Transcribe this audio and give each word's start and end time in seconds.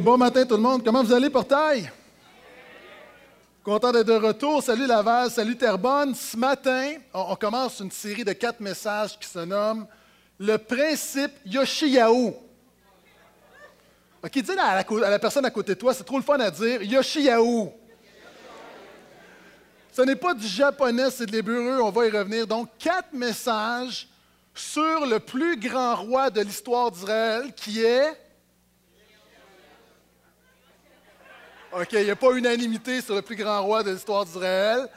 Bon 0.00 0.16
matin 0.16 0.46
tout 0.46 0.56
le 0.56 0.62
monde, 0.62 0.82
comment 0.82 1.02
vous 1.02 1.12
allez 1.12 1.28
Portail? 1.28 1.90
Content 3.62 3.92
d'être 3.92 4.06
de 4.06 4.14
retour. 4.14 4.62
Salut 4.62 4.86
Laval, 4.86 5.30
salut 5.30 5.58
Terrebonne. 5.58 6.14
Ce 6.14 6.38
matin, 6.38 6.94
on, 7.12 7.36
commence 7.36 7.80
une 7.80 7.90
série 7.90 8.24
de 8.24 8.32
quatre 8.32 8.60
messages 8.60 9.18
qui 9.18 9.28
se 9.28 9.40
nomment 9.40 9.86
Le 10.38 10.56
principe 10.56 11.32
Yoshiyahu. 11.44 12.32
OK, 14.24 14.30
dis 14.32 14.50
à 14.52 14.54
la, 14.54 15.06
à 15.06 15.10
la 15.10 15.18
personne 15.18 15.44
à 15.44 15.50
côté 15.50 15.74
de 15.74 15.78
toi, 15.78 15.92
c'est 15.92 16.04
trop 16.04 16.16
le 16.16 16.24
fun 16.24 16.40
à 16.40 16.50
dire 16.50 16.82
Yoshiyahu. 16.82 17.68
Ce 19.92 20.00
n'est 20.00 20.16
pas 20.16 20.32
du 20.32 20.46
japonais, 20.46 21.10
c'est 21.10 21.26
de 21.26 21.32
l'hébreu, 21.32 21.82
on 21.82 21.90
va 21.90 22.06
y 22.06 22.10
revenir. 22.10 22.46
Donc, 22.46 22.70
quatre 22.78 23.12
messages 23.12 24.08
sur 24.54 25.04
le 25.04 25.20
plus 25.20 25.58
grand 25.58 25.96
roi 25.96 26.30
de 26.30 26.40
l'histoire 26.40 26.90
d'Israël 26.90 27.52
qui 27.54 27.82
est 27.82 28.29
OK, 31.72 31.92
il 31.92 32.04
n'y 32.04 32.10
a 32.10 32.16
pas 32.16 32.32
unanimité 32.32 33.00
sur 33.00 33.14
le 33.14 33.22
plus 33.22 33.36
grand 33.36 33.62
roi 33.62 33.84
de 33.84 33.92
l'histoire 33.92 34.24
d'Israël. 34.24 34.88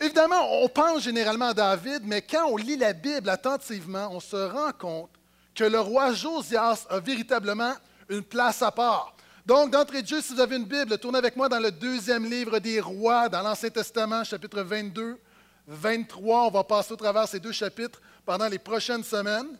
Évidemment, 0.00 0.62
on 0.62 0.68
pense 0.68 1.02
généralement 1.02 1.48
à 1.48 1.54
David, 1.54 2.02
mais 2.04 2.22
quand 2.22 2.46
on 2.48 2.56
lit 2.56 2.78
la 2.78 2.94
Bible 2.94 3.28
attentivement, 3.28 4.08
on 4.10 4.20
se 4.20 4.36
rend 4.36 4.72
compte 4.72 5.10
que 5.54 5.64
le 5.64 5.78
roi 5.78 6.14
Josias 6.14 6.86
a 6.88 7.00
véritablement 7.00 7.74
une 8.08 8.22
place 8.22 8.62
à 8.62 8.70
part. 8.70 9.14
Donc, 9.44 9.70
d'entrée 9.70 10.00
de 10.00 10.06
jeu, 10.06 10.22
si 10.22 10.32
vous 10.32 10.40
avez 10.40 10.56
une 10.56 10.64
Bible, 10.64 10.96
tournez 10.96 11.18
avec 11.18 11.36
moi 11.36 11.50
dans 11.50 11.60
le 11.60 11.70
deuxième 11.70 12.24
livre 12.24 12.58
des 12.60 12.80
rois, 12.80 13.28
dans 13.28 13.42
l'Ancien 13.42 13.68
Testament, 13.68 14.24
chapitre 14.24 14.62
22, 14.62 15.18
23. 15.66 16.46
On 16.46 16.50
va 16.50 16.64
passer 16.64 16.92
au 16.92 16.96
travers 16.96 17.28
ces 17.28 17.40
deux 17.40 17.52
chapitres 17.52 18.00
pendant 18.24 18.48
les 18.48 18.58
prochaines 18.58 19.04
semaines. 19.04 19.58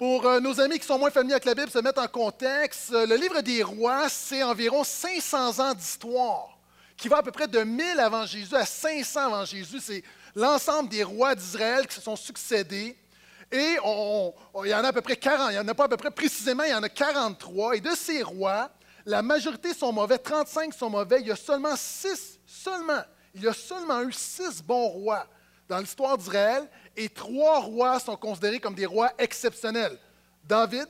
Pour 0.00 0.26
euh, 0.26 0.40
nos 0.40 0.58
amis 0.58 0.78
qui 0.78 0.86
sont 0.86 0.98
moins 0.98 1.10
familiers 1.10 1.34
avec 1.34 1.44
la 1.44 1.54
Bible, 1.54 1.68
se 1.68 1.78
mettre 1.78 2.00
en 2.00 2.08
contexte, 2.08 2.90
euh, 2.90 3.04
le 3.04 3.16
livre 3.16 3.42
des 3.42 3.62
rois, 3.62 4.08
c'est 4.08 4.42
environ 4.42 4.82
500 4.82 5.58
ans 5.58 5.74
d'histoire, 5.74 6.56
qui 6.96 7.06
va 7.08 7.18
à 7.18 7.22
peu 7.22 7.30
près 7.30 7.46
de 7.46 7.58
1000 7.58 8.00
avant 8.00 8.24
Jésus 8.24 8.56
à 8.56 8.64
500 8.64 9.26
avant 9.26 9.44
Jésus. 9.44 9.78
C'est 9.78 10.02
l'ensemble 10.34 10.88
des 10.88 11.04
rois 11.04 11.34
d'Israël 11.34 11.86
qui 11.86 11.96
se 11.96 12.00
sont 12.00 12.16
succédés. 12.16 12.96
Et 13.52 13.76
il 14.64 14.70
y 14.70 14.74
en 14.74 14.84
a 14.84 14.88
à 14.88 14.92
peu 14.94 15.02
près 15.02 15.18
40, 15.18 15.50
il 15.50 15.52
n'y 15.52 15.58
en 15.58 15.68
a 15.68 15.74
pas 15.74 15.84
à 15.84 15.88
peu 15.88 15.98
près 15.98 16.10
précisément, 16.10 16.62
il 16.62 16.70
y 16.70 16.74
en 16.74 16.82
a 16.82 16.88
43. 16.88 17.76
Et 17.76 17.80
de 17.80 17.94
ces 17.94 18.22
rois, 18.22 18.70
la 19.04 19.20
majorité 19.20 19.74
sont 19.74 19.92
mauvais, 19.92 20.16
35 20.16 20.72
sont 20.72 20.88
mauvais. 20.88 21.20
Il 21.20 21.26
y 21.26 21.30
a 21.30 21.36
seulement 21.36 21.76
6, 21.76 22.38
seulement, 22.46 23.02
il 23.34 23.42
y 23.42 23.48
a 23.48 23.52
seulement 23.52 24.00
eu 24.00 24.14
6 24.14 24.62
bons 24.62 24.88
rois 24.88 25.26
dans 25.70 25.78
l'histoire 25.78 26.18
d'Israël 26.18 26.68
et 26.96 27.08
trois 27.08 27.60
rois 27.60 28.00
sont 28.00 28.16
considérés 28.16 28.58
comme 28.58 28.74
des 28.74 28.86
rois 28.86 29.12
exceptionnels. 29.18 29.96
David, 30.42 30.88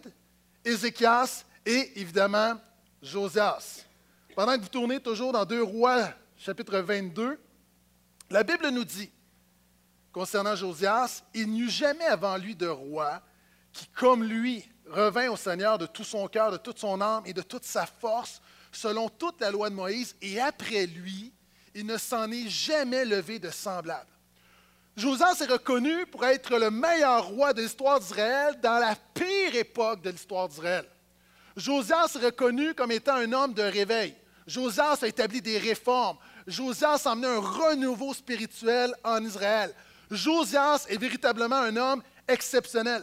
Ézéchias 0.64 1.45
et 1.67 2.00
évidemment 2.00 2.55
Josias. 3.03 3.84
Pendant 4.34 4.56
que 4.56 4.62
vous 4.62 4.69
tournez 4.69 4.98
toujours 4.98 5.33
dans 5.33 5.45
2 5.45 5.62
rois, 5.62 6.08
chapitre 6.39 6.78
22, 6.78 7.39
la 8.31 8.42
Bible 8.42 8.70
nous 8.70 8.84
dit, 8.84 9.11
concernant 10.12 10.56
Josias, 10.56 11.25
il 11.34 11.51
n'y 11.51 11.61
eut 11.61 11.70
jamais 11.70 12.06
avant 12.06 12.39
lui 12.39 12.56
de 12.56 12.67
roi 12.69 13.20
qui, 13.75 13.86
comme 13.89 14.25
lui, 14.25 14.67
revint 14.89 15.28
au 15.28 15.36
Seigneur 15.36 15.77
de 15.77 15.84
tout 15.84 16.05
son 16.05 16.27
cœur, 16.27 16.53
de 16.53 16.56
toute 16.56 16.78
son 16.78 17.03
âme 17.03 17.23
et 17.27 17.34
de 17.34 17.42
toute 17.42 17.64
sa 17.64 17.84
force, 17.84 18.41
selon 18.73 19.11
toute 19.11 19.42
la 19.42 19.51
loi 19.51 19.69
de 19.69 19.75
Moïse, 19.75 20.17
et 20.23 20.41
après 20.41 20.86
lui, 20.86 21.34
il 21.75 21.84
ne 21.84 21.98
s'en 21.98 22.31
est 22.31 22.48
jamais 22.48 23.05
levé 23.05 23.39
de 23.39 23.51
semblable. 23.51 24.08
Josias 25.00 25.40
est 25.40 25.50
reconnu 25.50 26.05
pour 26.05 26.27
être 26.27 26.58
le 26.58 26.70
meilleur 26.70 27.24
roi 27.28 27.55
de 27.55 27.62
l'histoire 27.62 27.98
d'Israël 27.98 28.61
dans 28.62 28.78
la 28.78 28.94
pire 29.14 29.55
époque 29.55 30.02
de 30.02 30.11
l'histoire 30.11 30.46
d'Israël. 30.46 30.84
Josias 31.56 32.14
est 32.16 32.27
reconnu 32.27 32.74
comme 32.74 32.92
étant 32.92 33.14
un 33.14 33.33
homme 33.33 33.55
de 33.55 33.62
réveil. 33.62 34.14
Josias 34.46 34.98
a 35.00 35.06
établi 35.06 35.40
des 35.40 35.56
réformes. 35.56 36.18
Josias 36.46 37.00
a 37.06 37.12
amené 37.12 37.28
un 37.28 37.39
renouveau 37.39 38.12
spirituel 38.12 38.94
en 39.02 39.24
Israël. 39.24 39.74
Josias 40.10 40.84
est 40.86 40.98
véritablement 40.98 41.56
un 41.56 41.77
homme 41.78 42.02
exceptionnel. 42.28 43.02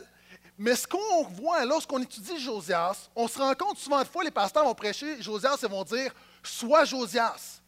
Mais 0.55 0.75
ce 0.75 0.85
qu'on 0.85 1.23
voit 1.23 1.65
lorsqu'on 1.65 2.03
étudie 2.03 2.39
Josias, 2.39 3.09
on 3.15 3.27
se 3.27 3.39
rend 3.39 3.55
compte 3.55 3.79
souvent 3.79 4.03
de 4.03 4.07
fois, 4.07 4.23
les 4.23 4.29
pasteurs 4.29 4.65
vont 4.65 4.75
prêcher 4.75 5.19
Josias 5.19 5.57
et 5.63 5.67
vont 5.67 5.83
dire 5.83 6.13
Sois 6.43 6.85
Josias. 6.85 7.63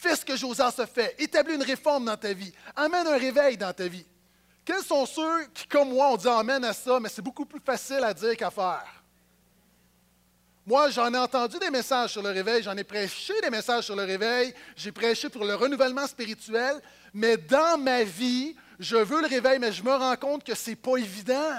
Fais 0.00 0.16
ce 0.16 0.24
que 0.24 0.34
Josias 0.34 0.72
a 0.78 0.86
fait. 0.86 1.14
Établis 1.18 1.56
une 1.56 1.62
réforme 1.62 2.06
dans 2.06 2.16
ta 2.16 2.32
vie. 2.32 2.50
Amène 2.74 3.06
un 3.06 3.18
réveil 3.18 3.58
dans 3.58 3.70
ta 3.74 3.86
vie. 3.86 4.06
Quels 4.64 4.82
sont 4.82 5.04
ceux 5.04 5.44
qui, 5.52 5.66
comme 5.66 5.90
moi, 5.90 6.08
ont 6.12 6.16
dit 6.16 6.26
Amen 6.26 6.64
à 6.64 6.72
ça, 6.72 6.98
mais 6.98 7.10
c'est 7.10 7.20
beaucoup 7.20 7.44
plus 7.44 7.60
facile 7.60 8.02
à 8.02 8.14
dire 8.14 8.34
qu'à 8.34 8.50
faire? 8.50 9.04
Moi, 10.64 10.88
j'en 10.88 11.12
ai 11.12 11.18
entendu 11.18 11.58
des 11.58 11.68
messages 11.68 12.12
sur 12.12 12.22
le 12.22 12.30
réveil, 12.30 12.62
j'en 12.62 12.74
ai 12.78 12.84
prêché 12.84 13.34
des 13.42 13.50
messages 13.50 13.84
sur 13.84 13.94
le 13.94 14.04
réveil, 14.04 14.54
j'ai 14.74 14.90
prêché 14.90 15.28
pour 15.28 15.44
le 15.44 15.54
renouvellement 15.54 16.06
spirituel, 16.06 16.80
mais 17.12 17.36
dans 17.36 17.76
ma 17.76 18.02
vie, 18.02 18.56
je 18.78 18.96
veux 18.96 19.20
le 19.20 19.26
réveil, 19.26 19.58
mais 19.58 19.70
je 19.70 19.82
me 19.82 19.92
rends 19.92 20.16
compte 20.16 20.44
que 20.44 20.54
ce 20.54 20.70
n'est 20.70 20.76
pas 20.76 20.96
évident. 20.96 21.58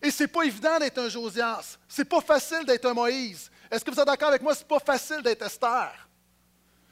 Et 0.00 0.10
ce 0.10 0.22
n'est 0.22 0.28
pas 0.28 0.44
évident 0.44 0.78
d'être 0.78 0.96
un 0.96 1.10
Josias. 1.10 1.76
Ce 1.88 2.00
n'est 2.00 2.06
pas 2.06 2.22
facile 2.22 2.64
d'être 2.64 2.86
un 2.86 2.94
Moïse. 2.94 3.50
Est-ce 3.70 3.84
que 3.84 3.90
vous 3.90 4.00
êtes 4.00 4.06
d'accord 4.06 4.28
avec 4.30 4.40
moi? 4.40 4.54
Ce 4.54 4.60
n'est 4.60 4.66
pas 4.66 4.80
facile 4.80 5.20
d'être 5.20 5.42
Esther. 5.42 6.03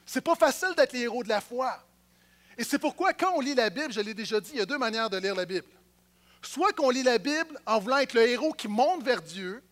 C'est 0.05 0.21
pas 0.21 0.35
facile 0.35 0.75
d'être 0.77 0.93
les 0.93 1.01
héros 1.01 1.23
de 1.23 1.29
la 1.29 1.41
foi. 1.41 1.79
Et 2.59 2.65
c'est 2.65 2.79
pourquoi, 2.79 3.13
quand 3.13 3.33
on 3.35 3.41
lit 3.41 3.55
la 3.55 3.71
Bible, 3.71 3.93
je 3.93 4.01
l'ai 4.01 4.15
déjà 4.15 4.41
dit, 4.41 4.51
il 4.55 4.59
y 4.59 4.63
a 4.63 4.67
deux 4.67 4.79
manières 4.79 5.09
de 5.09 5.17
lire 5.17 5.35
la 5.35 5.45
Bible. 5.45 5.67
Soit 6.43 6.73
qu'on 6.73 6.91
lit 6.91 7.03
la 7.03 7.19
Bible 7.19 7.59
en 7.67 7.79
voulant 7.79 7.99
être 7.99 8.15
le 8.15 8.29
héros 8.29 8.53
qui 8.53 8.69
monte 8.69 9.03
vers 9.03 9.23
Dieu, 9.23 9.63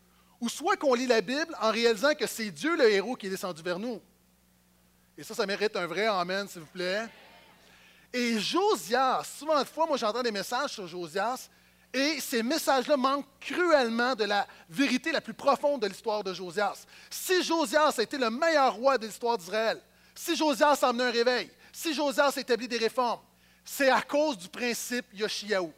ou 0.41 0.49
soit 0.49 0.77
qu'on 0.77 0.95
lit 0.95 1.07
la 1.07 1.21
Bible 1.21 1.55
en 1.61 1.71
réalisant 1.71 2.15
que 2.15 2.27
c'est 2.27 2.51
Dieu 2.51 2.77
le 2.77 2.91
héros 2.91 3.17
qui 3.17 3.27
est 3.27 3.31
descendu 3.31 3.63
vers 3.63 3.79
nous. 3.79 4.01
Et 5.19 5.23
ça, 5.23 5.35
ça 5.35 5.45
mérite 5.45 5.77
un 5.77 5.87
vrai 5.87 6.07
Amen, 6.07 6.49
s'il 6.49 6.62
vous 6.62 6.67
plaît. 6.69 7.07
Et 8.12 8.39
Josias, 8.41 9.25
souvent 9.39 9.61
de 9.61 9.69
fois, 9.69 9.87
moi 9.87 9.97
j'entends 9.97 10.23
des 10.23 10.33
messages 10.33 10.71
sur 10.71 10.87
Josias, 10.87 11.49
et 11.93 12.21
ces 12.21 12.43
messages-là 12.43 12.97
manquent 12.97 13.27
cruellement 13.41 14.15
de 14.15 14.25
la 14.25 14.47
vérité 14.69 15.12
la 15.12 15.21
plus 15.21 15.35
profonde 15.35 15.83
de 15.83 15.87
l'histoire 15.89 16.25
de 16.25 16.33
Josias. 16.33 16.87
Si 17.11 17.43
Josias 17.43 17.95
a 17.99 18.03
été 18.03 18.17
le 18.17 18.31
meilleur 18.31 18.75
roi 18.75 18.97
de 18.97 19.07
l'histoire 19.07 19.37
d'Israël, 19.37 19.81
si 20.20 20.36
Josias 20.36 20.78
a 20.82 20.88
un 20.88 21.10
réveil, 21.10 21.50
si 21.72 21.94
Josias 21.94 22.34
a 22.36 22.41
établi 22.41 22.69
des 22.69 22.76
réformes, 22.76 23.22
c'est 23.64 23.88
à 23.88 24.03
cause 24.03 24.36
du 24.36 24.48
principe 24.48 25.06
Yoshiyahu. 25.14 25.70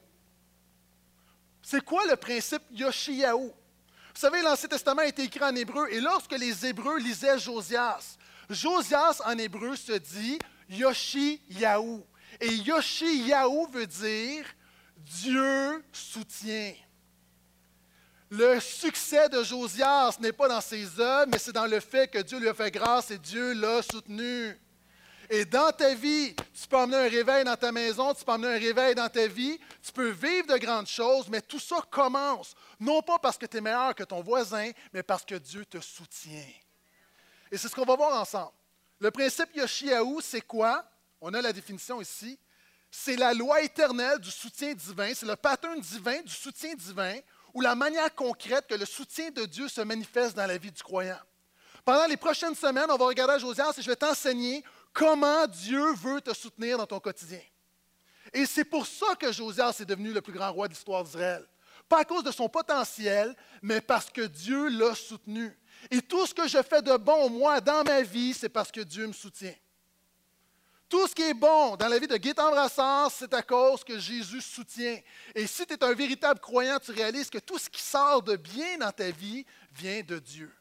C'est 1.62 1.84
quoi 1.84 2.04
le 2.06 2.16
principe 2.16 2.62
Yoshiyahu? 2.72 3.46
Vous 3.46 4.20
savez, 4.20 4.42
l'Ancien 4.42 4.68
Testament 4.68 5.02
a 5.02 5.06
été 5.06 5.22
écrit 5.22 5.44
en 5.44 5.54
hébreu, 5.54 5.86
et 5.90 6.00
lorsque 6.00 6.36
les 6.36 6.66
Hébreux 6.66 6.98
lisaient 6.98 7.38
Josias, 7.38 8.18
Josias 8.50 9.22
en 9.24 9.38
hébreu 9.38 9.76
se 9.76 9.92
dit 9.92 10.40
Yoshiyahu. 10.68 12.02
Et 12.40 12.52
Yoshiyahu 12.52 13.70
veut 13.70 13.86
dire 13.86 14.44
Dieu 14.96 15.84
soutient. 15.92 16.74
Le 18.34 18.58
succès 18.60 19.28
de 19.28 19.44
Josias 19.44 20.16
n'est 20.18 20.32
pas 20.32 20.48
dans 20.48 20.62
ses 20.62 20.98
œuvres, 20.98 21.30
mais 21.30 21.38
c'est 21.38 21.52
dans 21.52 21.66
le 21.66 21.80
fait 21.80 22.10
que 22.10 22.16
Dieu 22.16 22.38
lui 22.38 22.48
a 22.48 22.54
fait 22.54 22.70
grâce 22.70 23.10
et 23.10 23.18
Dieu 23.18 23.52
l'a 23.52 23.82
soutenu. 23.82 24.58
Et 25.28 25.44
dans 25.44 25.70
ta 25.70 25.92
vie, 25.92 26.34
tu 26.34 26.66
peux 26.66 26.78
emmener 26.78 26.96
un 26.96 27.10
réveil 27.10 27.44
dans 27.44 27.56
ta 27.56 27.70
maison, 27.70 28.14
tu 28.14 28.24
peux 28.24 28.32
emmener 28.32 28.54
un 28.54 28.58
réveil 28.58 28.94
dans 28.94 29.10
ta 29.10 29.26
vie, 29.26 29.60
tu 29.82 29.92
peux 29.92 30.08
vivre 30.08 30.46
de 30.46 30.56
grandes 30.56 30.86
choses, 30.86 31.28
mais 31.28 31.42
tout 31.42 31.58
ça 31.58 31.84
commence, 31.90 32.54
non 32.80 33.02
pas 33.02 33.18
parce 33.18 33.36
que 33.36 33.44
tu 33.44 33.58
es 33.58 33.60
meilleur 33.60 33.94
que 33.94 34.04
ton 34.04 34.22
voisin, 34.22 34.70
mais 34.94 35.02
parce 35.02 35.26
que 35.26 35.34
Dieu 35.34 35.66
te 35.66 35.78
soutient. 35.78 36.54
Et 37.50 37.58
c'est 37.58 37.68
ce 37.68 37.74
qu'on 37.74 37.84
va 37.84 37.96
voir 37.96 38.18
ensemble. 38.18 38.52
Le 38.98 39.10
principe 39.10 39.54
Yoshiaou, 39.54 40.22
c'est 40.22 40.40
quoi? 40.40 40.86
On 41.20 41.34
a 41.34 41.42
la 41.42 41.52
définition 41.52 42.00
ici. 42.00 42.38
C'est 42.90 43.16
la 43.16 43.34
loi 43.34 43.60
éternelle 43.60 44.18
du 44.20 44.30
soutien 44.30 44.72
divin, 44.72 45.12
c'est 45.14 45.26
le 45.26 45.36
pattern 45.36 45.78
divin 45.78 46.22
du 46.22 46.32
soutien 46.32 46.74
divin 46.74 47.18
ou 47.54 47.60
la 47.60 47.74
manière 47.74 48.14
concrète 48.14 48.66
que 48.66 48.74
le 48.74 48.86
soutien 48.86 49.30
de 49.30 49.44
Dieu 49.44 49.68
se 49.68 49.80
manifeste 49.80 50.36
dans 50.36 50.46
la 50.46 50.58
vie 50.58 50.72
du 50.72 50.82
croyant. 50.82 51.18
Pendant 51.84 52.06
les 52.06 52.16
prochaines 52.16 52.54
semaines, 52.54 52.90
on 52.90 52.96
va 52.96 53.06
regarder 53.06 53.34
à 53.34 53.38
Josias 53.38 53.74
et 53.76 53.82
je 53.82 53.88
vais 53.88 53.96
t'enseigner 53.96 54.62
comment 54.92 55.46
Dieu 55.46 55.92
veut 55.94 56.20
te 56.20 56.32
soutenir 56.32 56.78
dans 56.78 56.86
ton 56.86 57.00
quotidien. 57.00 57.40
Et 58.32 58.46
c'est 58.46 58.64
pour 58.64 58.86
ça 58.86 59.14
que 59.16 59.32
Josias 59.32 59.76
est 59.80 59.84
devenu 59.84 60.12
le 60.12 60.20
plus 60.20 60.32
grand 60.32 60.52
roi 60.52 60.68
de 60.68 60.72
l'histoire 60.72 61.04
d'Israël. 61.04 61.44
Pas 61.88 62.00
à 62.00 62.04
cause 62.04 62.24
de 62.24 62.30
son 62.30 62.48
potentiel, 62.48 63.36
mais 63.60 63.80
parce 63.80 64.08
que 64.08 64.22
Dieu 64.22 64.68
l'a 64.68 64.94
soutenu. 64.94 65.58
Et 65.90 66.00
tout 66.00 66.26
ce 66.26 66.32
que 66.32 66.46
je 66.46 66.62
fais 66.62 66.80
de 66.80 66.96
bon, 66.96 67.28
moi, 67.28 67.60
dans 67.60 67.82
ma 67.84 68.02
vie, 68.02 68.32
c'est 68.32 68.48
parce 68.48 68.70
que 68.70 68.80
Dieu 68.80 69.06
me 69.06 69.12
soutient. 69.12 69.54
Tout 70.92 71.08
ce 71.08 71.14
qui 71.14 71.22
est 71.22 71.32
bon 71.32 71.74
dans 71.76 71.88
la 71.88 71.98
vie 71.98 72.06
de 72.06 72.18
Gaétan 72.18 72.50
Brassard, 72.50 73.10
c'est 73.10 73.32
à 73.32 73.40
cause 73.40 73.82
que 73.82 73.98
Jésus 73.98 74.42
soutient. 74.42 75.00
Et 75.34 75.46
si 75.46 75.64
tu 75.64 75.72
es 75.72 75.82
un 75.82 75.94
véritable 75.94 76.38
croyant, 76.38 76.78
tu 76.78 76.90
réalises 76.90 77.30
que 77.30 77.38
tout 77.38 77.56
ce 77.56 77.70
qui 77.70 77.80
sort 77.80 78.20
de 78.20 78.36
bien 78.36 78.76
dans 78.76 78.92
ta 78.92 79.10
vie 79.10 79.46
vient 79.74 80.02
de 80.02 80.18
Dieu. 80.18 80.52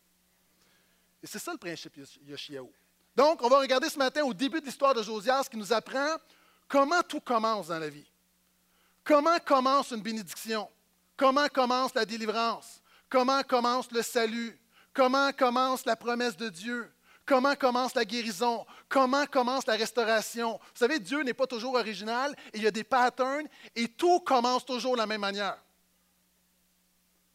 Et 1.22 1.28
c'est 1.28 1.38
ça 1.38 1.52
le 1.52 1.58
principe 1.58 2.00
Yoshiao. 2.26 2.72
Donc, 3.14 3.44
on 3.44 3.50
va 3.50 3.60
regarder 3.60 3.90
ce 3.90 3.98
matin 3.98 4.24
au 4.24 4.34
début 4.34 4.62
de 4.62 4.66
l'histoire 4.68 4.94
de 4.94 5.04
Josias 5.04 5.50
qui 5.52 5.58
nous 5.58 5.74
apprend 5.74 6.16
comment 6.70 7.04
tout 7.04 7.20
commence 7.20 7.68
dans 7.68 7.80
la 7.80 7.90
vie. 7.90 8.10
Comment 9.04 9.38
commence 9.40 9.92
une 9.92 10.02
bénédiction? 10.02 10.70
Comment 11.18 11.50
commence 11.50 11.94
la 11.94 12.06
délivrance? 12.06 12.82
Comment 13.10 13.44
commence 13.44 13.92
le 13.92 14.02
salut? 14.02 14.58
Comment 14.94 15.34
commence 15.34 15.86
la 15.86 15.98
promesse 15.98 16.38
de 16.38 16.48
Dieu? 16.48 16.90
Comment 17.32 17.56
commence 17.56 17.96
la 17.96 18.04
guérison? 18.04 18.66
Comment 18.90 19.26
commence 19.26 19.66
la 19.66 19.78
restauration? 19.78 20.60
Vous 20.62 20.78
savez, 20.78 21.00
Dieu 21.00 21.24
n'est 21.24 21.34
pas 21.34 21.48
toujours 21.48 21.76
original, 21.76 22.36
et 22.52 22.58
il 22.58 22.64
y 22.64 22.68
a 22.68 22.72
des 22.72 22.84
patterns 22.84 23.48
et 23.74 23.88
tout 23.88 24.20
commence 24.20 24.66
toujours 24.66 24.96
de 24.96 24.98
la 24.98 25.06
même 25.06 25.22
manière. 25.22 25.58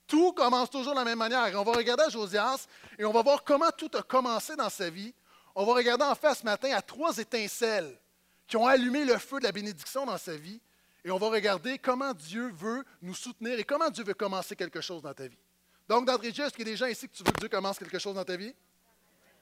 Tout 0.06 0.34
commence 0.34 0.68
toujours 0.68 0.92
de 0.92 0.98
la 0.98 1.04
même 1.06 1.18
manière. 1.18 1.50
On 1.58 1.64
va 1.64 1.72
regarder 1.72 2.02
à 2.02 2.08
Josias 2.10 2.66
et 2.98 3.06
on 3.06 3.10
va 3.10 3.22
voir 3.22 3.42
comment 3.42 3.70
tout 3.70 3.90
a 3.94 4.02
commencé 4.02 4.54
dans 4.54 4.68
sa 4.68 4.90
vie. 4.90 5.14
On 5.54 5.64
va 5.64 5.72
regarder 5.72 6.04
en 6.04 6.14
fait 6.14 6.34
ce 6.34 6.44
matin 6.44 6.74
à 6.74 6.82
trois 6.82 7.16
étincelles 7.16 7.98
qui 8.46 8.58
ont 8.58 8.66
allumé 8.66 9.02
le 9.06 9.16
feu 9.16 9.38
de 9.38 9.44
la 9.44 9.52
bénédiction 9.52 10.04
dans 10.04 10.18
sa 10.18 10.36
vie. 10.36 10.60
Et 11.06 11.10
on 11.10 11.16
va 11.16 11.30
regarder 11.30 11.78
comment 11.78 12.12
Dieu 12.12 12.52
veut 12.54 12.84
nous 13.00 13.14
soutenir 13.14 13.58
et 13.58 13.64
comment 13.64 13.88
Dieu 13.88 14.04
veut 14.04 14.12
commencer 14.12 14.56
quelque 14.56 14.82
chose 14.82 15.00
dans 15.00 15.14
ta 15.14 15.26
vie. 15.26 15.38
Donc, 15.88 16.04
d'entrée 16.04 16.32
de 16.32 16.42
est-ce 16.42 16.52
qu'il 16.54 16.66
y 16.66 16.68
a 16.68 16.72
des 16.72 16.76
gens 16.76 16.84
ici 16.84 17.08
que 17.08 17.16
tu 17.16 17.22
veux 17.24 17.32
que 17.32 17.40
Dieu 17.40 17.48
commence 17.48 17.78
quelque 17.78 17.98
chose 17.98 18.14
dans 18.14 18.24
ta 18.24 18.36
vie? 18.36 18.54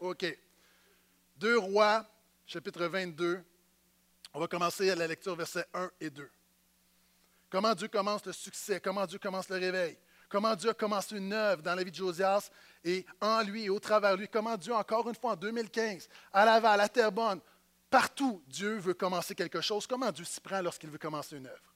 OK. 0.05 0.27
Deux 1.37 1.57
rois, 1.57 2.07
chapitre 2.47 2.85
22. 2.85 3.43
On 4.35 4.41
va 4.41 4.47
commencer 4.47 4.91
à 4.91 4.95
la 4.95 5.07
lecture 5.07 5.35
versets 5.35 5.65
1 5.73 5.91
et 5.99 6.11
2. 6.11 6.31
Comment 7.49 7.75
Dieu 7.75 7.89
commence 7.89 8.27
le 8.27 8.33
succès, 8.33 8.81
comment 8.81 9.07
Dieu 9.07 9.19
commence 9.19 9.49
le 9.49 9.57
réveil, 9.57 9.97
comment 10.29 10.55
Dieu 10.55 10.71
a 10.71 10.75
commencé 10.75 11.17
une 11.17 11.33
œuvre 11.33 11.63
dans 11.63 11.75
la 11.75 11.83
vie 11.83 11.91
de 11.91 11.97
Josias 11.97 12.51
et 12.85 13.07
en 13.21 13.43
lui 13.43 13.65
et 13.65 13.71
au 13.71 13.79
travers 13.79 14.13
de 14.13 14.21
lui, 14.21 14.29
comment 14.29 14.59
Dieu, 14.59 14.75
encore 14.75 15.09
une 15.09 15.15
fois 15.15 15.33
en 15.33 15.37
2015, 15.37 16.09
à 16.33 16.45
Laval, 16.45 16.81
à 16.81 16.89
Terrebonne, 16.89 17.41
partout, 17.89 18.43
Dieu 18.47 18.77
veut 18.77 18.95
commencer 18.95 19.35
quelque 19.35 19.63
chose. 19.63 19.87
Comment 19.87 20.13
Dieu 20.13 20.25
s'y 20.25 20.41
prend 20.41 20.61
lorsqu'il 20.61 20.91
veut 20.91 20.99
commencer 20.99 21.37
une 21.37 21.47
œuvre? 21.47 21.75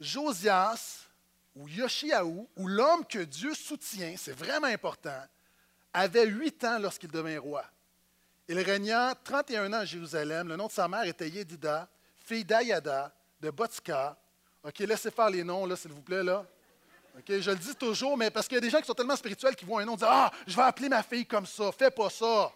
Josias, 0.00 1.06
ou 1.54 1.68
Yoshiaou, 1.68 2.48
ou 2.56 2.66
l'homme 2.66 3.06
que 3.06 3.20
Dieu 3.20 3.54
soutient, 3.54 4.14
c'est 4.16 4.36
vraiment 4.36 4.66
important, 4.66 5.22
avait 5.92 6.26
huit 6.26 6.62
ans 6.64 6.78
lorsqu'il 6.78 7.10
devint 7.10 7.38
roi. 7.38 7.64
Il 8.48 8.58
régna 8.58 9.14
31 9.24 9.72
ans 9.72 9.78
à 9.78 9.84
Jérusalem. 9.84 10.48
Le 10.48 10.56
nom 10.56 10.66
de 10.66 10.72
sa 10.72 10.88
mère 10.88 11.04
était 11.04 11.28
Yedida, 11.28 11.88
fille 12.18 12.44
d'Ayada, 12.44 13.14
de 13.40 13.50
Botska. 13.50 14.16
OK, 14.64 14.78
laissez 14.80 15.10
faire 15.10 15.30
les 15.30 15.44
noms, 15.44 15.74
s'il 15.76 15.92
vous 15.92 16.02
plaît, 16.02 16.22
là. 16.22 16.44
OK, 17.18 17.24
je 17.28 17.50
le 17.50 17.56
dis 17.56 17.74
toujours, 17.74 18.16
mais 18.16 18.30
parce 18.30 18.48
qu'il 18.48 18.54
y 18.54 18.58
a 18.58 18.60
des 18.60 18.70
gens 18.70 18.80
qui 18.80 18.86
sont 18.86 18.94
tellement 18.94 19.16
spirituels 19.16 19.54
qui 19.54 19.64
voient 19.64 19.82
un 19.82 19.84
nom 19.84 19.94
et 19.94 19.96
disent 19.96 20.06
Ah, 20.08 20.30
je 20.46 20.56
vais 20.56 20.62
appeler 20.62 20.88
ma 20.88 21.02
fille 21.02 21.26
comme 21.26 21.46
ça. 21.46 21.70
Fais 21.72 21.90
pas 21.90 22.08
ça. 22.08 22.50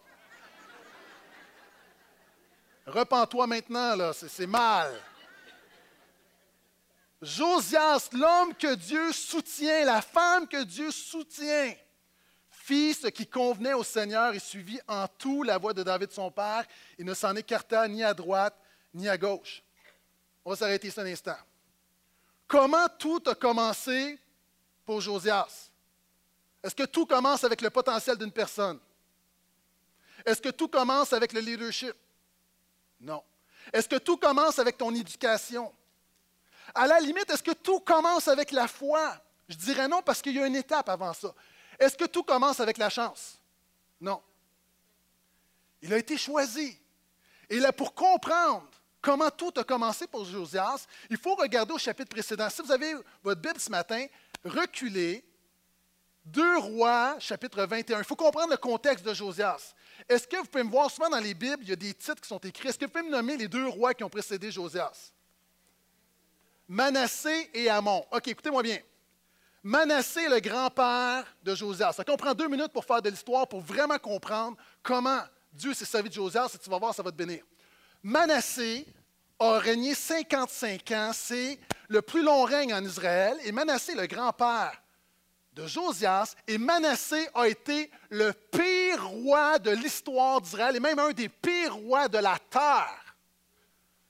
Repends-toi 2.86 3.46
maintenant, 3.46 3.96
là, 3.96 4.12
c'est 4.12 4.46
mal. 4.46 4.92
Josias, 7.20 8.08
l'homme 8.12 8.54
que 8.54 8.74
Dieu 8.74 9.12
soutient, 9.12 9.84
la 9.84 10.00
femme 10.00 10.46
que 10.46 10.62
Dieu 10.62 10.90
soutient, 10.90 11.74
fit 12.66 12.94
ce 12.94 13.06
qui 13.06 13.26
convenait 13.26 13.74
au 13.74 13.84
Seigneur 13.84 14.34
et 14.34 14.40
suivit 14.40 14.80
en 14.88 15.06
tout 15.06 15.44
la 15.44 15.56
voie 15.56 15.72
de 15.72 15.84
David 15.84 16.10
son 16.10 16.32
père 16.32 16.64
et 16.98 17.04
ne 17.04 17.14
s'en 17.14 17.36
écarta 17.36 17.86
ni 17.86 18.02
à 18.02 18.12
droite 18.12 18.58
ni 18.92 19.08
à 19.08 19.16
gauche. 19.16 19.62
On 20.44 20.50
va 20.50 20.56
s'arrêter 20.56 20.88
ici 20.88 21.00
un 21.00 21.06
instant. 21.06 21.36
Comment 22.48 22.88
tout 22.98 23.22
a 23.26 23.34
commencé 23.36 24.18
pour 24.84 25.00
Josias? 25.00 25.70
Est-ce 26.62 26.74
que 26.74 26.84
tout 26.84 27.06
commence 27.06 27.44
avec 27.44 27.60
le 27.60 27.70
potentiel 27.70 28.16
d'une 28.16 28.32
personne? 28.32 28.80
Est-ce 30.24 30.42
que 30.42 30.48
tout 30.48 30.68
commence 30.68 31.12
avec 31.12 31.32
le 31.32 31.40
leadership? 31.40 31.94
Non. 33.00 33.22
Est-ce 33.72 33.88
que 33.88 33.96
tout 33.96 34.16
commence 34.16 34.58
avec 34.58 34.76
ton 34.76 34.92
éducation? 34.92 35.72
À 36.74 36.88
la 36.88 36.98
limite, 36.98 37.30
est-ce 37.30 37.42
que 37.44 37.52
tout 37.52 37.78
commence 37.78 38.26
avec 38.26 38.50
la 38.50 38.66
foi? 38.66 39.16
Je 39.48 39.54
dirais 39.54 39.86
non 39.86 40.02
parce 40.02 40.20
qu'il 40.20 40.34
y 40.34 40.40
a 40.40 40.46
une 40.46 40.56
étape 40.56 40.88
avant 40.88 41.12
ça. 41.12 41.32
Est-ce 41.78 41.96
que 41.96 42.06
tout 42.06 42.22
commence 42.22 42.60
avec 42.60 42.78
la 42.78 42.90
chance? 42.90 43.38
Non. 44.00 44.22
Il 45.82 45.92
a 45.92 45.98
été 45.98 46.16
choisi. 46.16 46.78
Et 47.48 47.58
là, 47.58 47.72
pour 47.72 47.94
comprendre 47.94 48.68
comment 49.00 49.30
tout 49.30 49.52
a 49.56 49.64
commencé 49.64 50.06
pour 50.06 50.24
Josias, 50.24 50.86
il 51.08 51.16
faut 51.16 51.34
regarder 51.34 51.72
au 51.72 51.78
chapitre 51.78 52.10
précédent. 52.10 52.50
Si 52.50 52.62
vous 52.62 52.72
avez 52.72 52.94
votre 53.22 53.40
Bible 53.40 53.60
ce 53.60 53.70
matin, 53.70 54.04
reculez. 54.44 55.24
Deux 56.24 56.58
rois, 56.58 57.16
chapitre 57.20 57.62
21. 57.62 57.98
Il 57.98 58.04
faut 58.04 58.16
comprendre 58.16 58.50
le 58.50 58.56
contexte 58.56 59.04
de 59.04 59.14
Josias. 59.14 59.74
Est-ce 60.08 60.26
que 60.26 60.36
vous 60.36 60.46
pouvez 60.46 60.64
me 60.64 60.70
voir 60.70 60.90
souvent 60.90 61.08
dans 61.08 61.20
les 61.20 61.34
Bibles, 61.34 61.62
il 61.62 61.68
y 61.68 61.72
a 61.72 61.76
des 61.76 61.94
titres 61.94 62.20
qui 62.20 62.28
sont 62.28 62.38
écrits. 62.38 62.68
Est-ce 62.68 62.78
que 62.78 62.84
vous 62.84 62.90
pouvez 62.90 63.04
me 63.04 63.10
nommer 63.10 63.36
les 63.36 63.46
deux 63.46 63.68
rois 63.68 63.94
qui 63.94 64.02
ont 64.02 64.10
précédé 64.10 64.50
Josias? 64.50 65.12
Manassé 66.66 67.48
et 67.54 67.68
Amon. 67.68 68.04
OK, 68.10 68.26
écoutez-moi 68.26 68.62
bien. 68.62 68.80
Manassé 69.66 70.28
le 70.28 70.38
grand-père 70.38 71.24
de 71.42 71.52
Josias. 71.52 72.00
on 72.06 72.16
prend 72.16 72.34
deux 72.34 72.46
minutes 72.46 72.72
pour 72.72 72.84
faire 72.84 73.02
de 73.02 73.10
l'histoire, 73.10 73.48
pour 73.48 73.60
vraiment 73.60 73.98
comprendre 73.98 74.56
comment 74.80 75.18
Dieu 75.52 75.74
s'est 75.74 75.84
servi 75.84 76.08
de 76.08 76.14
Josias, 76.14 76.52
et 76.54 76.58
tu 76.58 76.70
vas 76.70 76.78
voir, 76.78 76.94
ça 76.94 77.02
va 77.02 77.10
te 77.10 77.16
bénir. 77.16 77.42
Manassé 78.00 78.86
a 79.40 79.58
régné 79.58 79.96
55 79.96 80.88
ans, 80.92 81.10
c'est 81.12 81.58
le 81.88 82.00
plus 82.00 82.22
long 82.22 82.44
règne 82.44 82.72
en 82.72 82.84
Israël, 82.84 83.36
et 83.42 83.50
Manassé 83.50 83.96
le 83.96 84.06
grand-père 84.06 84.80
de 85.52 85.66
Josias, 85.66 86.36
et 86.46 86.58
Manassé 86.58 87.28
a 87.34 87.48
été 87.48 87.90
le 88.10 88.32
pire 88.32 89.08
roi 89.08 89.58
de 89.58 89.72
l'histoire 89.72 90.40
d'Israël, 90.40 90.76
et 90.76 90.80
même 90.80 91.00
un 91.00 91.10
des 91.10 91.28
pires 91.28 91.74
rois 91.74 92.06
de 92.06 92.18
la 92.18 92.38
terre. 92.50 93.16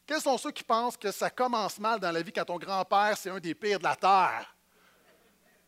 Quels 0.06 0.20
sont 0.20 0.36
ceux 0.36 0.52
qui 0.52 0.64
pensent 0.64 0.98
que 0.98 1.10
ça 1.10 1.30
commence 1.30 1.78
mal 1.78 1.98
dans 1.98 2.12
la 2.12 2.20
vie 2.20 2.30
quand 2.30 2.44
ton 2.44 2.58
grand-père, 2.58 3.16
c'est 3.16 3.30
un 3.30 3.40
des 3.40 3.54
pires 3.54 3.78
de 3.78 3.84
la 3.84 3.96
terre? 3.96 4.55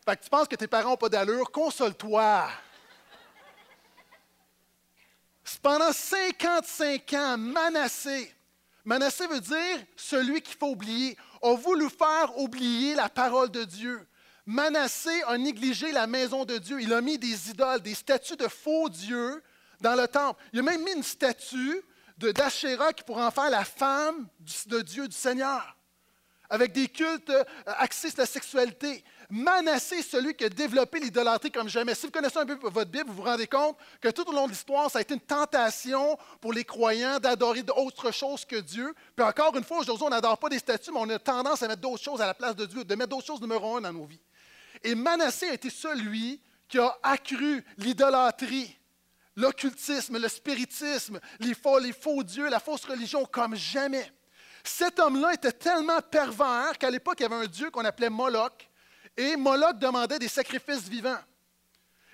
Fait 0.08 0.16
que 0.16 0.24
tu 0.24 0.30
penses 0.30 0.48
que 0.48 0.56
tes 0.56 0.66
parents 0.66 0.92
n'ont 0.92 0.96
pas 0.96 1.10
d'allure, 1.10 1.50
console-toi. 1.50 2.48
Pendant 5.60 5.92
55 5.92 7.12
ans, 7.12 7.36
Manassé, 7.36 8.34
Manassé 8.86 9.26
veut 9.26 9.42
dire 9.42 9.84
celui 9.96 10.40
qu'il 10.40 10.56
faut 10.56 10.70
oublier, 10.70 11.14
a 11.42 11.52
voulu 11.52 11.90
faire 11.90 12.38
oublier 12.38 12.94
la 12.94 13.10
parole 13.10 13.50
de 13.50 13.64
Dieu. 13.64 14.08
Manassé 14.46 15.22
a 15.26 15.36
négligé 15.36 15.92
la 15.92 16.06
maison 16.06 16.46
de 16.46 16.56
Dieu. 16.56 16.80
Il 16.80 16.94
a 16.94 17.02
mis 17.02 17.18
des 17.18 17.50
idoles, 17.50 17.82
des 17.82 17.94
statues 17.94 18.36
de 18.36 18.48
faux 18.48 18.88
dieux 18.88 19.42
dans 19.82 19.94
le 19.94 20.08
temple. 20.08 20.42
Il 20.54 20.60
a 20.60 20.62
même 20.62 20.82
mis 20.84 20.92
une 20.92 21.02
statue 21.02 21.82
d'Achéra 22.16 22.94
qui 22.94 23.04
pourrait 23.04 23.26
en 23.26 23.30
faire 23.30 23.50
la 23.50 23.66
femme 23.66 24.26
de 24.68 24.80
Dieu, 24.80 25.06
du 25.06 25.16
Seigneur, 25.16 25.76
avec 26.48 26.72
des 26.72 26.88
cultes 26.88 27.28
euh, 27.28 27.44
axés 27.66 28.08
sur 28.08 28.20
la 28.20 28.26
sexualité. 28.26 29.04
Manassé 29.30 30.00
celui 30.02 30.34
qui 30.34 30.44
a 30.44 30.48
développé 30.48 31.00
l'idolâtrie 31.00 31.50
comme 31.50 31.68
jamais. 31.68 31.94
Si 31.94 32.06
vous 32.06 32.12
connaissez 32.12 32.38
un 32.38 32.46
peu 32.46 32.58
votre 32.62 32.90
Bible, 32.90 33.08
vous 33.08 33.16
vous 33.16 33.22
rendez 33.22 33.46
compte 33.46 33.76
que 34.00 34.08
tout 34.08 34.26
au 34.26 34.32
long 34.32 34.46
de 34.46 34.52
l'histoire, 34.52 34.90
ça 34.90 34.98
a 34.98 35.02
été 35.02 35.12
une 35.12 35.20
tentation 35.20 36.16
pour 36.40 36.54
les 36.54 36.64
croyants 36.64 37.18
d'adorer 37.18 37.62
d'autres 37.62 38.10
choses 38.10 38.46
que 38.46 38.56
Dieu. 38.56 38.94
Puis 39.14 39.26
encore 39.26 39.54
une 39.54 39.64
fois, 39.64 39.80
aujourd'hui, 39.80 40.06
on 40.06 40.10
n'adore 40.10 40.38
pas 40.38 40.48
des 40.48 40.58
statues, 40.58 40.92
mais 40.92 41.00
on 41.00 41.10
a 41.10 41.18
tendance 41.18 41.62
à 41.62 41.68
mettre 41.68 41.82
d'autres 41.82 42.02
choses 42.02 42.22
à 42.22 42.26
la 42.26 42.32
place 42.32 42.56
de 42.56 42.64
Dieu, 42.64 42.84
de 42.84 42.94
mettre 42.94 43.10
d'autres 43.10 43.26
choses 43.26 43.42
numéro 43.42 43.76
un 43.76 43.82
dans 43.82 43.92
nos 43.92 44.06
vies. 44.06 44.20
Et 44.82 44.94
Manassé 44.94 45.50
a 45.50 45.52
été 45.52 45.68
celui 45.68 46.40
qui 46.66 46.78
a 46.78 46.96
accru 47.02 47.62
l'idolâtrie, 47.76 48.78
l'occultisme, 49.36 50.18
le 50.18 50.28
spiritisme, 50.28 51.20
les 51.40 51.52
faux, 51.52 51.78
les 51.78 51.92
faux 51.92 52.22
dieux, 52.22 52.48
la 52.48 52.60
fausse 52.60 52.86
religion 52.86 53.26
comme 53.26 53.54
jamais. 53.54 54.10
Cet 54.64 54.98
homme-là 55.00 55.34
était 55.34 55.52
tellement 55.52 56.00
pervers 56.00 56.78
qu'à 56.78 56.90
l'époque, 56.90 57.16
il 57.20 57.24
y 57.24 57.26
avait 57.26 57.44
un 57.44 57.46
dieu 57.46 57.70
qu'on 57.70 57.84
appelait 57.84 58.10
Moloch, 58.10 58.68
et 59.18 59.36
Moloch 59.36 59.76
demandait 59.78 60.20
des 60.20 60.28
sacrifices 60.28 60.88
vivants. 60.88 61.18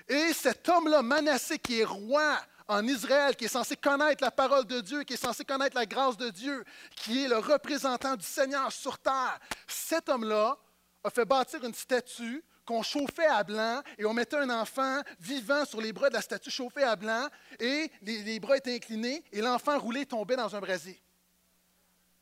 Et 0.08 0.32
cet 0.32 0.66
homme-là, 0.68 1.02
Manassé, 1.02 1.58
qui 1.58 1.80
est 1.80 1.84
roi 1.84 2.38
en 2.66 2.86
Israël, 2.86 3.36
qui 3.36 3.44
est 3.44 3.48
censé 3.48 3.76
connaître 3.76 4.24
la 4.24 4.30
parole 4.30 4.64
de 4.64 4.80
Dieu, 4.80 5.02
qui 5.02 5.12
est 5.12 5.18
censé 5.18 5.44
connaître 5.44 5.76
la 5.76 5.84
grâce 5.84 6.16
de 6.16 6.30
Dieu, 6.30 6.64
qui 6.96 7.24
est 7.24 7.28
le 7.28 7.36
représentant 7.36 8.16
du 8.16 8.24
Seigneur 8.24 8.72
sur 8.72 8.98
terre, 8.98 9.38
cet 9.68 10.08
homme-là 10.08 10.56
a 11.04 11.10
fait 11.10 11.26
bâtir 11.26 11.62
une 11.62 11.74
statue 11.74 12.42
qu'on 12.64 12.82
chauffait 12.82 13.26
à 13.26 13.44
blanc 13.44 13.82
et 13.98 14.06
on 14.06 14.14
mettait 14.14 14.38
un 14.38 14.48
enfant 14.48 15.02
vivant 15.20 15.66
sur 15.66 15.82
les 15.82 15.92
bras 15.92 16.08
de 16.08 16.14
la 16.14 16.22
statue 16.22 16.50
chauffée 16.50 16.84
à 16.84 16.96
blanc 16.96 17.28
et 17.60 17.90
les, 18.00 18.40
bras 18.40 18.56
étaient 18.56 18.76
inclinés 18.76 19.22
et 19.30 19.42
l'enfant 19.42 19.78
roulé 19.78 20.06
tombait 20.06 20.36
dans 20.36 20.56
un 20.56 20.60
brasier. 20.60 20.98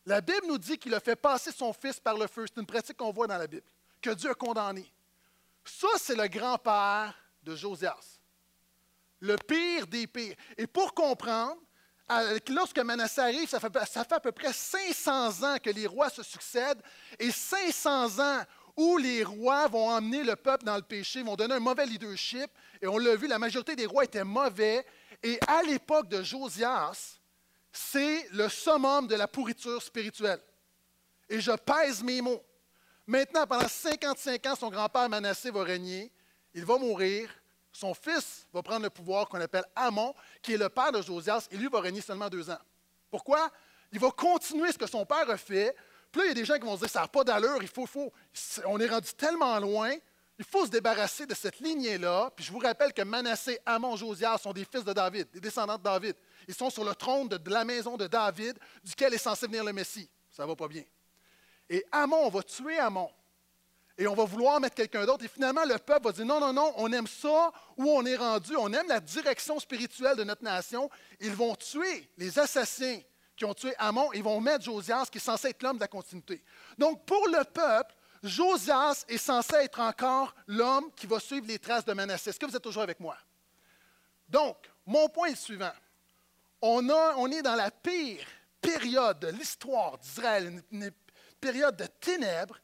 La 0.05 0.21
Bible 0.21 0.49
nous 0.49 0.59
dit 0.59 0.77
qu'il 0.77 0.93
a 0.95 0.99
fait 0.99 1.15
passer 1.15 1.53
son 1.53 1.73
fils 1.73 2.01
par 2.01 2.19
le 2.19 2.27
feu. 2.27 2.47
C'est 2.49 2.61
une 2.61 2.67
pratique 2.67 2.97
qu'on 2.97 3.13
voit 3.13 3.29
dans 3.29 3.39
la 3.39 3.47
Bible 3.47 3.63
que 4.03 4.11
Dieu 4.11 4.31
a 4.31 4.35
condamné. 4.35 4.93
Ça, 5.65 5.89
c'est 5.97 6.17
le 6.17 6.27
grand-père 6.29 7.15
de 7.43 7.57
Josias. 7.57 8.19
Le 9.21 9.37
pire 9.37 9.87
des 9.87 10.07
pires. 10.07 10.35
Et 10.59 10.67
pour 10.67 10.93
comprendre, 10.93 11.57
lorsque 12.49 12.79
Manassé 12.79 13.21
arrive, 13.21 13.49
ça 13.49 13.61
fait, 13.61 13.73
ça 13.87 14.05
fait 14.05 14.15
à 14.15 14.21
peu 14.21 14.33
près 14.33 14.53
500 14.53 15.43
ans 15.45 15.57
que 15.63 15.71
les 15.71 15.87
rois 15.87 16.11
se 16.11 16.23
succèdent 16.23 16.83
et 17.19 17.31
500 17.31 18.19
ans 18.19 18.43
où 18.77 18.97
les 18.97 19.23
rois 19.23 19.69
vont 19.69 19.89
emmener 19.91 20.25
le 20.25 20.35
peuple 20.35 20.65
dans 20.65 20.77
le 20.77 20.83
péché, 20.83 21.23
vont 21.23 21.37
donner 21.37 21.55
un 21.55 21.61
mauvais 21.61 21.87
leadership. 21.87 22.51
Et 22.81 22.87
on 22.87 22.99
l'a 22.99 23.17
vu, 23.17 23.27
la 23.27 23.39
majorité 23.39 23.77
des 23.77 23.87
rois 23.87 24.05
étaient 24.05 24.25
mauvais. 24.25 24.85
Et 25.23 25.39
à 25.47 25.63
l'époque 25.63 26.09
de 26.09 26.23
Josias, 26.23 27.19
c'est 27.71 28.29
le 28.33 28.49
summum 28.49 29.07
de 29.07 29.15
la 29.15 29.29
pourriture 29.29 29.83
spirituelle. 29.83 30.41
Et 31.29 31.41
je 31.41 31.53
pèse 31.53 32.03
mes 32.03 32.21
mots. 32.21 32.43
Maintenant, 33.07 33.47
pendant 33.47 33.69
55 33.69 34.47
ans, 34.47 34.55
son 34.55 34.71
grand-père 34.71 35.09
Manassé 35.09 35.51
va 35.51 35.63
régner. 35.65 36.13
Il 36.55 36.65
va 36.65 36.79
mourir. 36.79 37.29
son 37.73 37.95
fils 37.95 38.47
va 38.53 38.63
prendre 38.63 38.83
le 38.83 38.91
pouvoir 38.91 39.29
qu'on 39.29 39.41
appelle 39.41 39.65
Amon, 39.75 40.15
qui 40.43 40.53
est 40.53 40.59
le 40.59 40.69
père 40.69 40.93
de 40.93 41.01
Josias, 41.01 41.49
et 41.51 41.57
lui 41.57 41.69
va 41.69 41.81
régner 41.81 42.03
seulement 42.03 42.29
deux 42.29 42.51
ans. 42.51 42.59
Pourquoi? 43.11 43.51
Il 43.93 43.99
va 43.99 44.11
continuer 44.11 44.73
ce 44.73 44.79
que 44.79 44.87
son 44.87 45.07
père 45.07 45.29
a 45.29 45.37
fait. 45.37 45.75
Puis 46.11 46.21
là, 46.21 46.27
il 46.27 46.29
y 46.29 46.31
a 46.33 46.35
des 46.35 46.45
gens 46.45 46.55
qui 46.57 46.67
vont 46.67 46.75
se 46.75 46.81
dire, 46.81 46.91
ça 46.91 47.01
n'a 47.01 47.09
pas 47.09 47.25
d'allure, 47.25 47.59
il 47.63 47.69
faut, 47.69 47.87
faut, 47.87 48.13
on 48.67 48.79
est 48.79 48.89
rendu 48.89 49.13
tellement 49.15 49.59
loin, 49.59 49.95
il 50.39 50.45
faut 50.45 50.67
se 50.67 50.71
débarrasser 50.71 51.25
de 51.25 51.35
cette 51.35 51.61
lignée-là. 51.61 52.31
Puis 52.37 52.45
je 52.45 52.53
vous 52.53 52.59
rappelle 52.59 52.93
que 52.93 53.03
Manassé, 53.03 53.59
Amon, 53.65 53.97
Josias 53.97 54.39
sont 54.39 54.53
des 54.53 54.65
fils 54.65 54.85
de 54.85 54.93
David, 54.93 55.31
des 55.31 55.41
descendants 55.41 55.79
de 55.79 55.83
David. 55.83 56.17
Ils 56.49 56.55
sont 56.55 56.69
sur 56.69 56.85
le 56.85 56.95
trône 56.95 57.29
de, 57.29 57.51
la 57.51 57.65
maison 57.65 57.97
de 57.97 58.07
David, 58.07 58.59
duquel 58.85 59.15
est 59.15 59.19
censé 59.19 59.47
venir 59.47 59.65
le 59.65 59.73
Messie. 59.73 60.09
Ça 60.31 60.43
ne 60.43 60.49
va 60.49 60.57
pas 60.57 60.69
bien. 60.69 60.83
Et 61.73 61.83
Amon, 61.91 62.27
on 62.27 62.29
va 62.29 62.43
tuer 62.43 62.79
Amon. 62.79 63.11
Et 63.97 64.07
on 64.07 64.15
va 64.15 64.25
vouloir 64.25 64.61
mettre 64.61 64.75
quelqu'un 64.75 65.07
d'autre. 65.07 65.25
Et 65.25 65.29
finalement, 65.29 65.65
le 65.65 65.79
peuple 65.79 66.05
va 66.05 66.13
dire 66.13 66.27
non, 66.27 66.39
non, 66.39 66.53
non, 66.53 66.75
on 66.77 66.93
aime 66.93 67.07
ça 67.07 67.51
où 67.79 67.91
on 67.91 68.05
est 68.05 68.17
rendu. 68.17 68.55
On 68.57 68.71
aime 68.75 68.89
la 68.89 69.01
direction 69.01 69.59
spirituelle 69.59 70.17
de 70.17 70.25
notre 70.25 70.45
nation. 70.45 70.91
Ils 71.19 71.33
vont 71.33 71.55
tuer 71.55 72.11
les 72.19 72.39
assassins 72.39 73.01
qui 73.35 73.47
ont 73.47 73.55
tué 73.55 73.73
Amon. 73.79 74.13
Ils 74.13 74.23
vont 74.23 74.39
mettre 74.39 74.67
Josias, 74.67 75.07
qui 75.11 75.17
est 75.17 75.23
censé 75.23 75.49
être 75.49 75.63
l'homme 75.63 75.77
de 75.77 75.81
la 75.81 75.89
continuité. 75.89 76.45
Donc, 76.77 77.07
pour 77.07 77.27
le 77.29 77.43
peuple, 77.43 77.95
Josias 78.23 79.07
est 79.09 79.17
censé 79.17 79.55
être 79.57 79.81
encore 79.81 80.35
l'homme 80.47 80.91
qui 80.95 81.07
va 81.07 81.19
suivre 81.21 81.47
les 81.47 81.59
traces 81.59 81.87
de 81.87 81.95
Manassé. 81.95 82.31
Est-ce 82.31 82.39
que 82.39 82.45
vous 82.45 82.55
êtes 82.55 82.63
toujours 82.63 82.83
avec 82.83 83.01
moi? 83.01 83.17
Donc, 84.29 84.71
mon 84.85 85.09
point 85.09 85.29
est 85.29 85.31
le 85.31 85.37
suivant. 85.37 85.73
On, 86.61 87.31
est 87.31 87.43
dans 87.43 87.57
la 87.57 87.71
pire 87.71 88.27
période 88.61 89.19
de 89.21 89.29
l'histoire 89.29 89.97
d'Israël, 89.99 90.63
période 91.43 91.77
de 91.77 91.87
ténèbres, 92.01 92.59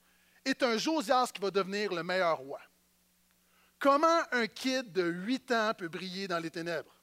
est 0.44 0.62
un 0.62 0.78
Josias 0.78 1.30
qui 1.34 1.42
va 1.42 1.50
devenir 1.50 1.92
le 1.92 2.02
meilleur 2.04 2.38
roi. 2.38 2.60
Comment 3.78 4.22
un 4.32 4.46
kid 4.46 4.92
de 4.92 5.02
8 5.02 5.52
ans 5.52 5.72
peut 5.76 5.88
briller 5.88 6.28
dans 6.28 6.38
les 6.38 6.50
ténèbres? 6.50 6.94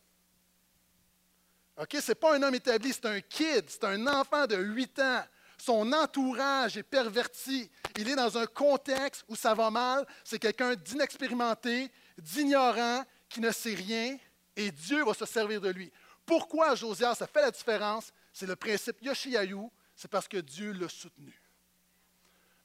OK, 1.77 1.89
ce 1.99 2.11
n'est 2.11 2.15
pas 2.15 2.35
un 2.35 2.41
homme 2.41 2.55
établi, 2.55 2.93
c'est 2.93 3.05
un 3.05 3.19
kid, 3.19 3.65
c'est 3.67 3.83
un 3.83 4.07
enfant 4.07 4.47
de 4.47 4.55
8 4.55 4.99
ans. 4.99 5.23
Son 5.57 5.91
entourage 5.91 6.77
est 6.77 6.83
perverti. 6.83 7.69
Il 7.97 8.09
est 8.09 8.15
dans 8.15 8.37
un 8.37 8.45
contexte 8.45 9.25
où 9.27 9.35
ça 9.35 9.53
va 9.53 9.69
mal. 9.69 10.05
C'est 10.23 10.39
quelqu'un 10.39 10.75
d'inexpérimenté, 10.75 11.91
d'ignorant, 12.17 13.03
qui 13.27 13.41
ne 13.41 13.51
sait 13.51 13.73
rien, 13.73 14.17
et 14.55 14.71
Dieu 14.71 15.03
va 15.03 15.13
se 15.13 15.25
servir 15.25 15.59
de 15.59 15.69
lui. 15.69 15.91
Pourquoi 16.25 16.75
Josias 16.75 17.17
a 17.19 17.27
fait 17.27 17.41
la 17.41 17.51
différence? 17.51 18.11
C'est 18.31 18.47
le 18.47 18.55
principe 18.55 19.01
Yoshiayu, 19.01 19.69
c'est 19.95 20.09
parce 20.09 20.27
que 20.27 20.37
Dieu 20.37 20.71
l'a 20.71 20.89
soutenu. 20.89 21.41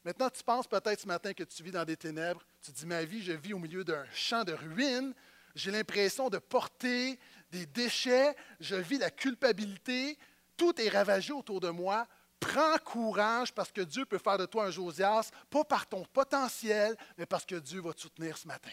Maintenant, 0.05 0.31
tu 0.31 0.43
penses 0.43 0.67
peut-être 0.67 1.01
ce 1.01 1.07
matin 1.07 1.35
que 1.35 1.45
tu 1.45 1.63
vis 1.63 1.73
dans 1.73 1.85
des 1.85 1.97
ténèbres. 1.97 2.43
Tu 2.63 2.73
dis, 2.73 2.87
ma 2.87 3.05
vie, 3.05 3.23
je 3.23 3.33
vis 3.33 3.53
au 3.53 3.59
milieu 3.59 3.85
d'un 3.85 4.05
champ 4.13 4.45
de 4.45 4.53
ruines. 4.53 5.15
J'ai 5.55 5.71
l'impression 5.71 6.31
de 6.31 6.39
porter 6.39 7.19
des 7.51 7.67
déchets. 7.67 8.35
Je 8.61 8.77
vis 8.77 8.99
la 8.99 9.11
culpabilité. 9.11 10.19
Tout 10.57 10.81
est 10.81 10.89
ravagé 10.89 11.33
autour 11.33 11.61
de 11.61 11.69
moi. 11.69 12.07
Prends 12.39 12.79
courage 12.79 13.53
parce 13.53 13.71
que 13.71 13.83
Dieu 13.83 14.07
peut 14.07 14.19
faire 14.19 14.39
de 14.39 14.47
toi 14.47 14.67
un 14.67 14.71
Josias, 14.71 15.31
pas 15.51 15.65
par 15.65 15.87
ton 15.87 16.05
potentiel, 16.07 16.97
mais 17.19 17.27
parce 17.27 17.45
que 17.45 17.57
Dieu 17.57 17.83
va 17.83 17.93
te 17.93 18.01
soutenir 18.01 18.39
ce 18.39 18.49
matin. 18.49 18.71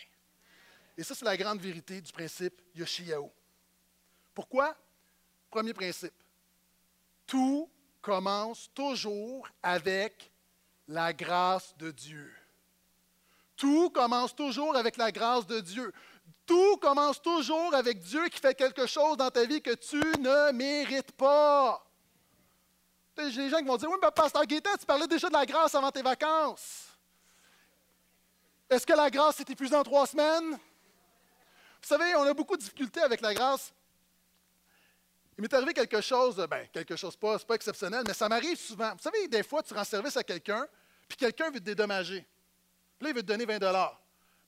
Et 0.98 1.04
ça, 1.04 1.14
c'est 1.14 1.26
la 1.26 1.36
grande 1.36 1.60
vérité 1.60 2.00
du 2.00 2.12
principe 2.14 2.62
Yoshiao. 2.74 3.30
Pourquoi? 4.34 4.76
Premier 5.50 5.74
principe. 5.74 6.14
Tout 7.26 7.70
commence 8.02 8.70
toujours 8.74 9.50
avec 9.62 10.32
la 10.88 11.14
grâce 11.14 11.76
de 11.78 11.92
Dieu. 11.92 12.34
Tout 13.56 13.90
commence 13.90 14.36
toujours 14.36 14.76
avec 14.76 14.98
la 14.98 15.12
grâce 15.12 15.48
de 15.48 15.60
Dieu. 15.60 15.92
Tout 16.46 16.78
commence 16.78 17.22
toujours 17.22 17.74
avec 17.74 18.00
Dieu 18.00 18.28
qui 18.30 18.40
fait 18.40 18.56
quelque 18.56 18.86
chose 18.86 19.18
dans 19.18 19.30
ta 19.30 19.46
vie 19.46 19.62
que 19.62 19.74
tu 19.74 19.98
ne 20.20 20.52
mérites 20.52 21.12
pas. 21.14 21.84
J'ai 23.18 23.46
des 23.46 23.50
gens 23.50 23.58
qui 23.58 23.66
vont 23.66 23.78
dire 23.78 23.90
Oui, 23.90 23.98
mais 24.02 24.12
Pasteur 24.12 24.46
Gaétan, 24.46 24.78
tu 24.80 24.86
parlais 24.86 25.08
déjà 25.08 25.28
de 25.28 25.34
la 25.34 25.46
grâce 25.46 25.74
avant 25.74 25.92
tes 25.92 26.04
vacances. 26.04 26.86
Est-ce 28.70 28.86
que 28.86 28.94
la 28.94 29.10
grâce 29.10 29.38
s'est 29.38 29.46
épuisée 29.50 29.76
en 29.76 29.84
trois 29.84 30.06
semaines? 30.06 30.52
Vous 30.52 31.88
savez, 31.88 32.16
on 32.16 32.24
a 32.24 32.34
beaucoup 32.34 32.56
de 32.56 32.62
difficultés 32.62 33.02
avec 33.02 33.22
la 33.22 33.34
grâce. 33.34 33.74
Il 35.38 35.42
m'est 35.42 35.54
arrivé 35.54 35.74
quelque 35.74 36.02
chose, 36.02 36.36
ben, 36.50 36.68
quelque 36.74 36.96
chose 36.96 37.16
pas, 37.16 37.38
pas 37.40 37.56
exceptionnel, 37.56 38.04
mais 38.08 38.14
ça 38.14 38.28
m'arrive 38.28 38.58
souvent. 38.58 38.92
Vous 38.94 39.02
savez, 39.02 39.28
des 39.28 39.44
fois, 39.44 39.62
tu 39.62 39.74
rends 39.74 39.84
service 39.84 40.18
à 40.18 40.24
quelqu'un, 40.24 40.68
puis 41.08 41.16
quelqu'un 41.16 41.52
veut 41.52 41.60
te 41.60 41.66
dédommager. 41.66 42.26
Puis 42.98 43.06
là, 43.06 43.10
il 43.10 43.16
veut 43.16 43.22
te 43.22 43.28
donner 43.28 43.46
20 43.46 43.60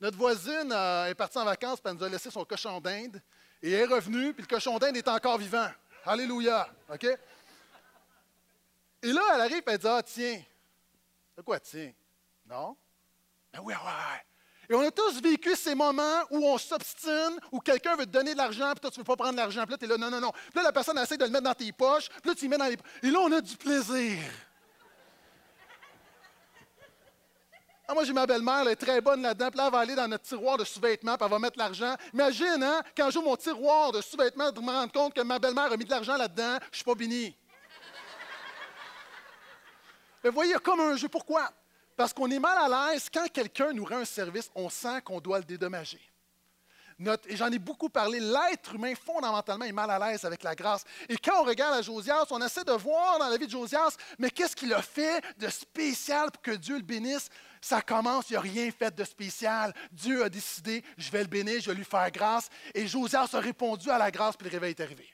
Notre 0.02 0.18
voisine 0.18 0.72
euh, 0.72 1.06
est 1.06 1.16
partie 1.16 1.38
en 1.38 1.46
vacances, 1.46 1.80
puis 1.80 1.92
elle 1.92 1.98
nous 1.98 2.04
a 2.04 2.10
laissé 2.10 2.32
son 2.32 2.44
cochon 2.44 2.82
d'Inde, 2.82 3.22
et 3.62 3.72
elle 3.72 3.82
est 3.82 3.94
revenue, 3.94 4.34
puis 4.34 4.42
le 4.42 4.48
cochon 4.48 4.80
d'Inde 4.80 4.98
est 4.98 5.08
encore 5.08 5.38
vivant. 5.38 5.70
Alléluia. 6.06 6.68
OK? 6.92 7.06
Et 9.04 9.12
là, 9.14 9.22
elle 9.36 9.42
arrive, 9.42 9.62
et 9.68 9.72
elle 9.72 9.78
dit 9.78 9.88
Ah, 9.88 10.02
tiens. 10.04 10.42
De 11.38 11.44
quoi, 11.44 11.60
tiens? 11.60 11.94
Non? 12.48 12.76
Ben 13.54 13.60
oui, 13.62 13.74
ouais. 13.76 14.26
Et 14.70 14.76
on 14.76 14.82
a 14.82 14.92
tous 14.92 15.20
vécu 15.20 15.56
ces 15.56 15.74
moments 15.74 16.22
où 16.30 16.46
on 16.46 16.58
s'obstine, 16.60 17.40
où 17.52 17.60
quelqu'un 17.60 17.96
veut 17.96 18.06
te 18.06 18.12
donner 18.12 18.34
de 18.34 18.38
l'argent, 18.38 18.72
puis 18.74 18.82
toi, 18.82 18.92
tu 18.92 19.00
ne 19.00 19.02
veux 19.02 19.06
pas 19.06 19.16
prendre 19.16 19.36
l'argent. 19.36 19.64
Puis 19.64 19.72
là, 19.72 19.78
tu 19.80 19.86
es 19.86 19.88
là, 19.88 19.98
non, 19.98 20.12
non, 20.12 20.22
non. 20.22 20.32
Puis 20.32 20.52
là, 20.56 20.64
la 20.64 20.72
personne 20.72 20.98
essaie 21.00 21.18
de 21.18 21.26
le 21.26 21.32
mettre 21.32 21.46
dans 21.46 21.56
tes 21.56 21.72
poches, 21.72 22.08
puis 22.08 22.30
là, 22.30 22.36
tu 22.36 22.46
le 22.46 22.50
mets 22.52 22.58
dans 22.58 22.66
les 22.66 22.78
Et 23.02 23.12
là, 23.12 23.20
on 23.20 23.32
a 23.32 23.42
du 23.42 23.58
plaisir. 23.58 24.20
Ah, 27.88 27.96
moi, 27.96 28.04
j'ai 28.04 28.14
ma 28.14 28.28
belle-mère, 28.28 28.62
elle 28.62 28.68
est 28.68 28.76
très 28.76 29.02
bonne 29.02 29.24
là-dedans. 29.24 29.50
Puis 29.50 29.58
là, 29.58 29.66
elle 29.66 29.72
va 29.72 29.80
aller 29.80 29.96
dans 29.96 30.08
notre 30.08 30.24
tiroir 30.24 30.58
de 30.58 30.64
sous-vêtements, 30.64 31.18
puis 31.18 31.26
elle 31.26 31.32
va 31.32 31.40
mettre 31.40 31.58
l'argent. 31.58 31.96
Imagine, 32.14 32.62
hein, 32.62 32.84
quand 32.96 33.10
j'ouvre 33.10 33.26
mon 33.26 33.36
tiroir 33.36 33.92
de 33.92 34.02
sous-vêtements, 34.02 34.52
de 34.52 34.60
me 34.60 34.72
rendre 34.72 34.92
compte 34.92 35.16
que 35.16 35.22
ma 35.22 35.40
belle-mère 35.40 35.72
a 35.72 35.78
mis 35.78 35.86
de 35.86 35.90
l'argent 35.90 36.16
là-dedans, 36.16 36.60
je 36.72 36.76
suis 36.76 36.86
pas 36.86 36.94
béni. 36.94 37.36
Mais 40.24 40.30
voyez, 40.30 40.54
comme 40.62 40.82
un 40.82 40.96
jeu. 40.96 41.10
Pourquoi? 41.10 41.50
Parce 42.00 42.14
qu'on 42.14 42.32
est 42.32 42.40
mal 42.40 42.58
à 42.72 42.94
l'aise 42.94 43.10
quand 43.14 43.28
quelqu'un 43.30 43.74
nous 43.74 43.84
rend 43.84 43.98
un 43.98 44.06
service, 44.06 44.50
on 44.56 44.70
sent 44.70 45.02
qu'on 45.02 45.20
doit 45.20 45.40
le 45.40 45.44
dédommager. 45.44 46.00
et 47.28 47.36
j'en 47.36 47.52
ai 47.52 47.60
beaucoup 47.60 47.90
parlé, 47.90 48.22
l'être 48.22 48.76
humain 48.76 48.94
fondamentalement 48.96 49.66
est 49.66 49.74
mal 49.74 49.92
à 49.92 50.00
l'aise 50.00 50.24
avec 50.24 50.44
la 50.44 50.56
grâce. 50.56 50.86
Et 51.10 51.18
quand 51.18 51.42
on 51.42 51.44
regarde 51.44 51.78
à 51.78 51.82
Josias, 51.82 52.28
on 52.32 52.42
essaie 52.42 52.64
de 52.64 52.72
voir 52.72 53.20
dans 53.20 53.28
la 53.28 53.36
vie 53.36 53.48
de 53.48 53.52
Josias, 53.52 53.98
mais 54.18 54.30
qu'est-ce 54.30 54.56
qu'il 54.56 54.74
a 54.74 54.82
fait 54.82 55.22
de 55.40 55.50
spécial 55.50 56.32
pour 56.32 56.42
que 56.42 56.52
Dieu 56.52 56.78
le 56.78 56.84
bénisse? 56.84 57.28
Ça 57.60 57.82
commence, 57.82 58.30
il 58.30 58.36
n'a 58.36 58.40
rien 58.40 58.72
fait 58.72 58.96
de 58.96 59.04
spécial. 59.04 59.74
Dieu 59.92 60.24
a 60.24 60.30
décidé, 60.30 60.82
je 60.98 61.12
vais 61.12 61.24
le 61.24 61.28
bénir, 61.28 61.60
je 61.60 61.70
vais 61.70 61.76
lui 61.76 61.84
faire 61.84 62.10
grâce. 62.12 62.48
Et 62.74 62.88
Josias 62.88 63.28
a 63.34 63.42
répondu 63.42 63.90
à 63.90 63.98
la 63.98 64.10
grâce, 64.10 64.38
puis 64.38 64.48
le 64.48 64.54
réveil 64.54 64.70
est 64.70 64.80
arrivé. 64.80 65.14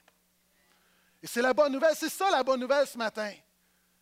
Et 1.20 1.26
c'est 1.26 1.42
la 1.42 1.52
bonne 1.52 1.72
nouvelle, 1.72 1.96
c'est 1.96 2.10
ça 2.10 2.30
la 2.30 2.44
bonne 2.44 2.60
nouvelle 2.60 2.86
ce 2.86 2.96
matin. 2.96 3.32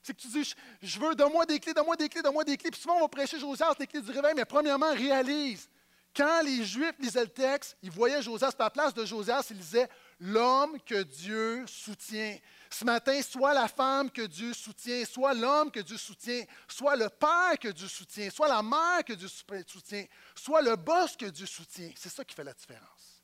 C'est 0.04 0.14
que 0.14 0.20
tu 0.20 0.28
dis, 0.28 0.54
je 0.82 1.00
veux, 1.00 1.14
donne-moi 1.14 1.46
des 1.46 1.58
clés, 1.58 1.72
donne-moi 1.72 1.96
des 1.96 2.10
clés, 2.10 2.20
donne-moi 2.20 2.44
des 2.44 2.58
clés. 2.58 2.70
Puis 2.70 2.78
souvent, 2.78 2.98
on 2.98 3.00
va 3.00 3.08
prêcher 3.08 3.40
Josias, 3.40 3.74
les 3.78 3.86
clés 3.86 4.02
du 4.02 4.10
réveil, 4.10 4.34
mais 4.36 4.44
premièrement, 4.44 4.92
réalise. 4.92 5.66
Quand 6.14 6.42
les 6.42 6.62
Juifs 6.62 6.94
lisaient 6.98 7.22
le 7.22 7.30
texte, 7.30 7.78
ils 7.82 7.90
voyaient 7.90 8.20
Josias, 8.20 8.52
par 8.52 8.66
la 8.66 8.70
place 8.70 8.92
de 8.92 9.06
Josias, 9.06 9.46
ils 9.48 9.56
disaient 9.56 9.88
l'homme 10.20 10.78
que 10.82 11.02
Dieu 11.02 11.64
soutient. 11.66 12.36
Ce 12.68 12.84
matin, 12.84 13.18
soit 13.22 13.54
la 13.54 13.66
femme 13.66 14.10
que 14.10 14.20
Dieu 14.26 14.52
soutient, 14.52 15.06
soit 15.06 15.32
l'homme 15.32 15.70
que 15.70 15.80
Dieu 15.80 15.96
soutient, 15.96 16.44
soit 16.68 16.96
le 16.96 17.08
père 17.08 17.58
que 17.58 17.68
Dieu 17.68 17.88
soutient, 17.88 18.28
soit 18.28 18.48
la 18.48 18.62
mère 18.62 19.02
que 19.06 19.14
Dieu 19.14 19.28
soutient, 19.28 20.04
soit 20.34 20.60
le 20.60 20.76
boss 20.76 21.16
que 21.16 21.26
Dieu 21.26 21.46
soutient. 21.46 21.90
C'est 21.96 22.10
ça 22.10 22.22
qui 22.26 22.34
fait 22.34 22.44
la 22.44 22.52
différence. 22.52 23.22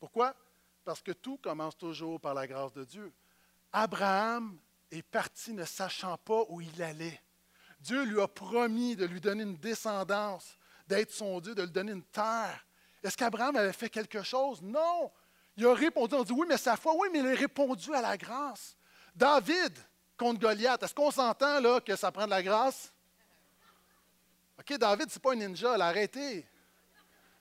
Pourquoi? 0.00 0.34
Parce 0.84 1.00
que 1.00 1.12
tout 1.12 1.36
commence 1.36 1.76
toujours 1.76 2.20
par 2.20 2.34
la 2.34 2.48
grâce 2.48 2.72
de 2.72 2.82
Dieu. 2.82 3.12
Abraham 3.72 4.58
est 4.90 5.02
parti 5.02 5.52
ne 5.52 5.64
sachant 5.64 6.16
pas 6.18 6.42
où 6.48 6.60
il 6.60 6.82
allait. 6.82 7.20
Dieu 7.80 8.04
lui 8.04 8.20
a 8.20 8.28
promis 8.28 8.96
de 8.96 9.04
lui 9.04 9.20
donner 9.20 9.42
une 9.42 9.56
descendance, 9.56 10.56
d'être 10.86 11.12
son 11.12 11.40
Dieu, 11.40 11.54
de 11.54 11.62
lui 11.62 11.70
donner 11.70 11.92
une 11.92 12.04
terre. 12.04 12.66
Est-ce 13.02 13.16
qu'Abraham 13.16 13.56
avait 13.56 13.72
fait 13.72 13.90
quelque 13.90 14.22
chose? 14.22 14.60
Non. 14.62 15.10
Il 15.56 15.66
a 15.66 15.74
répondu, 15.74 16.14
on 16.14 16.22
dit 16.22 16.32
oui, 16.32 16.46
mais 16.48 16.56
sa 16.56 16.76
foi, 16.76 16.94
oui, 16.96 17.08
mais 17.12 17.20
il 17.20 17.26
a 17.26 17.34
répondu 17.34 17.94
à 17.94 18.02
la 18.02 18.16
grâce. 18.16 18.76
David 19.14 19.72
contre 20.16 20.40
Goliath, 20.40 20.82
est-ce 20.82 20.94
qu'on 20.94 21.10
s'entend 21.10 21.60
là 21.60 21.80
que 21.80 21.94
ça 21.96 22.10
prend 22.10 22.24
de 22.24 22.30
la 22.30 22.42
grâce? 22.42 22.92
OK, 24.58 24.78
David, 24.78 25.10
ce 25.10 25.16
n'est 25.16 25.20
pas 25.20 25.32
un 25.32 25.36
ninja, 25.36 25.74
il 25.76 25.82
a 25.82 25.86
arrêté. 25.86 26.46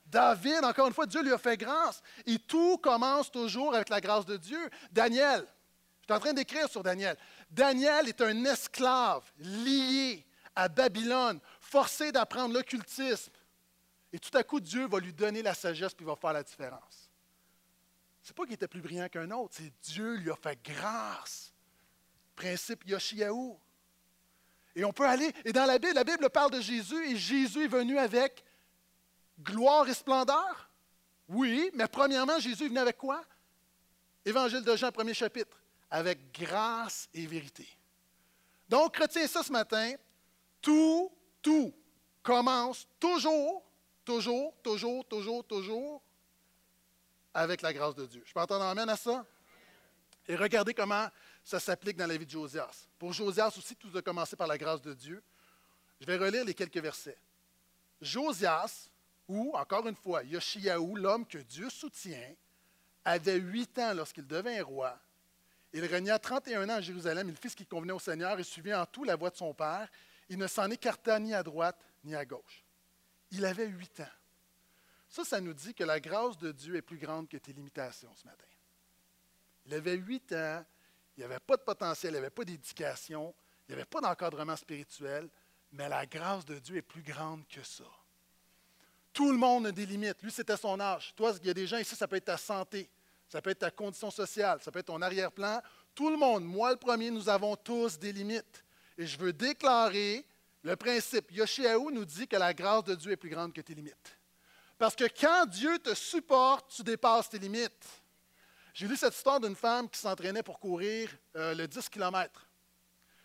David, 0.05 0.63
encore 0.63 0.87
une 0.87 0.93
fois, 0.93 1.05
Dieu 1.05 1.23
lui 1.23 1.33
a 1.33 1.37
fait 1.37 1.57
grâce. 1.57 2.01
Et 2.25 2.37
tout 2.37 2.77
commence 2.77 3.31
toujours 3.31 3.73
avec 3.73 3.89
la 3.89 3.99
grâce 3.99 4.25
de 4.25 4.37
Dieu. 4.37 4.69
Daniel, 4.91 5.45
je 6.05 6.13
suis 6.13 6.17
en 6.17 6.19
train 6.19 6.33
d'écrire 6.33 6.69
sur 6.69 6.83
Daniel. 6.83 7.17
Daniel 7.49 8.07
est 8.07 8.21
un 8.21 8.45
esclave 8.45 9.23
lié 9.39 10.23
à 10.55 10.67
Babylone, 10.67 11.39
forcé 11.59 12.11
d'apprendre 12.11 12.53
l'occultisme. 12.53 13.31
Et 14.13 14.19
tout 14.19 14.37
à 14.37 14.43
coup, 14.43 14.59
Dieu 14.59 14.87
va 14.87 14.99
lui 14.99 15.13
donner 15.13 15.41
la 15.41 15.55
sagesse 15.55 15.95
puis 15.95 16.05
va 16.05 16.15
faire 16.15 16.33
la 16.33 16.43
différence 16.43 17.09
n'est 18.29 18.33
pas 18.33 18.43
qu'il 18.45 18.53
était 18.53 18.67
plus 18.67 18.81
brillant 18.81 19.07
qu'un 19.09 19.29
autre, 19.31 19.55
c'est 19.57 19.71
Dieu 19.81 20.15
lui 20.15 20.31
a 20.31 20.35
fait 20.35 20.57
grâce. 20.63 21.53
Principe 22.35 22.85
Yoshiaou. 22.87 23.59
Et 24.75 24.83
on 24.83 24.91
peut 24.91 25.07
aller, 25.07 25.31
et 25.45 25.53
dans 25.53 25.65
la 25.65 25.79
Bible, 25.79 25.93
la 25.93 26.03
Bible 26.03 26.29
parle 26.29 26.51
de 26.51 26.59
Jésus, 26.59 27.11
et 27.11 27.15
Jésus 27.15 27.63
est 27.63 27.67
venu 27.67 27.97
avec 27.97 28.43
gloire 29.39 29.87
et 29.87 29.93
splendeur? 29.93 30.69
Oui, 31.27 31.69
mais 31.73 31.87
premièrement, 31.87 32.39
Jésus 32.39 32.65
est 32.65 32.67
venu 32.67 32.79
avec 32.79 32.97
quoi? 32.97 33.23
Évangile 34.25 34.63
de 34.63 34.75
Jean, 34.75 34.91
premier 34.91 35.13
chapitre. 35.13 35.57
Avec 35.89 36.31
grâce 36.31 37.07
et 37.13 37.25
vérité. 37.25 37.67
Donc, 38.67 38.97
retiens 38.97 39.27
ça 39.27 39.43
ce 39.43 39.51
matin. 39.51 39.93
Tout, 40.61 41.11
tout 41.41 41.73
commence 42.23 42.87
toujours, 42.99 43.63
toujours, 44.03 44.53
toujours, 44.63 45.05
toujours, 45.05 45.45
toujours 45.45 46.01
avec 47.35 47.61
la 47.61 47.73
grâce 47.73 47.93
de 47.93 48.05
Dieu. 48.05 48.23
Je 48.25 48.33
peux 48.33 48.39
entendre 48.39 48.63
amène 48.63 48.89
à 48.89 48.95
ça? 48.95 49.25
Et 50.27 50.35
regardez 50.35 50.73
comment 50.73 51.07
ça 51.43 51.59
s'applique 51.59 51.97
dans 51.97 52.07
la 52.07 52.17
vie 52.17 52.25
de 52.25 52.31
Josias. 52.31 52.87
Pour 52.97 53.13
Josias 53.13 53.53
aussi, 53.57 53.75
tout 53.75 53.95
a 53.95 54.01
commencé 54.01 54.35
par 54.35 54.47
la 54.47 54.57
grâce 54.57 54.81
de 54.81 54.93
Dieu. 54.93 55.21
Je 55.99 56.05
vais 56.05 56.17
relire 56.17 56.43
les 56.43 56.53
quelques 56.53 56.77
versets. 56.77 57.17
Josias, 58.01 58.89
ou 59.27 59.55
encore 59.55 59.87
une 59.87 59.95
fois, 59.95 60.23
Yoshiaou, 60.23 60.95
l'homme 60.95 61.25
que 61.27 61.37
Dieu 61.37 61.69
soutient, 61.69 62.33
avait 63.03 63.37
huit 63.37 63.77
ans 63.77 63.93
lorsqu'il 63.93 64.25
devint 64.25 64.63
roi. 64.63 64.97
Il 65.77 65.83
régna 65.83 66.17
31 66.17 66.69
ans 66.69 66.75
à 66.75 66.81
Jérusalem. 66.81 67.27
Il 67.27 67.35
fit 67.35 67.49
ce 67.49 67.55
qui 67.55 67.65
convenait 67.65 67.91
au 67.91 67.99
Seigneur 67.99 68.39
et 68.39 68.43
suivit 68.45 68.73
en 68.73 68.85
tout 68.85 69.03
la 69.03 69.17
voie 69.17 69.29
de 69.29 69.35
son 69.35 69.53
père. 69.53 69.89
Il 70.29 70.37
ne 70.37 70.47
s'en 70.47 70.71
écarta 70.71 71.19
ni 71.19 71.33
à 71.33 71.43
droite 71.43 71.77
ni 72.05 72.15
à 72.15 72.23
gauche. 72.23 72.63
Il 73.31 73.43
avait 73.43 73.67
huit 73.67 73.99
ans. 73.99 74.15
Ça, 75.09 75.25
ça 75.25 75.41
nous 75.41 75.53
dit 75.53 75.73
que 75.73 75.83
la 75.83 75.99
grâce 75.99 76.37
de 76.37 76.53
Dieu 76.53 76.77
est 76.77 76.81
plus 76.81 76.97
grande 76.97 77.27
que 77.27 77.35
tes 77.35 77.51
limitations 77.51 78.09
ce 78.15 78.25
matin. 78.25 78.45
Il 79.65 79.73
avait 79.73 79.95
huit 79.95 80.31
ans, 80.31 80.63
il 81.17 81.19
n'y 81.19 81.25
avait 81.25 81.41
pas 81.41 81.57
de 81.57 81.63
potentiel, 81.63 82.11
il 82.11 82.13
n'y 82.13 82.19
avait 82.19 82.29
pas 82.29 82.45
d'éducation, 82.45 83.35
il 83.67 83.71
n'y 83.71 83.75
avait 83.75 83.85
pas 83.85 83.99
d'encadrement 83.99 84.55
spirituel, 84.55 85.27
mais 85.73 85.89
la 85.89 86.05
grâce 86.05 86.45
de 86.45 86.57
Dieu 86.57 86.77
est 86.77 86.83
plus 86.83 87.03
grande 87.03 87.45
que 87.49 87.63
ça. 87.63 87.83
Tout 89.11 89.29
le 89.29 89.37
monde 89.37 89.67
a 89.67 89.73
des 89.73 89.85
limites. 89.85 90.21
Lui, 90.23 90.31
c'était 90.31 90.55
son 90.55 90.79
âge. 90.79 91.13
Toi, 91.17 91.33
il 91.41 91.47
y 91.47 91.49
a 91.49 91.53
des 91.53 91.67
gens 91.67 91.79
ici, 91.79 91.97
ça 91.97 92.07
peut 92.07 92.15
être 92.15 92.25
ta 92.25 92.37
santé, 92.37 92.89
ça 93.29 93.41
peut 93.41 93.49
être 93.49 93.59
ta 93.59 93.71
condition 93.71 94.11
sociale, 94.11 94.59
ça 94.61 94.71
peut 94.71 94.79
être 94.79 94.87
ton 94.87 95.01
arrière-plan. 95.01 95.61
Tout 95.93 96.09
le 96.09 96.17
monde, 96.17 96.45
moi 96.45 96.71
le 96.71 96.77
premier, 96.77 97.11
nous 97.11 97.29
avons 97.29 97.55
tous 97.55 97.97
des 97.97 98.13
limites. 98.13 98.63
Et 98.97 99.05
je 99.05 99.17
veux 99.17 99.33
déclarer 99.33 100.25
le 100.63 100.75
principe. 100.75 101.31
Yoshiaou 101.31 101.91
nous 101.91 102.05
dit 102.05 102.27
que 102.27 102.35
la 102.37 102.53
grâce 102.53 102.83
de 102.85 102.95
Dieu 102.95 103.11
est 103.11 103.17
plus 103.17 103.29
grande 103.29 103.53
que 103.53 103.61
tes 103.61 103.75
limites. 103.75 104.17
Parce 104.77 104.95
que 104.95 105.05
quand 105.05 105.45
Dieu 105.45 105.79
te 105.79 105.93
supporte, 105.93 106.73
tu 106.75 106.83
dépasses 106.83 107.29
tes 107.29 107.39
limites. 107.39 107.85
J'ai 108.73 108.87
lu 108.87 108.97
cette 108.97 109.15
histoire 109.15 109.39
d'une 109.39 109.55
femme 109.55 109.89
qui 109.89 109.99
s'entraînait 109.99 110.43
pour 110.43 110.59
courir 110.59 111.09
euh, 111.37 111.55
le 111.55 111.65
10 111.65 111.87
km. 111.87 112.45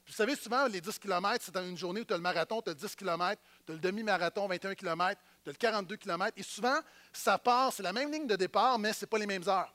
vous 0.06 0.12
savez, 0.12 0.36
souvent, 0.36 0.66
les 0.68 0.80
10 0.80 0.98
km, 1.00 1.44
c'est 1.44 1.54
dans 1.54 1.66
une 1.66 1.76
journée 1.76 2.02
où 2.02 2.04
tu 2.04 2.12
as 2.12 2.16
le 2.16 2.22
marathon, 2.22 2.62
tu 2.62 2.70
as 2.70 2.72
le 2.72 2.78
10 2.78 2.94
km, 2.94 3.42
tu 3.66 3.72
as 3.72 3.74
le 3.74 3.80
demi-marathon, 3.80 4.46
21 4.46 4.76
km, 4.76 5.20
tu 5.42 5.50
as 5.50 5.52
le 5.52 5.58
42 5.58 5.96
km. 5.96 6.32
Et 6.36 6.44
souvent, 6.44 6.78
ça 7.12 7.36
part, 7.36 7.72
c'est 7.72 7.82
la 7.82 7.92
même 7.92 8.12
ligne 8.12 8.28
de 8.28 8.36
départ, 8.36 8.78
mais 8.78 8.92
ce 8.92 9.04
n'est 9.04 9.08
pas 9.08 9.18
les 9.18 9.26
mêmes 9.26 9.48
heures. 9.48 9.74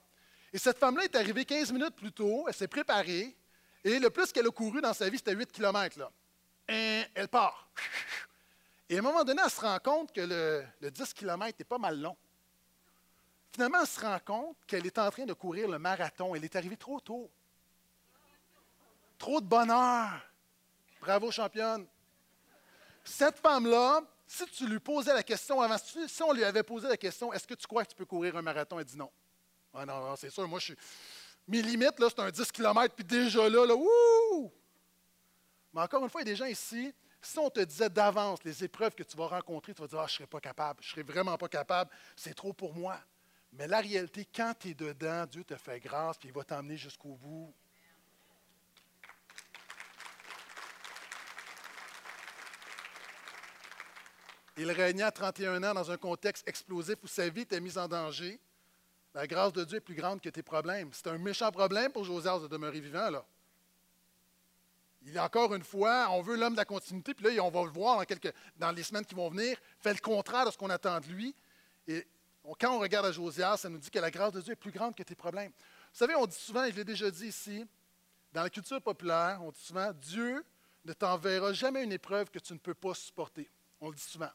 Et 0.55 0.57
cette 0.57 0.79
femme-là 0.79 1.03
est 1.03 1.15
arrivée 1.17 1.43
15 1.43 1.73
minutes 1.73 1.97
plus 1.97 2.13
tôt, 2.13 2.45
elle 2.47 2.53
s'est 2.53 2.69
préparée, 2.69 3.35
et 3.83 3.99
le 3.99 4.09
plus 4.09 4.31
qu'elle 4.31 4.47
a 4.47 4.51
couru 4.51 4.79
dans 4.79 4.93
sa 4.93 5.09
vie, 5.09 5.17
c'était 5.17 5.35
8 5.35 5.51
km. 5.51 6.09
Et 6.69 7.01
elle 7.13 7.27
part. 7.27 7.69
Et 8.89 8.95
à 8.95 8.99
un 8.99 9.01
moment 9.01 9.25
donné, 9.25 9.41
elle 9.43 9.51
se 9.51 9.59
rend 9.59 9.77
compte 9.79 10.13
que 10.13 10.21
le, 10.21 10.63
le 10.79 10.91
10 10.91 11.13
km 11.13 11.57
est 11.59 11.65
pas 11.65 11.77
mal 11.77 11.99
long. 11.99 12.15
Finalement, 13.51 13.81
elle 13.81 13.87
se 13.87 13.99
rend 13.99 14.17
compte 14.19 14.55
qu'elle 14.65 14.85
est 14.85 14.97
en 14.97 15.11
train 15.11 15.25
de 15.25 15.33
courir 15.33 15.67
le 15.67 15.77
marathon. 15.77 16.35
Elle 16.35 16.45
est 16.45 16.55
arrivée 16.55 16.77
trop 16.77 17.01
tôt. 17.01 17.29
Trop 19.17 19.41
de 19.41 19.47
bonheur. 19.47 20.21
Bravo, 21.01 21.31
championne. 21.31 21.85
Cette 23.03 23.39
femme-là, 23.39 24.03
si 24.25 24.45
tu 24.45 24.67
lui 24.67 24.79
posais 24.79 25.13
la 25.13 25.23
question 25.23 25.59
avant, 25.59 25.77
si 25.77 26.23
on 26.23 26.31
lui 26.31 26.45
avait 26.45 26.63
posé 26.63 26.87
la 26.87 26.95
question, 26.95 27.33
est-ce 27.33 27.45
que 27.45 27.55
tu 27.55 27.67
crois 27.67 27.83
que 27.83 27.89
tu 27.89 27.95
peux 27.97 28.05
courir 28.05 28.37
un 28.37 28.41
marathon? 28.41 28.79
Elle 28.79 28.85
dit 28.85 28.97
non. 28.97 29.11
Ah 29.75 29.85
non, 29.85 29.99
non 29.99 30.15
c'est 30.15 30.29
sûr, 30.29 30.47
moi, 30.47 30.59
je 30.59 30.65
suis. 30.65 30.75
Mes 31.47 31.61
limites, 31.61 31.99
là, 31.99 32.07
c'est 32.09 32.21
un 32.21 32.31
10 32.31 32.51
km, 32.51 32.95
puis 32.95 33.05
déjà 33.05 33.47
là, 33.49 33.65
là, 33.65 33.75
ouh! 33.75 34.51
Mais 35.73 35.81
encore 35.81 36.03
une 36.03 36.09
fois, 36.09 36.21
il 36.21 36.27
y 36.27 36.31
a 36.31 36.33
des 36.33 36.37
gens 36.37 36.45
ici, 36.45 36.93
si 37.21 37.37
on 37.37 37.49
te 37.49 37.59
disait 37.59 37.89
d'avance 37.89 38.43
les 38.43 38.63
épreuves 38.63 38.95
que 38.95 39.03
tu 39.03 39.17
vas 39.17 39.27
rencontrer, 39.27 39.73
tu 39.73 39.81
vas 39.81 39.87
dire, 39.87 39.99
ah, 39.99 40.07
je 40.07 40.13
ne 40.13 40.17
serai 40.17 40.27
pas 40.27 40.39
capable, 40.39 40.81
je 40.81 40.87
ne 40.87 40.91
serai 40.91 41.03
vraiment 41.03 41.37
pas 41.37 41.49
capable, 41.49 41.91
c'est 42.15 42.33
trop 42.33 42.53
pour 42.53 42.73
moi. 42.73 42.99
Mais 43.51 43.67
la 43.67 43.81
réalité, 43.81 44.25
quand 44.33 44.53
tu 44.57 44.69
es 44.69 44.73
dedans, 44.73 45.25
Dieu 45.25 45.43
te 45.43 45.55
fait 45.55 45.79
grâce, 45.79 46.17
puis 46.17 46.29
il 46.29 46.33
va 46.33 46.43
t'emmener 46.43 46.77
jusqu'au 46.77 47.15
bout. 47.15 47.53
Il 54.57 54.71
régna 54.71 55.11
31 55.11 55.61
ans 55.63 55.73
dans 55.73 55.91
un 55.91 55.97
contexte 55.97 56.47
explosif 56.47 56.95
où 57.03 57.07
sa 57.07 57.27
vie 57.27 57.41
était 57.41 57.59
mise 57.59 57.77
en 57.77 57.87
danger. 57.87 58.39
La 59.15 59.27
grâce 59.27 59.53
de 59.53 59.63
Dieu 59.63 59.77
est 59.77 59.81
plus 59.81 59.95
grande 59.95 60.19
que 60.19 60.27
tes 60.27 60.43
problèmes. 60.43 60.89
C'est 60.91 61.07
un 61.07 61.17
méchant 61.17 61.49
problème 61.49 61.89
pour 61.89 62.03
Josias 62.03 62.39
de 62.39 62.47
demeurer 62.47 62.81
vivant, 62.81 63.09
là. 63.09 63.25
Il 65.03 65.17
encore 65.17 65.55
une 65.55 65.63
fois, 65.63 66.07
on 66.09 66.21
veut 66.21 66.35
l'homme 66.35 66.53
de 66.53 66.57
la 66.57 66.65
continuité, 66.65 67.13
puis 67.13 67.25
là, 67.33 67.41
on 67.41 67.49
va 67.49 67.63
le 67.63 67.69
voir 67.69 68.03
dans, 68.57 68.71
les 68.71 68.83
semaines 68.83 69.05
qui 69.05 69.15
vont 69.15 69.29
venir, 69.29 69.57
fait 69.79 69.93
le 69.93 69.99
contraire 69.99 70.45
de 70.45 70.51
ce 70.51 70.57
qu'on 70.57 70.69
attend 70.69 70.99
de 70.99 71.05
lui. 71.05 71.33
Et 71.87 72.05
quand 72.59 72.75
on 72.75 72.79
regarde 72.79 73.05
à 73.05 73.11
Josias, 73.13 73.57
ça 73.57 73.69
nous 73.69 73.77
dit 73.77 73.89
que 73.89 73.99
la 73.99 74.11
grâce 74.11 74.33
de 74.33 74.41
Dieu 74.41 74.51
est 74.51 74.57
plus 74.57 74.71
grande 74.71 74.95
que 74.95 75.03
tes 75.03 75.15
problèmes. 75.15 75.51
Vous 75.51 75.99
savez, 75.99 76.15
on 76.15 76.25
dit 76.25 76.35
souvent, 76.35 76.65
et 76.65 76.71
je 76.71 76.75
l'ai 76.75 76.83
déjà 76.83 77.09
dit 77.09 77.27
ici, 77.27 77.65
dans 78.33 78.43
la 78.43 78.49
culture 78.49 78.81
populaire, 78.81 79.39
on 79.41 79.51
dit 79.51 79.61
souvent, 79.61 79.93
Dieu 79.93 80.43
ne 80.83 80.91
t'enverra 80.91 81.53
jamais 81.53 81.83
une 81.83 81.93
épreuve 81.93 82.29
que 82.29 82.39
tu 82.39 82.51
ne 82.51 82.59
peux 82.59 82.73
pas 82.73 82.93
supporter. 82.93 83.49
On 83.79 83.89
le 83.89 83.95
dit 83.95 84.03
souvent. 84.03 84.31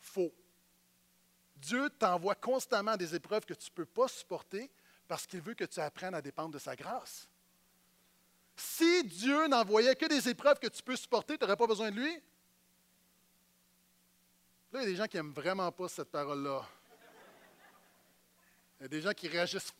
Faux. 0.00 0.34
Dieu 1.60 1.90
t'envoie 1.90 2.34
constamment 2.34 2.96
des 2.96 3.14
épreuves 3.14 3.44
que 3.44 3.54
tu 3.54 3.70
ne 3.70 3.74
peux 3.74 3.86
pas 3.86 4.08
supporter 4.08 4.70
parce 5.06 5.26
qu'il 5.26 5.40
veut 5.40 5.54
que 5.54 5.64
tu 5.64 5.80
apprennes 5.80 6.14
à 6.14 6.22
dépendre 6.22 6.50
de 6.50 6.58
sa 6.58 6.74
grâce. 6.74 7.28
Si 8.56 9.04
Dieu 9.04 9.48
n'envoyait 9.48 9.94
que 9.94 10.06
des 10.06 10.28
épreuves 10.28 10.58
que 10.58 10.68
tu 10.68 10.82
peux 10.82 10.96
supporter, 10.96 11.36
tu 11.36 11.44
n'aurais 11.44 11.56
pas 11.56 11.66
besoin 11.66 11.90
de 11.90 11.96
lui? 11.96 12.14
Là, 14.72 14.80
il 14.80 14.82
y 14.82 14.82
a 14.82 14.86
des 14.86 14.96
gens 14.96 15.06
qui 15.06 15.16
n'aiment 15.16 15.32
vraiment 15.32 15.70
pas 15.72 15.88
cette 15.88 16.10
parole-là. 16.10 16.64
Il 18.78 18.82
y 18.82 18.86
a 18.86 18.88
des 18.88 19.00
gens 19.00 19.12
qui 19.12 19.28
réagissent. 19.28 19.72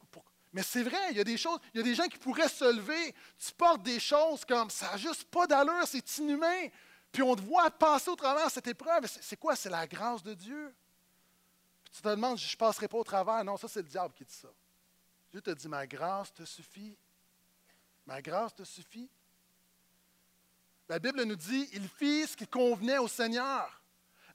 Mais 0.52 0.62
c'est 0.62 0.82
vrai, 0.82 1.10
il 1.10 1.16
y 1.16 1.20
a 1.20 1.24
des 1.24 1.36
choses, 1.36 1.60
il 1.72 1.78
y 1.78 1.80
a 1.80 1.84
des 1.84 1.94
gens 1.94 2.08
qui 2.08 2.18
pourraient 2.18 2.48
se 2.48 2.64
lever. 2.64 3.14
Tu 3.38 3.52
portes 3.52 3.82
des 3.82 4.00
choses 4.00 4.44
comme 4.44 4.68
ça 4.68 4.96
juste 4.96 5.24
pas 5.24 5.46
d'allure, 5.46 5.86
c'est 5.86 6.18
inhumain. 6.18 6.68
Puis 7.12 7.22
on 7.22 7.36
te 7.36 7.40
voit 7.40 7.70
passer 7.70 8.10
au 8.10 8.16
travers 8.16 8.46
de 8.46 8.50
cette 8.50 8.66
épreuve. 8.66 9.06
C'est 9.20 9.38
quoi? 9.38 9.54
C'est 9.54 9.70
la 9.70 9.86
grâce 9.86 10.22
de 10.22 10.34
Dieu. 10.34 10.74
Tu 11.92 12.02
te 12.02 12.08
demandes, 12.08 12.38
je 12.38 12.52
ne 12.52 12.56
passerai 12.56 12.88
pas 12.88 12.98
au 12.98 13.04
travers. 13.04 13.44
Non, 13.44 13.56
ça, 13.56 13.68
c'est 13.68 13.82
le 13.82 13.88
diable 13.88 14.14
qui 14.14 14.24
dit 14.24 14.34
ça. 14.34 14.48
Dieu 15.30 15.40
te 15.40 15.50
dit, 15.50 15.68
ma 15.68 15.86
grâce 15.86 16.32
te 16.32 16.44
suffit. 16.44 16.96
Ma 18.06 18.20
grâce 18.20 18.54
te 18.54 18.64
suffit. 18.64 19.08
La 20.88 20.98
Bible 20.98 21.22
nous 21.22 21.36
dit, 21.36 21.68
il 21.72 21.88
fit 21.88 22.26
ce 22.26 22.36
qui 22.36 22.46
convenait 22.46 22.98
au 22.98 23.08
Seigneur. 23.08 23.80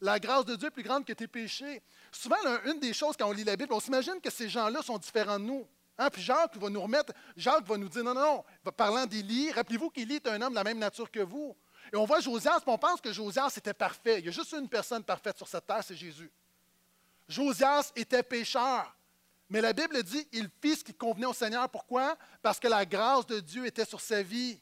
La 0.01 0.19
grâce 0.19 0.45
de 0.45 0.55
Dieu 0.55 0.67
est 0.67 0.71
plus 0.71 0.83
grande 0.83 1.05
que 1.05 1.13
tes 1.13 1.27
péchés. 1.27 1.81
Souvent, 2.11 2.37
une 2.65 2.79
des 2.79 2.93
choses 2.93 3.15
quand 3.17 3.27
on 3.27 3.31
lit 3.31 3.43
la 3.43 3.55
Bible, 3.55 3.73
on 3.73 3.79
s'imagine 3.79 4.19
que 4.21 4.29
ces 4.29 4.47
gens-là 4.47 4.81
sont 4.81 4.97
différents 4.97 5.39
de 5.39 5.45
nous. 5.45 5.67
Hein? 5.97 6.09
Puis 6.09 6.21
Jacques 6.21 6.57
va 6.57 6.69
nous 6.69 6.81
remettre, 6.81 7.13
Jacques 7.35 7.65
va 7.65 7.77
nous 7.77 7.89
dire 7.89 8.03
non, 8.03 8.13
non, 8.13 8.43
non, 8.63 8.71
parlant 8.71 9.05
d'Élie, 9.05 9.51
rappelez-vous 9.51 9.89
qu'Élie 9.89 10.15
est 10.15 10.27
un 10.27 10.41
homme 10.41 10.51
de 10.51 10.55
la 10.55 10.63
même 10.63 10.79
nature 10.79 11.09
que 11.09 11.21
vous. 11.21 11.55
Et 11.91 11.95
on 11.95 12.05
voit 12.05 12.19
Josias, 12.19 12.59
puis 12.59 12.71
on 12.71 12.77
pense 12.77 12.99
que 12.99 13.11
Josias 13.13 13.53
était 13.57 13.73
parfait. 13.73 14.19
Il 14.19 14.25
y 14.25 14.29
a 14.29 14.31
juste 14.31 14.53
une 14.53 14.67
personne 14.67 15.03
parfaite 15.03 15.37
sur 15.37 15.47
cette 15.47 15.65
terre, 15.65 15.83
c'est 15.83 15.95
Jésus. 15.95 16.31
Josias 17.27 17.91
était 17.95 18.23
pécheur. 18.23 18.95
Mais 19.49 19.61
la 19.61 19.73
Bible 19.73 20.01
dit, 20.03 20.27
il 20.31 20.49
fit 20.61 20.75
ce 20.75 20.83
qui 20.83 20.93
convenait 20.93 21.27
au 21.27 21.33
Seigneur. 21.33 21.69
Pourquoi? 21.69 22.17
Parce 22.41 22.59
que 22.59 22.67
la 22.67 22.85
grâce 22.85 23.25
de 23.27 23.39
Dieu 23.39 23.65
était 23.65 23.85
sur 23.85 24.01
sa 24.01 24.23
vie. 24.23 24.59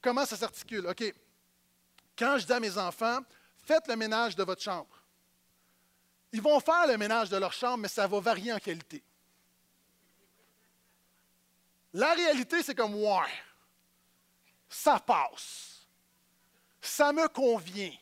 Comment 0.00 0.26
ça 0.26 0.36
s'articule? 0.36 0.86
OK. 0.86 1.14
Quand 2.18 2.38
je 2.38 2.46
dis 2.46 2.52
à 2.52 2.60
mes 2.60 2.76
enfants, 2.76 3.20
faites 3.64 3.88
le 3.88 3.96
ménage 3.96 4.36
de 4.36 4.44
votre 4.44 4.62
chambre. 4.62 5.02
Ils 6.32 6.42
vont 6.42 6.60
faire 6.60 6.86
le 6.86 6.98
ménage 6.98 7.30
de 7.30 7.36
leur 7.36 7.52
chambre, 7.52 7.78
mais 7.78 7.88
ça 7.88 8.06
va 8.06 8.20
varier 8.20 8.52
en 8.52 8.58
qualité. 8.58 9.02
La 11.94 12.12
réalité, 12.12 12.62
c'est 12.62 12.74
comme, 12.74 12.94
ouais, 12.94 13.32
ça 14.68 15.00
passe. 15.00 15.86
Ça 16.80 17.12
me 17.12 17.26
convient. 17.28 17.92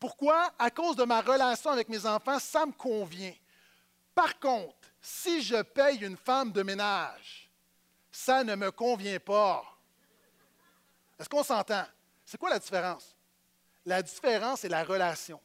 Pourquoi? 0.00 0.50
À 0.58 0.70
cause 0.70 0.96
de 0.96 1.04
ma 1.04 1.20
relation 1.20 1.70
avec 1.70 1.90
mes 1.90 2.06
enfants, 2.06 2.38
ça 2.38 2.64
me 2.64 2.72
convient. 2.72 3.34
Par 4.14 4.40
contre, 4.40 4.88
si 5.00 5.42
je 5.42 5.60
paye 5.62 6.02
une 6.02 6.16
femme 6.16 6.52
de 6.52 6.62
ménage, 6.62 7.50
ça 8.10 8.42
ne 8.42 8.54
me 8.54 8.70
convient 8.70 9.20
pas. 9.20 9.62
Est-ce 11.18 11.28
qu'on 11.28 11.44
s'entend? 11.44 11.84
C'est 12.24 12.38
quoi 12.38 12.48
la 12.48 12.58
différence? 12.58 13.14
La 13.84 14.02
différence, 14.02 14.60
c'est 14.60 14.68
la 14.68 14.84
relation. 14.84 15.40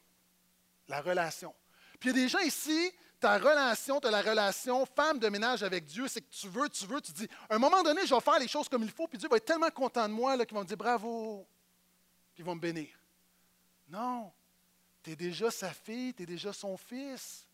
La 0.87 1.01
relation. 1.01 1.53
Puis 1.99 2.09
il 2.09 2.15
y 2.15 2.19
a 2.19 2.23
des 2.23 2.29
gens 2.29 2.39
ici, 2.39 2.91
ta 3.19 3.37
relation, 3.37 3.99
tu 3.99 4.07
as 4.07 4.11
la 4.11 4.21
relation 4.21 4.85
femme 4.85 5.19
de 5.19 5.27
ménage 5.29 5.63
avec 5.63 5.85
Dieu, 5.85 6.07
c'est 6.07 6.21
que 6.21 6.31
tu 6.31 6.47
veux, 6.47 6.69
tu 6.69 6.85
veux, 6.85 7.01
tu 7.01 7.11
dis, 7.11 7.27
à 7.49 7.55
un 7.55 7.59
moment 7.59 7.83
donné, 7.83 8.05
je 8.05 8.13
vais 8.13 8.21
faire 8.21 8.39
les 8.39 8.47
choses 8.47 8.69
comme 8.69 8.83
il 8.83 8.91
faut, 8.91 9.07
puis 9.07 9.17
Dieu 9.17 9.27
va 9.27 9.37
être 9.37 9.45
tellement 9.45 9.69
content 9.69 10.07
de 10.07 10.13
moi 10.13 10.37
qu'il 10.45 10.55
va 10.55 10.61
me 10.61 10.67
dire 10.67 10.77
bravo, 10.77 11.45
puis 12.33 12.43
il 12.43 12.45
va 12.45 12.55
me 12.55 12.59
bénir. 12.59 12.89
Non, 13.87 14.31
tu 15.05 15.11
es 15.11 15.15
déjà 15.15 15.51
sa 15.51 15.71
fille, 15.71 16.15
tu 16.15 16.23
es 16.23 16.25
déjà 16.25 16.51
son 16.51 16.75
fils. 16.77 17.45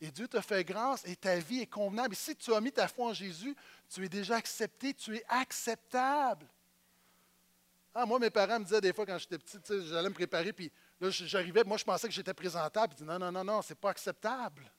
Et 0.00 0.10
Dieu 0.10 0.26
te 0.26 0.40
fait 0.40 0.64
grâce 0.64 1.04
et 1.04 1.14
ta 1.14 1.38
vie 1.38 1.60
est 1.60 1.66
convenable. 1.66 2.14
Et 2.14 2.16
si 2.16 2.34
tu 2.34 2.54
as 2.54 2.60
mis 2.60 2.72
ta 2.72 2.88
foi 2.88 3.08
en 3.08 3.12
Jésus, 3.12 3.54
tu 3.88 4.02
es 4.04 4.08
déjà 4.08 4.36
accepté, 4.36 4.94
tu 4.94 5.14
es 5.14 5.24
acceptable. 5.28 6.46
Ah, 7.94 8.06
moi, 8.06 8.18
mes 8.18 8.30
parents 8.30 8.58
me 8.58 8.64
disaient 8.64 8.80
des 8.80 8.94
fois 8.94 9.04
quand 9.04 9.18
j'étais 9.18 9.38
petit, 9.38 9.58
j'allais 9.88 10.08
me 10.08 10.14
préparer, 10.14 10.52
puis 10.52 10.72
là, 11.00 11.10
j'arrivais, 11.10 11.64
moi, 11.64 11.76
je 11.76 11.84
pensais 11.84 12.08
que 12.08 12.14
j'étais 12.14 12.34
présentable. 12.34 12.94
Ils 12.94 12.96
disaient 12.96 13.18
non, 13.18 13.18
non, 13.18 13.32
non, 13.32 13.44
non, 13.44 13.62
c'est 13.62 13.74
pas 13.74 13.90
acceptable. 13.90 14.70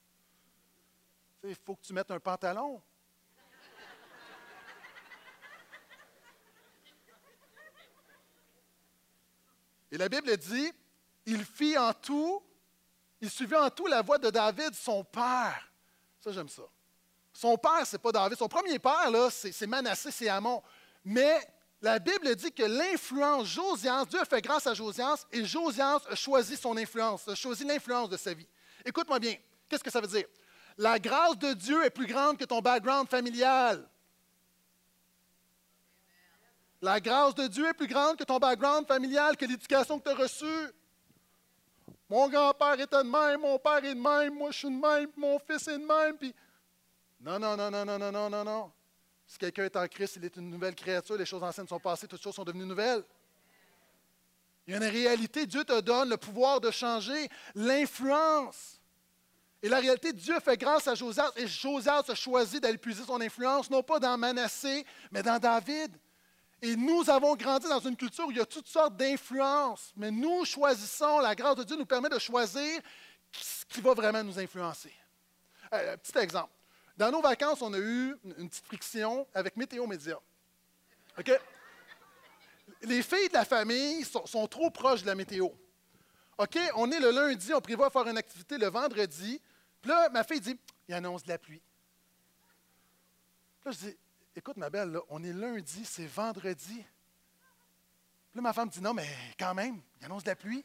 Il 1.44 1.54
faut 1.54 1.76
que 1.76 1.82
tu 1.82 1.92
mettes 1.92 2.10
un 2.10 2.20
pantalon. 2.20 2.82
Et 9.90 9.96
la 9.96 10.08
Bible 10.08 10.36
dit, 10.36 10.72
il 11.28 11.44
fit 11.44 11.76
en 11.76 11.92
tout, 11.92 12.42
il 13.20 13.30
suivit 13.30 13.54
en 13.54 13.68
tout 13.68 13.86
la 13.86 14.00
voie 14.00 14.16
de 14.16 14.30
David, 14.30 14.74
son 14.74 15.04
père. 15.04 15.70
Ça, 16.20 16.32
j'aime 16.32 16.48
ça. 16.48 16.62
Son 17.34 17.56
père, 17.58 17.86
ce 17.86 17.96
n'est 17.96 17.98
pas 18.00 18.12
David. 18.12 18.38
Son 18.38 18.48
premier 18.48 18.78
père, 18.78 19.10
là, 19.10 19.28
c'est 19.30 19.66
Manassé, 19.66 20.10
c'est 20.10 20.28
Amon. 20.28 20.62
Mais 21.04 21.38
la 21.82 21.98
Bible 21.98 22.34
dit 22.34 22.50
que 22.50 22.62
l'influence, 22.62 23.46
Josias, 23.46 24.06
Dieu 24.06 24.20
a 24.20 24.24
fait 24.24 24.40
grâce 24.40 24.66
à 24.66 24.72
Josias 24.72 25.26
et 25.30 25.44
Josias 25.44 26.00
a 26.08 26.14
choisi 26.14 26.56
son 26.56 26.76
influence, 26.78 27.28
a 27.28 27.34
choisi 27.34 27.64
l'influence 27.64 28.08
de 28.08 28.16
sa 28.16 28.32
vie. 28.32 28.48
Écoute-moi 28.84 29.18
bien, 29.18 29.36
qu'est-ce 29.68 29.84
que 29.84 29.90
ça 29.90 30.00
veut 30.00 30.08
dire? 30.08 30.24
La 30.78 30.98
grâce 30.98 31.36
de 31.36 31.52
Dieu 31.52 31.84
est 31.84 31.90
plus 31.90 32.06
grande 32.06 32.38
que 32.38 32.44
ton 32.44 32.60
background 32.60 33.06
familial. 33.08 33.86
La 36.80 37.00
grâce 37.00 37.34
de 37.34 37.48
Dieu 37.48 37.68
est 37.68 37.74
plus 37.74 37.88
grande 37.88 38.16
que 38.16 38.24
ton 38.24 38.38
background 38.38 38.86
familial, 38.86 39.36
que 39.36 39.44
l'éducation 39.44 39.98
que 39.98 40.04
tu 40.04 40.10
as 40.10 40.14
reçue. 40.14 40.72
Mon 42.08 42.28
grand-père 42.28 42.80
était 42.80 42.96
de 42.96 43.08
même, 43.08 43.40
mon 43.40 43.58
père 43.58 43.84
est 43.84 43.94
de 43.94 44.00
même, 44.00 44.34
moi 44.34 44.50
je 44.50 44.58
suis 44.58 44.68
de 44.68 44.80
même, 44.80 45.10
mon 45.16 45.38
fils 45.38 45.68
est 45.68 45.78
de 45.78 45.84
même. 45.84 46.16
Puis... 46.16 46.34
Non, 47.20 47.38
non, 47.38 47.56
non, 47.56 47.70
non, 47.70 47.84
non, 47.84 47.98
non, 47.98 48.12
non, 48.12 48.30
non, 48.30 48.44
non. 48.44 48.72
Si 49.26 49.36
quelqu'un 49.36 49.64
est 49.64 49.76
en 49.76 49.86
Christ, 49.86 50.16
il 50.16 50.24
est 50.24 50.36
une 50.36 50.48
nouvelle 50.48 50.74
créature, 50.74 51.16
les 51.16 51.26
choses 51.26 51.42
anciennes 51.42 51.68
sont 51.68 51.78
passées, 51.78 52.08
toutes 52.08 52.22
choses 52.22 52.34
sont 52.34 52.44
devenues 52.44 52.64
nouvelles. 52.64 53.04
Il 54.66 54.72
y 54.72 54.74
a 54.74 54.78
une 54.78 54.90
réalité, 54.90 55.46
Dieu 55.46 55.64
te 55.64 55.80
donne 55.80 56.08
le 56.08 56.16
pouvoir 56.16 56.60
de 56.60 56.70
changer, 56.70 57.28
l'influence. 57.54 58.80
Et 59.62 59.68
la 59.68 59.80
réalité, 59.80 60.12
Dieu 60.12 60.38
fait 60.40 60.56
grâce 60.56 60.86
à 60.88 60.94
Josias, 60.94 61.32
et 61.36 61.46
Josias 61.46 62.04
a 62.08 62.14
choisi 62.14 62.60
d'aller 62.60 62.78
puiser 62.78 63.02
son 63.04 63.20
influence, 63.20 63.68
non 63.68 63.82
pas 63.82 63.98
dans 63.98 64.16
Manassé, 64.16 64.86
mais 65.10 65.22
dans 65.22 65.38
David. 65.38 65.94
Et 66.60 66.74
nous 66.74 67.08
avons 67.08 67.36
grandi 67.36 67.68
dans 67.68 67.78
une 67.78 67.96
culture 67.96 68.26
où 68.26 68.30
il 68.30 68.36
y 68.36 68.40
a 68.40 68.46
toutes 68.46 68.66
sortes 68.66 68.96
d'influences, 68.96 69.92
mais 69.96 70.10
nous 70.10 70.44
choisissons, 70.44 71.20
la 71.20 71.34
grâce 71.34 71.56
de 71.56 71.64
Dieu 71.64 71.76
nous 71.76 71.86
permet 71.86 72.08
de 72.08 72.18
choisir 72.18 72.80
ce 73.30 73.64
qui 73.66 73.80
va 73.80 73.94
vraiment 73.94 74.24
nous 74.24 74.38
influencer. 74.38 74.92
Euh, 75.72 75.96
petit 75.96 76.18
exemple. 76.18 76.52
Dans 76.96 77.12
nos 77.12 77.20
vacances, 77.20 77.62
on 77.62 77.72
a 77.74 77.78
eu 77.78 78.16
une 78.38 78.48
petite 78.48 78.66
friction 78.66 79.26
avec 79.32 79.56
Météo 79.56 79.86
Média. 79.86 80.18
OK? 81.16 81.30
Les 82.82 83.02
filles 83.02 83.28
de 83.28 83.34
la 83.34 83.44
famille 83.44 84.04
sont, 84.04 84.26
sont, 84.26 84.46
trop 84.48 84.70
proches 84.70 85.02
de 85.02 85.06
la 85.06 85.14
météo. 85.14 85.48
OK? 86.38 86.58
On 86.74 86.90
est 86.90 86.98
le 86.98 87.10
lundi, 87.10 87.54
on 87.54 87.60
prévoit 87.60 87.90
faire 87.90 88.08
une 88.08 88.18
activité 88.18 88.58
le 88.58 88.68
vendredi. 88.68 89.40
Puis 89.80 89.90
là, 89.90 90.08
ma 90.08 90.24
fille 90.24 90.40
dit 90.40 90.58
il 90.88 90.94
annonce 90.94 91.22
de 91.22 91.28
la 91.28 91.38
pluie. 91.38 91.62
Puis 93.60 93.70
là, 93.70 93.72
je 93.72 93.90
dis 93.90 93.96
Écoute, 94.38 94.56
ma 94.56 94.70
belle, 94.70 94.96
on 95.08 95.20
est 95.24 95.32
lundi, 95.32 95.84
c'est 95.84 96.06
vendredi. 96.06 96.76
Puis 96.76 98.36
là, 98.36 98.40
ma 98.40 98.52
femme 98.52 98.68
dit 98.68 98.80
Non, 98.80 98.94
mais 98.94 99.08
quand 99.36 99.52
même, 99.52 99.80
il 100.00 100.04
annonce 100.04 100.22
de 100.22 100.28
la 100.28 100.36
pluie. 100.36 100.64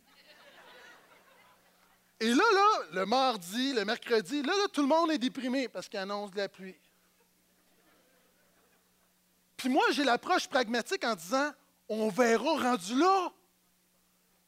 Et 2.19 2.27
là, 2.27 2.43
là, 2.53 2.69
le 2.91 3.05
mardi, 3.07 3.73
le 3.73 3.83
mercredi, 3.83 4.43
là, 4.43 4.53
là 4.55 4.67
tout 4.71 4.81
le 4.81 4.87
monde 4.87 5.09
est 5.09 5.17
déprimé 5.17 5.67
parce 5.69 5.89
qu'il 5.89 5.97
annonce 5.97 6.29
de 6.29 6.37
la 6.37 6.49
pluie. 6.49 6.75
Puis 9.57 9.69
moi, 9.69 9.85
j'ai 9.89 10.03
l'approche 10.03 10.47
pragmatique 10.47 11.03
en 11.03 11.15
disant 11.15 11.51
On 11.89 12.09
verra 12.09 12.69
rendu 12.69 12.93
là. 12.93 13.31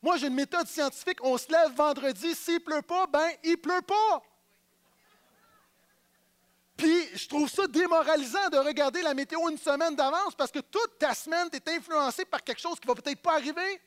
Moi, 0.03 0.17
j'ai 0.17 0.27
une 0.27 0.35
méthode 0.35 0.67
scientifique. 0.67 1.17
On 1.23 1.35
se 1.39 1.51
lève 1.51 1.75
vendredi, 1.75 2.35
s'il 2.35 2.59
pleut 2.59 2.83
pas, 2.83 3.07
ben, 3.07 3.31
il 3.43 3.57
pleut 3.57 3.81
pas. 3.81 4.21
Puis 6.77 7.17
je 7.17 7.27
trouve 7.27 7.49
ça 7.49 7.67
démoralisant 7.67 8.49
de 8.49 8.57
regarder 8.57 9.01
la 9.01 9.13
météo 9.13 9.49
une 9.49 9.57
semaine 9.57 9.95
d'avance 9.95 10.35
parce 10.35 10.51
que 10.51 10.59
toute 10.59 10.99
ta 10.99 11.13
semaine, 11.13 11.49
tu 11.49 11.57
es 11.57 11.75
influencé 11.75 12.25
par 12.25 12.43
quelque 12.43 12.61
chose 12.61 12.79
qui 12.79 12.87
va 12.87 12.95
peut-être 12.95 13.21
pas 13.21 13.35
arriver. 13.35 13.81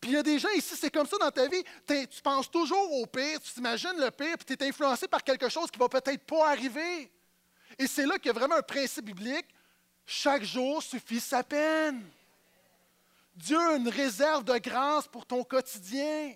Puis 0.00 0.10
il 0.10 0.14
y 0.14 0.16
a 0.16 0.22
des 0.22 0.38
gens 0.38 0.50
ici, 0.50 0.74
c'est 0.76 0.90
comme 0.90 1.06
ça 1.06 1.16
dans 1.18 1.30
ta 1.30 1.46
vie. 1.46 1.62
Tu 1.86 2.22
penses 2.22 2.50
toujours 2.50 2.92
au 2.92 3.06
pire, 3.06 3.40
tu 3.40 3.52
t'imagines 3.52 3.94
le 3.98 4.10
pire, 4.10 4.36
puis 4.36 4.56
tu 4.56 4.64
es 4.64 4.68
influencé 4.68 5.06
par 5.06 5.22
quelque 5.22 5.48
chose 5.48 5.70
qui 5.70 5.78
va 5.78 5.88
peut-être 5.88 6.24
pas 6.24 6.48
arriver. 6.50 7.12
Et 7.78 7.86
c'est 7.86 8.06
là 8.06 8.18
qu'il 8.18 8.26
y 8.26 8.30
a 8.30 8.38
vraiment 8.38 8.56
un 8.56 8.62
principe 8.62 9.04
biblique. 9.04 9.46
Chaque 10.04 10.42
jour 10.42 10.82
suffit 10.82 11.20
sa 11.20 11.44
peine. 11.44 12.02
Dieu 13.36 13.58
a 13.58 13.76
une 13.76 13.88
réserve 13.88 14.42
de 14.44 14.58
grâce 14.58 15.06
pour 15.06 15.24
ton 15.24 15.44
quotidien. 15.44 16.34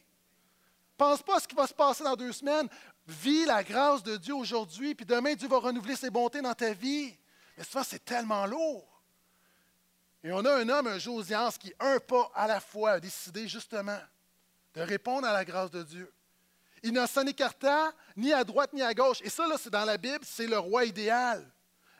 Pense 0.96 1.22
pas 1.22 1.37
à 1.37 1.40
ce 1.40 1.49
qui 1.49 1.55
va 1.55 1.66
se 1.66 1.75
passer 1.75 2.05
dans 2.05 2.16
deux 2.16 2.33
semaines. 2.33 2.68
Vis 3.06 3.46
la 3.46 3.62
grâce 3.62 4.02
de 4.02 4.16
Dieu 4.16 4.34
aujourd'hui, 4.34 4.94
puis 4.94 5.06
demain, 5.06 5.34
Dieu 5.34 5.48
va 5.48 5.58
renouveler 5.58 5.94
ses 5.94 6.10
bontés 6.10 6.42
dans 6.42 6.54
ta 6.54 6.72
vie. 6.72 7.16
Mais 7.56 7.64
ça, 7.64 7.84
c'est 7.84 8.04
tellement 8.04 8.46
lourd. 8.46 9.02
Et 10.24 10.32
on 10.32 10.44
a 10.44 10.56
un 10.56 10.68
homme, 10.68 10.88
un 10.88 10.98
Josias, 10.98 11.56
qui, 11.58 11.72
un 11.78 12.00
pas 12.00 12.30
à 12.34 12.48
la 12.48 12.58
fois, 12.58 12.92
a 12.92 13.00
décidé 13.00 13.46
justement 13.46 13.98
de 14.74 14.80
répondre 14.80 15.26
à 15.26 15.32
la 15.32 15.44
grâce 15.44 15.70
de 15.70 15.84
Dieu. 15.84 16.12
Il 16.82 16.92
n'a 16.92 17.06
s'en 17.06 17.24
écarta 17.26 17.92
ni 18.16 18.32
à 18.32 18.42
droite 18.42 18.72
ni 18.72 18.82
à 18.82 18.92
gauche. 18.92 19.18
Et 19.22 19.30
ça, 19.30 19.46
là, 19.46 19.56
c'est 19.58 19.70
dans 19.70 19.84
la 19.84 19.96
Bible, 19.96 20.24
c'est 20.24 20.46
le 20.46 20.58
roi 20.58 20.84
idéal. 20.84 21.48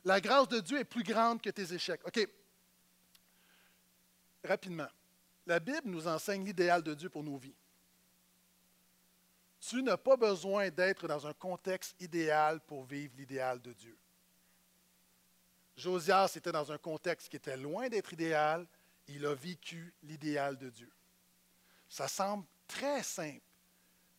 La 0.05 0.21
grâce 0.21 0.49
de 0.49 0.61
Dieu 0.61 0.79
est 0.79 0.85
plus 0.85 1.03
grande 1.03 1.41
que 1.41 1.51
tes 1.51 1.73
échecs. 1.73 2.01
OK. 2.05 2.29
Rapidement. 4.45 4.89
La 5.47 5.61
Bible 5.61 5.83
nous 5.85 6.07
enseigne 6.07 6.45
l'idéal 6.45 6.83
de 6.83 6.95
Dieu 6.95 7.09
pour 7.09 7.23
nos 7.23 7.37
vies. 7.37 7.55
Tu 9.69 9.83
n'as 9.83 9.97
pas 9.97 10.17
besoin 10.17 10.71
d'être 10.71 11.09
dans 11.09 11.27
un 11.27 11.33
contexte 11.33 12.01
idéal 12.01 12.61
pour 12.61 12.85
vivre 12.85 13.15
l'idéal 13.17 13.61
de 13.61 13.73
Dieu. 13.73 13.99
Josias 15.77 16.33
était 16.37 16.53
dans 16.53 16.71
un 16.71 16.79
contexte 16.79 17.29
qui 17.29 17.37
était 17.37 17.57
loin 17.57 17.89
d'être 17.89 18.13
idéal. 18.13 18.67
Il 19.09 19.27
a 19.27 19.35
vécu 19.35 19.93
l'idéal 20.05 20.57
de 20.57 20.71
Dieu. 20.71 20.91
Ça 21.89 22.07
semble 22.07 22.45
très 22.69 23.03
simple, 23.03 23.43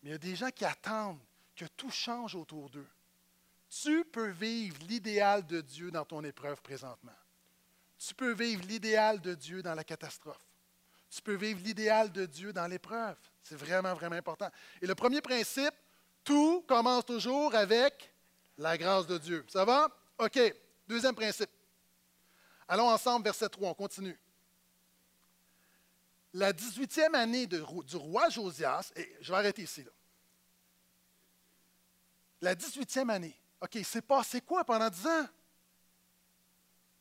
mais 0.02 0.10
il 0.10 0.12
y 0.12 0.16
a 0.16 0.18
des 0.18 0.36
gens 0.36 0.52
qui 0.52 0.66
attendent 0.66 1.24
que 1.56 1.66
tout 1.66 1.92
change 1.92 2.36
autour 2.36 2.70
d'eux. 2.70 2.88
Tu 3.70 4.04
peux 4.04 4.30
vivre 4.30 4.78
l'idéal 4.84 5.46
de 5.46 5.62
Dieu 5.62 5.92
dans 5.92 6.06
ton 6.06 6.24
épreuve 6.24 6.62
présentement. 6.62 7.16
Tu 7.98 8.14
peux 8.14 8.34
vivre 8.34 8.66
l'idéal 8.66 9.22
de 9.22 9.34
Dieu 9.34 9.64
dans 9.64 9.76
la 9.76 9.84
catastrophe. 9.84 10.46
Tu 11.10 11.22
peux 11.22 11.36
vivre 11.36 11.62
l'idéal 11.64 12.12
de 12.12 12.26
Dieu 12.26 12.52
dans 12.52 12.68
l'épreuve. 12.68 13.18
C'est 13.48 13.56
vraiment, 13.56 13.94
vraiment 13.94 14.18
important. 14.18 14.50
Et 14.82 14.88
le 14.88 14.94
premier 14.94 15.22
principe, 15.22 15.74
tout 16.24 16.66
commence 16.68 17.06
toujours 17.06 17.56
avec 17.56 18.14
la 18.58 18.78
grâce 18.78 19.08
de 19.08 19.18
Dieu. 19.18 19.46
Ça 19.48 19.64
va? 19.64 19.88
OK. 20.18 20.38
Deuxième 20.86 21.16
principe. 21.16 21.50
Allons 22.68 22.90
ensemble, 22.90 23.24
verset 23.24 23.48
3, 23.48 23.70
on 23.70 23.74
continue. 23.74 24.20
La 26.34 26.52
18e 26.52 27.16
année 27.16 27.48
du 27.48 27.62
roi 27.96 28.28
Josias, 28.30 28.92
et 28.98 29.16
je 29.22 29.32
vais 29.32 29.38
arrêter 29.38 29.62
ici. 29.62 29.86
La 32.42 32.54
18e 32.54 33.10
année. 33.10 33.40
OK, 33.62 33.80
c'est 33.86 34.02
passé 34.02 34.42
quoi 34.42 34.66
pendant 34.66 34.90
10 34.90 35.08
ans? 35.08 35.28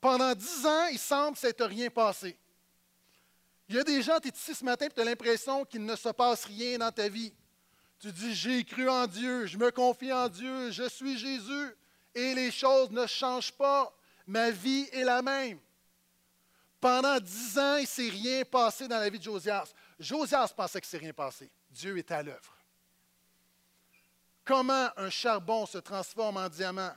Pendant 0.01 0.33
10 0.33 0.67
ans, 0.67 0.87
il 0.87 0.99
semble 0.99 1.37
s'être 1.37 1.65
rien 1.65 1.91
passé. 1.91 2.39
Il 3.69 3.75
y 3.75 3.79
a 3.79 3.85
des 3.85 4.03
gens, 4.03 4.21
tu 4.21 4.29
es 4.29 4.31
ici 4.31 4.55
ce 4.55 4.65
matin 4.65 4.87
tu 4.89 5.01
as 5.01 5.05
l'impression 5.05 5.65
qu'il 5.65 5.85
ne 5.85 5.97
se 5.97 6.09
passe 6.11 6.45
rien 6.45 6.79
dans 6.79 6.93
ta 6.93 7.09
vie. 7.09 7.35
Tu 7.99 8.13
dis, 8.13 8.35
j'ai 8.35 8.65
cru 8.65 8.89
en 8.89 9.07
Dieu, 9.07 9.47
je 9.47 9.57
me 9.57 9.71
confie 9.71 10.13
en 10.13 10.29
Dieu, 10.29 10.71
je 10.71 10.89
suis 10.89 11.19
Jésus, 11.19 11.75
et 12.15 12.35
les 12.35 12.51
choses 12.51 12.91
ne 12.91 13.07
changent 13.07 13.53
pas. 13.53 13.93
Ma 14.27 14.51
vie 14.51 14.89
est 14.93 15.05
la 15.05 15.23
même. 15.23 15.59
Pendant 16.81 17.19
dix 17.19 17.59
ans, 17.59 17.77
il 17.77 17.83
ne 17.83 17.87
s'est 17.87 18.09
rien 18.09 18.45
passé 18.45 18.87
dans 18.87 18.99
la 18.99 19.09
vie 19.09 19.19
de 19.19 19.25
Josias. 19.25 19.73
Josias 19.99 20.53
pensait 20.55 20.81
que 20.81 20.97
ne 20.97 21.01
rien 21.01 21.13
passé. 21.13 21.51
Dieu 21.71 21.97
est 21.99 22.11
à 22.11 22.23
l'œuvre. 22.23 22.57
Comment 24.45 24.91
un 24.97 25.11
charbon 25.11 25.67
se 25.67 25.79
transforme 25.79 26.37
en 26.37 26.49
diamant? 26.49 26.93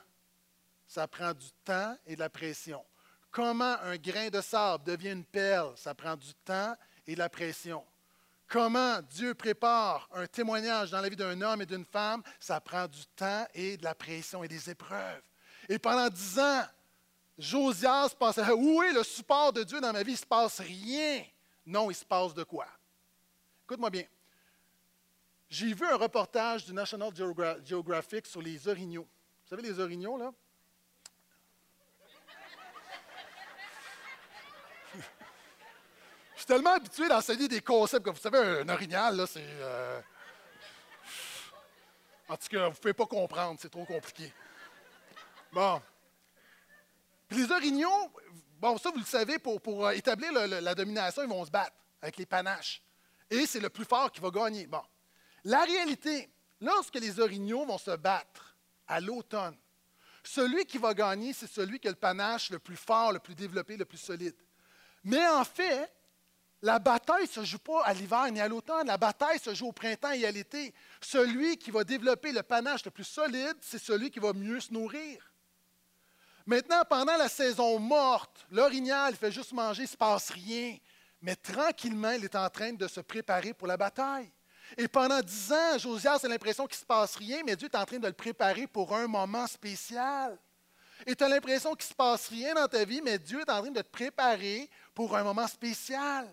Ça 0.86 1.08
prend 1.08 1.34
du 1.34 1.50
temps 1.64 1.98
et 2.06 2.16
de 2.16 2.20
la 2.20 2.30
pression. 2.30 2.84
Comment 3.32 3.78
un 3.84 3.96
grain 3.98 4.30
de 4.30 4.42
sable 4.42 4.84
devient 4.84 5.12
une 5.12 5.26
perle, 5.26 5.74
ça 5.78 5.94
prend 5.94 6.16
du 6.16 6.34
temps 6.46 6.76
et 7.06 7.14
de 7.14 7.20
la 7.20 7.30
pression. 7.30 7.86
Comment 8.48 9.00
Dieu 9.04 9.36
prépare 9.36 10.10
un 10.12 10.26
témoignage 10.26 10.90
dans 10.90 11.02
la 11.02 11.10
vie 11.10 11.16
d'un 11.16 11.40
homme 11.42 11.62
et 11.62 11.68
d'une 11.68 11.86
femme, 11.86 12.24
ça 12.40 12.60
prend 12.60 12.88
du 12.88 13.06
temps 13.16 13.46
et 13.54 13.78
de 13.78 13.84
la 13.84 13.94
pression 13.94 14.44
et 14.44 14.48
des 14.48 14.70
épreuves. 14.72 15.22
Et 15.68 15.78
pendant 15.78 16.10
dix 16.10 16.40
ans, 16.40 16.64
Josias 17.38 18.16
pensait, 18.18 18.50
où 18.52 18.82
est 18.82 18.92
le 18.92 19.04
support 19.04 19.54
de 19.54 19.64
Dieu 19.64 19.80
dans 19.80 19.94
ma 19.94 20.02
vie? 20.02 20.12
Il 20.12 20.16
ne 20.16 20.18
se 20.18 20.26
passe 20.26 20.60
rien. 20.60 21.24
Non, 21.66 21.92
il 21.92 21.96
se 21.96 22.04
passe 22.04 22.34
de 22.34 22.44
quoi? 22.44 22.66
Écoute-moi 23.66 23.92
bien. 23.92 24.06
J'ai 25.48 25.74
vu 25.74 25.86
un 25.86 25.96
reportage 25.96 26.66
du 26.66 26.74
National 26.74 27.12
Geographic 27.64 28.26
sur 28.26 28.42
les 28.42 28.68
orignaux. 28.68 29.08
Vous 29.44 29.50
savez, 29.50 29.62
les 29.62 29.80
orignaux, 29.80 30.18
là? 30.18 30.34
Suis 36.40 36.48
tellement 36.48 36.74
habitué 36.74 37.08
d'enseigner 37.08 37.48
des 37.48 37.62
concepts 37.62 38.04
comme 38.04 38.16
vous 38.16 38.22
savez, 38.22 38.62
un 38.62 38.70
orignal, 38.70 39.16
là, 39.16 39.28
c'est. 39.28 39.44
Euh, 39.44 40.02
en 42.28 42.38
tout 42.38 42.48
cas, 42.50 42.66
vous 42.66 42.76
ne 42.76 42.76
pouvez 42.76 42.94
pas 42.94 43.06
comprendre, 43.06 43.60
c'est 43.62 43.70
trop 43.70 43.86
compliqué. 43.86 44.32
Bon. 45.52 45.82
Puis 47.28 47.40
les 47.40 47.52
orignaux, 47.52 48.12
bon, 48.60 48.78
ça, 48.78 48.92
vous 48.92 49.00
le 49.00 49.06
savez, 49.06 49.40
pour, 49.40 49.60
pour 49.62 49.88
euh, 49.88 49.92
établir 49.92 50.32
la 50.32 50.76
domination, 50.76 51.24
ils 51.24 51.30
vont 51.30 51.46
se 51.46 51.52
battre 51.52 51.76
avec 52.02 52.18
les 52.18 52.26
panaches. 52.26 52.82
Et 53.30 53.46
c'est 53.46 53.60
le 53.60 53.70
plus 53.70 53.86
fort 53.86 54.12
qui 54.12 54.22
va 54.22 54.30
gagner. 54.30 54.68
Bon. 54.68 54.82
La 55.44 55.64
réalité, 55.64 56.30
lorsque 56.62 56.96
les 56.96 57.20
orignaux 57.20 57.66
vont 57.66 57.78
se 57.78 57.96
battre 57.96 58.56
à 58.88 59.00
l'automne, 59.00 59.58
celui 60.24 60.66
qui 60.66 60.78
va 60.78 60.94
gagner, 60.94 61.34
c'est 61.34 61.48
celui 61.48 61.80
qui 61.80 61.88
a 61.88 61.92
le 61.92 61.98
panache 61.98 62.50
le 62.50 62.60
plus 62.60 62.76
fort, 62.76 63.12
le 63.12 63.20
plus 63.20 63.36
développé, 63.36 63.78
le 63.78 63.86
plus 63.86 63.98
solide. 63.98 64.36
Mais 65.04 65.28
en 65.28 65.44
fait, 65.44 65.92
la 66.62 66.78
bataille 66.78 67.24
ne 67.24 67.28
se 67.28 67.44
joue 67.46 67.60
pas 67.60 67.84
à 67.84 67.94
l'hiver 67.94 68.30
ni 68.32 68.42
à 68.42 68.48
l'automne, 68.48 68.88
la 68.88 68.98
bataille 68.98 69.40
se 69.40 69.54
joue 69.54 69.68
au 69.68 69.72
printemps 69.72 70.12
et 70.12 70.26
à 70.26 70.32
l'été. 70.32 70.74
Celui 71.02 71.58
qui 71.58 71.72
va 71.72 71.84
développer 71.84 72.32
le 72.32 72.44
panache 72.44 72.84
le 72.84 72.92
plus 72.92 73.06
solide, 73.06 73.56
c'est 73.62 73.82
celui 73.82 74.12
qui 74.12 74.20
va 74.20 74.34
mieux 74.34 74.60
se 74.60 74.74
nourrir. 74.74 75.32
Maintenant, 76.46 76.82
pendant 76.90 77.16
la 77.16 77.30
saison 77.30 77.80
morte, 77.80 78.46
l'orignal 78.52 79.16
fait 79.16 79.32
juste 79.32 79.54
manger, 79.54 79.84
il 79.84 79.86
ne 79.86 79.90
se 79.90 79.98
passe 79.98 80.32
rien. 80.32 80.76
Mais 81.22 81.36
tranquillement, 81.36 82.12
il 82.12 82.26
est 82.26 82.36
en 82.36 82.50
train 82.50 82.74
de 82.74 82.88
se 82.88 83.02
préparer 83.02 83.54
pour 83.54 83.68
la 83.68 83.78
bataille. 83.78 84.32
Et 84.78 84.88
pendant 84.88 85.22
dix 85.22 85.52
ans, 85.52 85.78
Josias 85.78 86.20
a 86.24 86.28
l'impression 86.28 86.66
qu'il 86.66 86.78
ne 86.78 86.82
se 86.82 86.86
passe 86.86 87.16
rien, 87.16 87.42
mais 87.46 87.56
Dieu 87.56 87.70
est 87.72 87.78
en 87.78 87.86
train 87.86 88.00
de 88.00 88.08
le 88.08 88.14
préparer 88.14 88.68
pour 88.68 88.96
un 88.96 89.08
moment 89.08 89.48
spécial. 89.48 90.38
Et 91.06 91.16
tu 91.16 91.24
as 91.24 91.30
l'impression 91.30 91.74
qu'il 91.76 91.86
ne 91.86 91.90
se 91.90 91.96
passe 91.96 92.28
rien 92.28 92.54
dans 92.54 92.68
ta 92.68 92.84
vie, 92.84 93.02
mais 93.02 93.18
Dieu 93.18 93.40
est 93.40 93.50
en 93.50 93.62
train 93.62 93.72
de 93.72 93.82
te 93.82 93.88
préparer 93.88 94.70
pour 94.94 95.16
un 95.16 95.24
moment 95.24 95.48
spécial. 95.48 96.28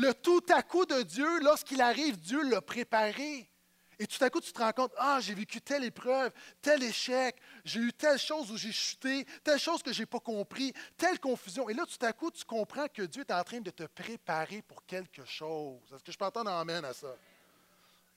Le 0.00 0.14
tout 0.14 0.44
à 0.48 0.62
coup 0.62 0.86
de 0.86 1.02
Dieu, 1.02 1.40
lorsqu'il 1.40 1.82
arrive, 1.82 2.18
Dieu 2.18 2.48
l'a 2.48 2.62
préparé. 2.62 3.50
Et 3.98 4.06
tout 4.06 4.22
à 4.24 4.30
coup, 4.30 4.40
tu 4.40 4.50
te 4.50 4.58
rends 4.58 4.72
compte, 4.72 4.94
ah, 4.96 5.18
j'ai 5.20 5.34
vécu 5.34 5.60
telle 5.60 5.84
épreuve, 5.84 6.32
tel 6.62 6.82
échec, 6.82 7.36
j'ai 7.66 7.80
eu 7.80 7.92
telle 7.92 8.18
chose 8.18 8.50
où 8.50 8.56
j'ai 8.56 8.72
chuté, 8.72 9.26
telle 9.44 9.58
chose 9.58 9.82
que 9.82 9.92
je 9.92 10.00
n'ai 10.00 10.06
pas 10.06 10.20
compris, 10.20 10.72
telle 10.96 11.20
confusion. 11.20 11.68
Et 11.68 11.74
là, 11.74 11.84
tout 11.84 12.06
à 12.06 12.14
coup, 12.14 12.30
tu 12.30 12.46
comprends 12.46 12.88
que 12.88 13.02
Dieu 13.02 13.26
est 13.28 13.32
en 13.32 13.44
train 13.44 13.60
de 13.60 13.68
te 13.68 13.82
préparer 13.82 14.62
pour 14.62 14.86
quelque 14.86 15.22
chose. 15.26 15.82
Est-ce 15.94 16.02
que 16.02 16.12
je 16.12 16.16
peux 16.16 16.24
entendre 16.24 16.50
amène 16.50 16.86
à 16.86 16.94
ça? 16.94 17.14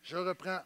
Je 0.03 0.15
reprends. 0.15 0.61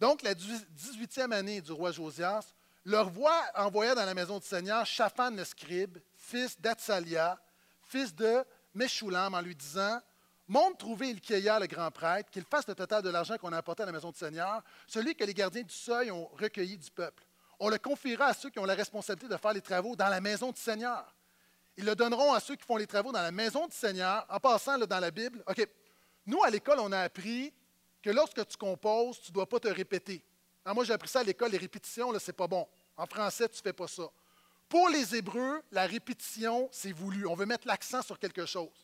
Donc, 0.00 0.22
la 0.22 0.32
18e 0.32 1.32
année 1.32 1.60
du 1.60 1.72
roi 1.72 1.92
Josias, 1.92 2.54
leur 2.86 3.10
voix 3.10 3.42
envoya 3.56 3.94
dans 3.94 4.06
la 4.06 4.14
maison 4.14 4.38
du 4.38 4.46
Seigneur 4.46 4.86
Shaphan 4.86 5.32
le 5.32 5.44
scribe, 5.44 5.98
fils 6.16 6.58
d'Atsalia, 6.58 7.38
fils 7.82 8.14
de 8.14 8.42
Meshulam, 8.74 9.34
en 9.34 9.42
lui 9.42 9.54
disant 9.54 10.00
monte 10.48 10.78
trouver 10.78 11.10
Ilkéia, 11.10 11.58
le 11.58 11.66
grand 11.66 11.90
prêtre, 11.90 12.30
qu'il 12.30 12.44
fasse 12.44 12.66
le 12.68 12.74
total 12.74 13.02
de 13.02 13.10
l'argent 13.10 13.36
qu'on 13.38 13.52
a 13.52 13.58
apporté 13.58 13.82
à 13.82 13.86
la 13.86 13.92
maison 13.92 14.10
du 14.10 14.18
Seigneur, 14.18 14.62
celui 14.86 15.14
que 15.14 15.24
les 15.24 15.34
gardiens 15.34 15.62
du 15.62 15.74
seuil 15.74 16.10
ont 16.10 16.26
recueilli 16.34 16.76
du 16.76 16.90
peuple. 16.90 17.24
On 17.58 17.68
le 17.68 17.78
confiera 17.78 18.26
à 18.26 18.34
ceux 18.34 18.50
qui 18.50 18.58
ont 18.58 18.64
la 18.64 18.74
responsabilité 18.74 19.32
de 19.32 19.38
faire 19.38 19.52
les 19.52 19.60
travaux 19.60 19.96
dans 19.96 20.08
la 20.08 20.20
maison 20.20 20.50
du 20.50 20.60
Seigneur. 20.60 21.14
Ils 21.76 21.84
le 21.84 21.94
donneront 21.94 22.32
à 22.32 22.40
ceux 22.40 22.56
qui 22.56 22.64
font 22.64 22.76
les 22.76 22.86
travaux 22.86 23.12
dans 23.12 23.22
la 23.22 23.32
maison 23.32 23.66
du 23.66 23.74
Seigneur. 23.74 24.26
En 24.28 24.38
passant 24.38 24.78
dans 24.78 25.00
la 25.00 25.10
Bible, 25.10 25.42
OK, 25.46 25.66
nous, 26.26 26.42
à 26.42 26.50
l'école, 26.50 26.78
on 26.80 26.92
a 26.92 27.00
appris 27.00 27.52
que 28.02 28.10
lorsque 28.10 28.46
tu 28.46 28.56
composes, 28.56 29.20
tu 29.20 29.30
ne 29.30 29.34
dois 29.34 29.48
pas 29.48 29.60
te 29.60 29.68
répéter. 29.68 30.22
Ah, 30.64 30.72
moi, 30.74 30.84
j'ai 30.84 30.92
appris 30.92 31.08
ça 31.08 31.20
à 31.20 31.24
l'école, 31.24 31.50
les 31.50 31.58
répétitions, 31.58 32.16
ce 32.18 32.30
n'est 32.30 32.34
pas 32.34 32.46
bon. 32.46 32.66
En 32.96 33.06
français, 33.06 33.48
tu 33.48 33.58
ne 33.58 33.62
fais 33.62 33.72
pas 33.72 33.88
ça. 33.88 34.04
Pour 34.68 34.88
les 34.88 35.14
Hébreux, 35.14 35.62
la 35.72 35.86
répétition, 35.86 36.68
c'est 36.72 36.92
voulu. 36.92 37.26
On 37.26 37.34
veut 37.34 37.46
mettre 37.46 37.66
l'accent 37.66 38.02
sur 38.02 38.18
quelque 38.18 38.46
chose. 38.46 38.83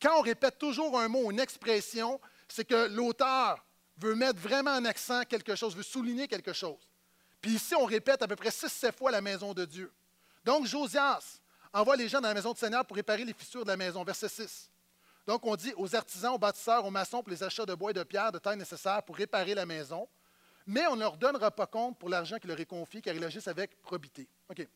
Quand 0.00 0.18
on 0.18 0.22
répète 0.22 0.58
toujours 0.58 0.98
un 0.98 1.08
mot, 1.08 1.30
une 1.30 1.40
expression, 1.40 2.20
c'est 2.48 2.64
que 2.64 2.86
l'auteur 2.88 3.64
veut 3.98 4.14
mettre 4.14 4.38
vraiment 4.38 4.72
en 4.72 4.84
accent 4.84 5.22
quelque 5.24 5.54
chose, 5.54 5.74
veut 5.74 5.82
souligner 5.82 6.28
quelque 6.28 6.52
chose. 6.52 6.88
Puis 7.40 7.52
ici, 7.52 7.74
on 7.74 7.84
répète 7.84 8.22
à 8.22 8.28
peu 8.28 8.36
près 8.36 8.50
6-7 8.50 8.92
fois 8.92 9.10
la 9.10 9.20
maison 9.20 9.54
de 9.54 9.64
Dieu. 9.64 9.92
Donc, 10.44 10.66
Josias 10.66 11.40
envoie 11.72 11.96
les 11.96 12.08
gens 12.08 12.20
dans 12.20 12.28
la 12.28 12.34
maison 12.34 12.52
du 12.52 12.58
Seigneur 12.58 12.84
pour 12.84 12.96
réparer 12.96 13.24
les 13.24 13.32
fissures 13.32 13.64
de 13.64 13.68
la 13.68 13.76
maison. 13.76 14.04
Verset 14.04 14.28
6. 14.28 14.70
Donc, 15.26 15.44
on 15.44 15.56
dit 15.56 15.72
aux 15.76 15.94
artisans, 15.94 16.34
aux 16.34 16.38
bâtisseurs, 16.38 16.84
aux 16.84 16.90
maçons 16.90 17.22
pour 17.22 17.30
les 17.30 17.42
achats 17.42 17.66
de 17.66 17.74
bois 17.74 17.90
et 17.90 17.94
de 17.94 18.02
pierre 18.04 18.30
de 18.30 18.38
taille 18.38 18.56
nécessaire 18.56 19.02
pour 19.02 19.16
réparer 19.16 19.54
la 19.54 19.66
maison, 19.66 20.08
mais 20.66 20.86
on 20.86 20.94
ne 20.94 21.00
leur 21.00 21.16
donnera 21.16 21.50
pas 21.50 21.66
compte 21.66 21.98
pour 21.98 22.08
l'argent 22.08 22.38
qui 22.38 22.46
leur 22.46 22.58
est 22.60 22.66
confié, 22.66 23.00
car 23.00 23.14
ils 23.14 23.24
agissent 23.24 23.48
avec 23.48 23.80
probité. 23.82 24.28
OK. 24.48 24.66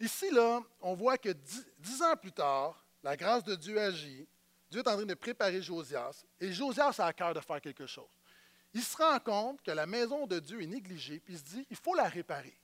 Ici, 0.00 0.30
là, 0.30 0.60
on 0.80 0.94
voit 0.94 1.18
que 1.18 1.28
dix 1.28 2.02
ans 2.02 2.16
plus 2.16 2.32
tard, 2.32 2.82
la 3.02 3.16
grâce 3.16 3.44
de 3.44 3.54
Dieu 3.54 3.80
agit. 3.80 4.28
Dieu 4.70 4.80
est 4.80 4.88
en 4.88 4.96
train 4.96 5.06
de 5.06 5.14
préparer 5.14 5.60
Josias. 5.60 6.24
Et 6.40 6.52
Josias 6.52 6.96
a 6.98 7.06
à 7.06 7.12
cœur 7.12 7.34
de 7.34 7.40
faire 7.40 7.60
quelque 7.60 7.86
chose. 7.86 8.10
Il 8.72 8.82
se 8.82 8.96
rend 8.96 9.18
compte 9.18 9.62
que 9.62 9.72
la 9.72 9.86
maison 9.86 10.26
de 10.26 10.38
Dieu 10.38 10.62
est 10.62 10.66
négligée, 10.66 11.18
puis 11.20 11.34
il 11.34 11.38
se 11.38 11.44
dit, 11.44 11.66
il 11.70 11.76
faut 11.76 11.94
la 11.94 12.08
réparer. 12.08 12.56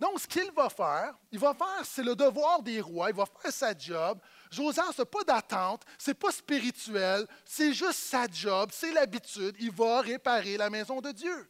Donc, 0.00 0.18
ce 0.18 0.26
qu'il 0.26 0.50
va 0.52 0.68
faire, 0.68 1.16
il 1.30 1.38
va 1.38 1.54
faire, 1.54 1.84
c'est 1.84 2.02
le 2.02 2.16
devoir 2.16 2.62
des 2.62 2.80
rois, 2.80 3.10
il 3.10 3.16
va 3.16 3.26
faire 3.26 3.52
sa 3.52 3.76
job. 3.76 4.18
Josias 4.50 4.92
n'a 4.98 5.04
pas 5.04 5.22
d'attente, 5.22 5.82
c'est 5.98 6.14
pas 6.14 6.32
spirituel, 6.32 7.26
c'est 7.44 7.72
juste 7.72 8.00
sa 8.00 8.26
job, 8.26 8.70
c'est 8.72 8.92
l'habitude. 8.92 9.54
Il 9.60 9.70
va 9.70 10.00
réparer 10.00 10.56
la 10.56 10.68
maison 10.68 11.00
de 11.00 11.12
Dieu. 11.12 11.48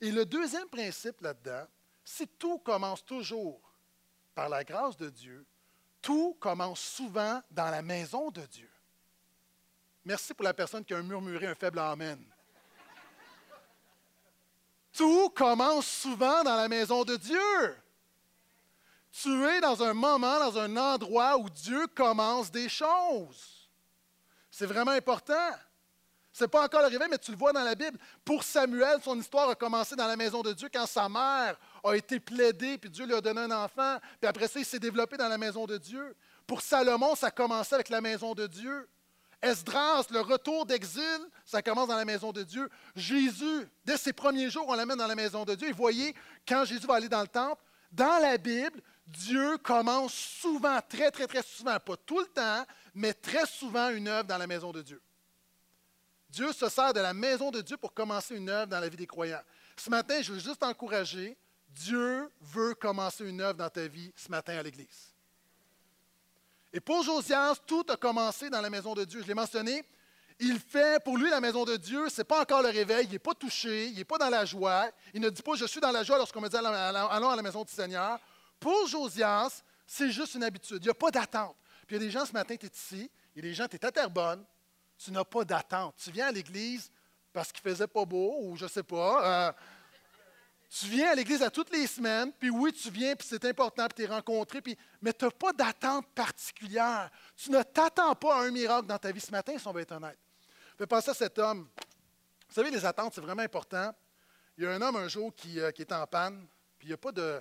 Et 0.00 0.10
le 0.10 0.26
deuxième 0.26 0.68
principe 0.68 1.20
là-dedans, 1.20 1.66
si 2.04 2.26
tout 2.26 2.58
commence 2.58 3.04
toujours 3.04 3.60
par 4.34 4.48
la 4.48 4.64
grâce 4.64 4.96
de 4.96 5.08
Dieu, 5.08 5.46
tout 6.02 6.36
commence 6.40 6.80
souvent 6.80 7.40
dans 7.50 7.70
la 7.70 7.80
maison 7.80 8.30
de 8.30 8.42
Dieu. 8.42 8.68
Merci 10.04 10.34
pour 10.34 10.44
la 10.44 10.52
personne 10.52 10.84
qui 10.84 10.92
a 10.92 11.00
murmuré 11.00 11.46
un 11.46 11.54
faible 11.54 11.78
Amen. 11.78 12.22
Tout 14.92 15.30
commence 15.30 15.86
souvent 15.86 16.42
dans 16.42 16.56
la 16.56 16.68
maison 16.68 17.04
de 17.04 17.16
Dieu. 17.16 17.76
Tu 19.12 19.44
es 19.44 19.60
dans 19.60 19.82
un 19.82 19.94
moment, 19.94 20.38
dans 20.38 20.58
un 20.58 20.76
endroit 20.76 21.38
où 21.38 21.48
Dieu 21.48 21.86
commence 21.88 22.50
des 22.50 22.68
choses. 22.68 23.70
C'est 24.50 24.66
vraiment 24.66 24.90
important. 24.90 25.50
Ce 26.32 26.44
n'est 26.44 26.48
pas 26.48 26.64
encore 26.64 26.80
arrivé, 26.80 27.04
mais 27.10 27.18
tu 27.18 27.30
le 27.30 27.36
vois 27.36 27.52
dans 27.52 27.62
la 27.62 27.74
Bible. 27.74 27.98
Pour 28.24 28.42
Samuel, 28.42 29.00
son 29.02 29.18
histoire 29.20 29.50
a 29.50 29.54
commencé 29.54 29.94
dans 29.94 30.06
la 30.06 30.16
maison 30.16 30.42
de 30.42 30.52
Dieu 30.52 30.68
quand 30.72 30.86
sa 30.86 31.08
mère 31.08 31.58
a 31.84 31.94
été 31.94 32.20
plaidée, 32.20 32.78
puis 32.78 32.88
Dieu 32.88 33.04
lui 33.04 33.14
a 33.14 33.20
donné 33.20 33.42
un 33.42 33.50
enfant, 33.50 33.98
puis 34.20 34.28
après 34.28 34.48
ça, 34.48 34.58
il 34.58 34.64
s'est 34.64 34.78
développé 34.78 35.16
dans 35.16 35.28
la 35.28 35.36
maison 35.36 35.66
de 35.66 35.76
Dieu. 35.76 36.16
Pour 36.46 36.62
Salomon, 36.62 37.14
ça 37.14 37.26
a 37.26 37.30
commencé 37.30 37.74
avec 37.74 37.90
la 37.90 38.00
maison 38.00 38.34
de 38.34 38.46
Dieu. 38.46 38.88
Esdras, 39.42 40.06
le 40.10 40.20
retour 40.20 40.64
d'exil, 40.64 41.20
ça 41.44 41.60
commence 41.62 41.88
dans 41.88 41.96
la 41.96 42.04
maison 42.04 42.32
de 42.32 42.44
Dieu. 42.44 42.68
Jésus, 42.94 43.68
dès 43.84 43.96
ses 43.96 44.12
premiers 44.12 44.48
jours, 44.48 44.64
on 44.68 44.74
l'amène 44.74 44.98
dans 44.98 45.06
la 45.06 45.16
maison 45.16 45.44
de 45.44 45.54
Dieu. 45.54 45.68
Et 45.68 45.72
voyez, 45.72 46.14
quand 46.46 46.64
Jésus 46.64 46.86
va 46.86 46.94
aller 46.94 47.08
dans 47.08 47.20
le 47.20 47.28
temple, 47.28 47.60
dans 47.90 48.22
la 48.22 48.38
Bible, 48.38 48.80
Dieu 49.06 49.58
commence 49.58 50.14
souvent, 50.14 50.78
très, 50.88 51.10
très, 51.10 51.26
très 51.26 51.42
souvent, 51.42 51.78
pas 51.80 51.96
tout 51.96 52.20
le 52.20 52.26
temps, 52.26 52.64
mais 52.94 53.12
très 53.12 53.46
souvent 53.46 53.90
une 53.90 54.08
œuvre 54.08 54.28
dans 54.28 54.38
la 54.38 54.46
maison 54.46 54.70
de 54.70 54.80
Dieu. 54.80 55.02
Dieu 56.32 56.52
se 56.52 56.68
sert 56.70 56.94
de 56.94 57.00
la 57.00 57.12
maison 57.12 57.50
de 57.50 57.60
Dieu 57.60 57.76
pour 57.76 57.92
commencer 57.92 58.34
une 58.34 58.48
œuvre 58.48 58.68
dans 58.68 58.80
la 58.80 58.88
vie 58.88 58.96
des 58.96 59.06
croyants. 59.06 59.42
Ce 59.76 59.90
matin, 59.90 60.22
je 60.22 60.32
veux 60.32 60.38
juste 60.38 60.60
t'encourager 60.60 61.36
Dieu 61.68 62.30
veut 62.40 62.74
commencer 62.74 63.24
une 63.24 63.40
œuvre 63.40 63.58
dans 63.58 63.68
ta 63.68 63.86
vie 63.86 64.12
ce 64.16 64.30
matin 64.30 64.56
à 64.56 64.62
l'Église. 64.62 65.14
Et 66.72 66.80
pour 66.80 67.02
Josias, 67.02 67.56
tout 67.66 67.84
a 67.88 67.96
commencé 67.96 68.48
dans 68.50 68.60
la 68.60 68.70
maison 68.70 68.94
de 68.94 69.04
Dieu. 69.04 69.20
Je 69.22 69.26
l'ai 69.26 69.34
mentionné. 69.34 69.84
Il 70.38 70.58
fait, 70.58 71.02
pour 71.04 71.18
lui, 71.18 71.28
la 71.28 71.40
maison 71.40 71.64
de 71.64 71.76
Dieu, 71.76 72.08
ce 72.08 72.20
n'est 72.20 72.24
pas 72.24 72.40
encore 72.40 72.62
le 72.62 72.70
réveil, 72.70 73.06
il 73.06 73.12
n'est 73.12 73.18
pas 73.18 73.34
touché, 73.34 73.88
il 73.88 73.96
n'est 73.96 74.04
pas 74.04 74.18
dans 74.18 74.30
la 74.30 74.44
joie. 74.44 74.90
Il 75.12 75.20
ne 75.20 75.28
dit 75.28 75.42
pas 75.42 75.54
Je 75.54 75.66
suis 75.66 75.80
dans 75.80 75.92
la 75.92 76.02
joie 76.02 76.16
lorsqu'on 76.16 76.40
me 76.40 76.48
dit 76.48 76.56
Allons 76.56 77.30
à 77.30 77.36
la 77.36 77.42
maison 77.42 77.62
du 77.62 77.72
Seigneur. 77.72 78.18
Pour 78.58 78.86
Josias, 78.86 79.62
c'est 79.86 80.10
juste 80.10 80.34
une 80.34 80.44
habitude. 80.44 80.78
Il 80.80 80.84
n'y 80.84 80.90
a 80.90 80.94
pas 80.94 81.10
d'attente. 81.10 81.56
Puis 81.86 81.96
il 81.96 82.02
y 82.02 82.04
a 82.04 82.06
des 82.06 82.10
gens 82.10 82.24
ce 82.24 82.32
matin, 82.32 82.56
tu 82.56 82.66
es 82.66 82.70
ici, 82.70 83.10
il 83.34 83.44
y 83.44 83.46
a 83.46 83.50
des 83.50 83.54
gens, 83.54 83.68
tu 83.68 83.76
es 83.76 83.84
à 83.84 83.92
Terrebonne, 83.92 84.44
tu 85.02 85.10
n'as 85.10 85.24
pas 85.24 85.44
d'attente. 85.44 85.94
Tu 85.98 86.10
viens 86.10 86.28
à 86.28 86.32
l'Église 86.32 86.90
parce 87.32 87.50
qu'il 87.50 87.62
faisait 87.62 87.86
pas 87.86 88.04
beau 88.04 88.36
ou 88.40 88.56
je 88.56 88.66
sais 88.66 88.82
pas. 88.82 89.48
Euh, 89.48 89.52
tu 90.68 90.86
viens 90.86 91.10
à 91.10 91.14
l'église 91.14 91.42
à 91.42 91.50
toutes 91.50 91.70
les 91.70 91.86
semaines, 91.86 92.32
puis 92.32 92.48
oui, 92.48 92.72
tu 92.72 92.90
viens, 92.90 93.14
puis 93.14 93.28
c'est 93.28 93.44
important, 93.44 93.86
puis 93.88 93.96
tu 93.96 94.02
es 94.04 94.14
rencontré, 94.14 94.62
puis, 94.62 94.74
mais 95.02 95.12
tu 95.12 95.26
n'as 95.26 95.30
pas 95.30 95.52
d'attente 95.52 96.06
particulière. 96.14 97.10
Tu 97.36 97.50
ne 97.50 97.62
t'attends 97.62 98.14
pas 98.14 98.36
à 98.36 98.44
un 98.44 98.50
miracle 98.50 98.86
dans 98.86 98.96
ta 98.96 99.12
vie 99.12 99.20
ce 99.20 99.30
matin, 99.30 99.58
si 99.58 99.68
on 99.68 99.72
va 99.72 99.82
être 99.82 99.92
honnête. 99.92 100.18
Fais 100.78 100.86
penser 100.86 101.10
à 101.10 101.14
cet 101.14 101.38
homme. 101.38 101.68
Vous 102.48 102.54
savez, 102.54 102.70
les 102.70 102.84
attentes, 102.86 103.12
c'est 103.14 103.20
vraiment 103.20 103.42
important. 103.42 103.94
Il 104.56 104.64
y 104.64 104.66
a 104.66 104.70
un 104.70 104.80
homme 104.80 104.96
un 104.96 105.08
jour 105.08 105.34
qui, 105.34 105.60
euh, 105.60 105.70
est 105.76 105.92
en 105.92 106.06
panne, 106.06 106.46
puis 106.78 106.88
il 106.88 106.90
n'y 106.90 106.94
a 106.94 106.98
pas 106.98 107.12
de. 107.12 107.38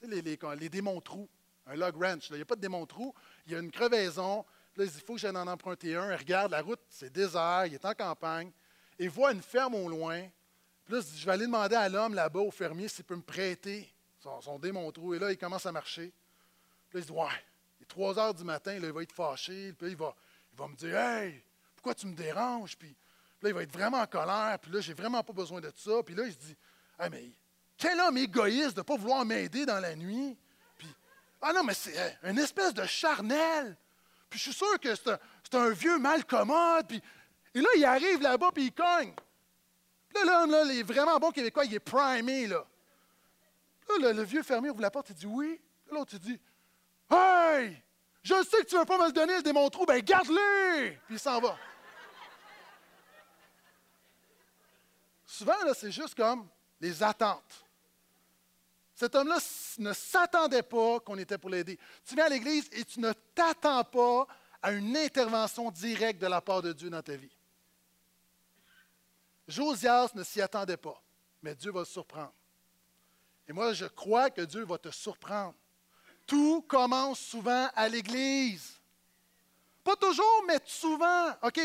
Tu 0.00 0.08
sais, 0.08 0.14
les, 0.14 0.22
les, 0.22 0.38
les 0.58 0.68
démontrous, 0.70 1.28
un 1.66 1.74
log 1.74 1.94
wrench, 1.96 2.30
il 2.30 2.36
n'y 2.36 2.42
a 2.42 2.46
pas 2.46 2.56
de 2.56 2.62
démontrous, 2.62 3.14
il 3.46 3.52
y 3.52 3.56
a 3.56 3.58
une 3.58 3.70
crevaison, 3.70 4.46
là, 4.76 4.84
il 4.84 4.90
dit, 4.90 4.98
il 4.98 5.04
faut 5.04 5.14
que 5.14 5.20
j'aille 5.20 5.36
en 5.36 5.46
emprunter 5.46 5.96
un. 5.96 6.10
Il 6.10 6.16
regarde, 6.16 6.52
la 6.52 6.62
route, 6.62 6.80
c'est 6.88 7.12
désert, 7.12 7.66
il 7.66 7.74
est 7.74 7.84
en 7.84 7.94
campagne. 7.94 8.50
Il 8.98 9.10
voit 9.10 9.32
une 9.32 9.42
ferme 9.42 9.74
au 9.74 9.88
loin. 9.88 10.22
Puis 10.84 10.94
là, 10.94 11.00
je 11.00 11.26
vais 11.26 11.32
aller 11.32 11.46
demander 11.46 11.76
à 11.76 11.88
l'homme 11.88 12.14
là-bas, 12.14 12.40
au 12.40 12.50
fermier, 12.50 12.88
s'il 12.88 13.04
peut 13.04 13.16
me 13.16 13.22
prêter 13.22 13.92
son, 14.20 14.40
son. 14.40 14.60
Et 14.60 15.18
là, 15.18 15.32
il 15.32 15.38
commence 15.38 15.66
à 15.66 15.72
marcher. 15.72 16.12
Puis 16.88 16.98
là, 16.98 17.00
il 17.00 17.06
dit, 17.06 17.12
ouais, 17.12 17.44
il 17.80 17.82
est 17.82 17.86
3 17.86 18.18
heures 18.18 18.34
du 18.34 18.44
matin, 18.44 18.78
là, 18.78 18.86
il 18.86 18.92
va 18.92 19.02
être 19.02 19.12
fâché. 19.12 19.72
Puis 19.72 19.86
là, 19.86 19.90
il 19.90 19.96
va, 19.96 20.14
il 20.52 20.58
va 20.58 20.68
me 20.68 20.76
dire, 20.76 20.96
hey, 20.96 21.42
pourquoi 21.74 21.94
tu 21.94 22.06
me 22.06 22.14
déranges? 22.14 22.76
Puis, 22.76 22.94
là, 23.42 23.48
il 23.48 23.54
va 23.54 23.62
être 23.62 23.72
vraiment 23.72 23.98
en 23.98 24.06
colère. 24.06 24.58
Puis 24.60 24.70
là, 24.70 24.80
j'ai 24.80 24.94
vraiment 24.94 25.22
pas 25.22 25.32
besoin 25.32 25.60
de 25.60 25.72
ça. 25.74 26.02
Puis 26.04 26.14
là, 26.14 26.24
il 26.24 26.32
se 26.32 26.38
dit, 26.38 26.56
ah, 26.98 27.08
mais 27.10 27.30
quel 27.76 28.00
homme 28.00 28.16
égoïste 28.16 28.74
de 28.74 28.80
ne 28.80 28.84
pas 28.84 28.96
vouloir 28.96 29.24
m'aider 29.24 29.66
dans 29.66 29.80
la 29.80 29.94
nuit? 29.94 30.38
Puis, 30.78 30.88
ah 31.42 31.52
non, 31.52 31.62
mais 31.62 31.74
c'est 31.74 32.18
une 32.22 32.38
espèce 32.38 32.72
de 32.72 32.84
charnel. 32.86 33.76
Puis 34.28 34.38
je 34.38 34.44
suis 34.44 34.52
sûr 34.52 34.78
que 34.80 34.94
c'est 34.94 35.54
un, 35.54 35.70
vieux 35.70 35.98
mal 35.98 36.24
commode. 36.24 36.86
Puis, 36.88 37.02
et 37.54 37.60
là, 37.60 37.68
il 37.76 37.84
arrive 37.84 38.20
là-bas, 38.20 38.50
puis 38.52 38.64
il 38.64 38.72
cogne. 38.72 39.12
Puis 40.08 40.24
là, 40.24 40.40
l'homme, 40.40 40.50
là, 40.50 40.64
il 40.64 40.80
est 40.80 40.82
vraiment 40.82 41.18
bon 41.18 41.30
québécois, 41.30 41.64
il 41.64 41.74
est 41.74 41.80
primé, 41.80 42.46
là. 42.46 42.64
Là, 44.00 44.12
le, 44.12 44.22
vieux 44.22 44.42
fermier 44.42 44.70
ouvre 44.70 44.80
la 44.80 44.90
porte, 44.90 45.10
il 45.10 45.16
dit 45.16 45.26
oui. 45.26 45.60
L'autre, 45.90 46.14
il 46.14 46.18
dit 46.18 46.40
Hey, 47.10 47.80
je 48.22 48.34
sais 48.42 48.62
que 48.62 48.66
tu 48.68 48.74
ne 48.74 48.80
veux 48.80 48.86
pas 48.86 48.98
me 48.98 49.06
le 49.06 49.12
donner, 49.12 49.36
le 49.36 49.42
démontrou, 49.42 49.86
ben 49.86 50.00
garde-le! 50.02 50.96
Puis 51.06 51.14
il 51.14 51.18
s'en 51.20 51.40
va. 51.40 51.56
Souvent, 55.24 55.64
là, 55.64 55.74
c'est 55.74 55.92
juste 55.92 56.14
comme 56.16 56.48
les 56.80 57.02
attentes. 57.02 57.65
Cet 58.96 59.14
homme-là 59.14 59.38
ne 59.78 59.92
s'attendait 59.92 60.62
pas 60.62 61.00
qu'on 61.00 61.18
était 61.18 61.36
pour 61.36 61.50
l'aider. 61.50 61.78
Tu 62.06 62.14
viens 62.14 62.24
à 62.24 62.28
l'Église 62.30 62.66
et 62.72 62.82
tu 62.82 62.98
ne 62.98 63.12
t'attends 63.34 63.84
pas 63.84 64.26
à 64.62 64.72
une 64.72 64.96
intervention 64.96 65.70
directe 65.70 66.18
de 66.20 66.26
la 66.26 66.40
part 66.40 66.62
de 66.62 66.72
Dieu 66.72 66.88
dans 66.88 67.02
ta 67.02 67.14
vie. 67.14 67.36
Josias 69.46 70.12
ne 70.14 70.24
s'y 70.24 70.40
attendait 70.40 70.78
pas, 70.78 71.00
mais 71.42 71.54
Dieu 71.54 71.70
va 71.70 71.80
le 71.80 71.86
surprendre. 71.86 72.32
Et 73.46 73.52
moi, 73.52 73.74
je 73.74 73.84
crois 73.84 74.30
que 74.30 74.40
Dieu 74.40 74.64
va 74.64 74.78
te 74.78 74.90
surprendre. 74.90 75.54
Tout 76.26 76.62
commence 76.62 77.20
souvent 77.20 77.68
à 77.76 77.88
l'Église. 77.90 78.80
Pas 79.84 79.94
toujours, 79.94 80.42
mais 80.48 80.58
souvent. 80.64 81.36
OK. 81.42 81.60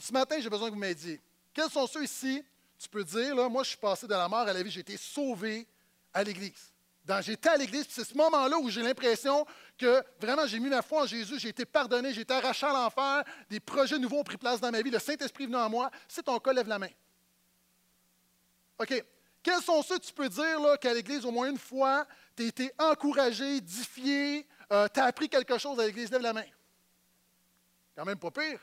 Ce 0.00 0.12
matin, 0.12 0.40
j'ai 0.40 0.48
besoin 0.48 0.68
que 0.68 0.74
vous 0.74 0.80
m'aidiez. 0.80 1.20
Quels 1.52 1.70
sont 1.70 1.86
ceux 1.86 2.02
ici, 2.02 2.42
tu 2.78 2.88
peux 2.88 3.04
dire, 3.04 3.36
là, 3.36 3.46
moi, 3.50 3.62
je 3.62 3.68
suis 3.68 3.78
passé 3.78 4.06
de 4.06 4.14
la 4.14 4.26
mort 4.26 4.40
à 4.40 4.52
la 4.54 4.62
vie, 4.62 4.70
j'ai 4.70 4.80
été 4.80 4.96
sauvé 4.96 5.66
à 6.12 6.24
l'Église. 6.24 6.72
J'étais 7.20 7.48
à 7.48 7.56
l'Église, 7.56 7.86
c'est 7.88 8.04
ce 8.04 8.14
moment-là 8.14 8.58
où 8.58 8.68
j'ai 8.68 8.82
l'impression 8.82 9.46
que 9.78 10.02
vraiment 10.20 10.46
j'ai 10.46 10.60
mis 10.60 10.68
ma 10.68 10.82
foi 10.82 11.04
en 11.04 11.06
Jésus, 11.06 11.38
j'ai 11.38 11.48
été 11.48 11.64
pardonné, 11.64 12.12
j'ai 12.12 12.20
été 12.20 12.34
arraché 12.34 12.66
à 12.66 12.72
l'enfer, 12.72 13.24
des 13.48 13.60
projets 13.60 13.98
nouveaux 13.98 14.18
ont 14.18 14.24
pris 14.24 14.36
place 14.36 14.60
dans 14.60 14.70
ma 14.70 14.82
vie, 14.82 14.90
le 14.90 14.98
Saint-Esprit 14.98 15.46
venu 15.46 15.56
en 15.56 15.70
moi. 15.70 15.90
Si 16.06 16.22
ton 16.22 16.38
cas, 16.38 16.52
lève 16.52 16.68
la 16.68 16.78
main. 16.78 16.90
OK. 18.78 19.04
Quels 19.42 19.62
sont 19.62 19.82
ceux 19.82 19.98
que 19.98 20.04
tu 20.04 20.12
peux 20.12 20.28
dire 20.28 20.78
qu'à 20.80 20.92
l'Église, 20.92 21.24
au 21.24 21.30
moins 21.30 21.48
une 21.48 21.58
fois, 21.58 22.06
tu 22.36 22.42
as 22.42 22.46
été 22.46 22.72
encouragé, 22.78 23.56
édifié, 23.56 24.46
euh, 24.70 24.86
tu 24.92 25.00
as 25.00 25.04
appris 25.04 25.30
quelque 25.30 25.56
chose 25.56 25.80
à 25.80 25.86
l'Église? 25.86 26.10
Lève 26.10 26.20
la 26.20 26.34
main? 26.34 26.44
Quand 27.96 28.04
même 28.04 28.18
pas 28.18 28.30
pire. 28.30 28.60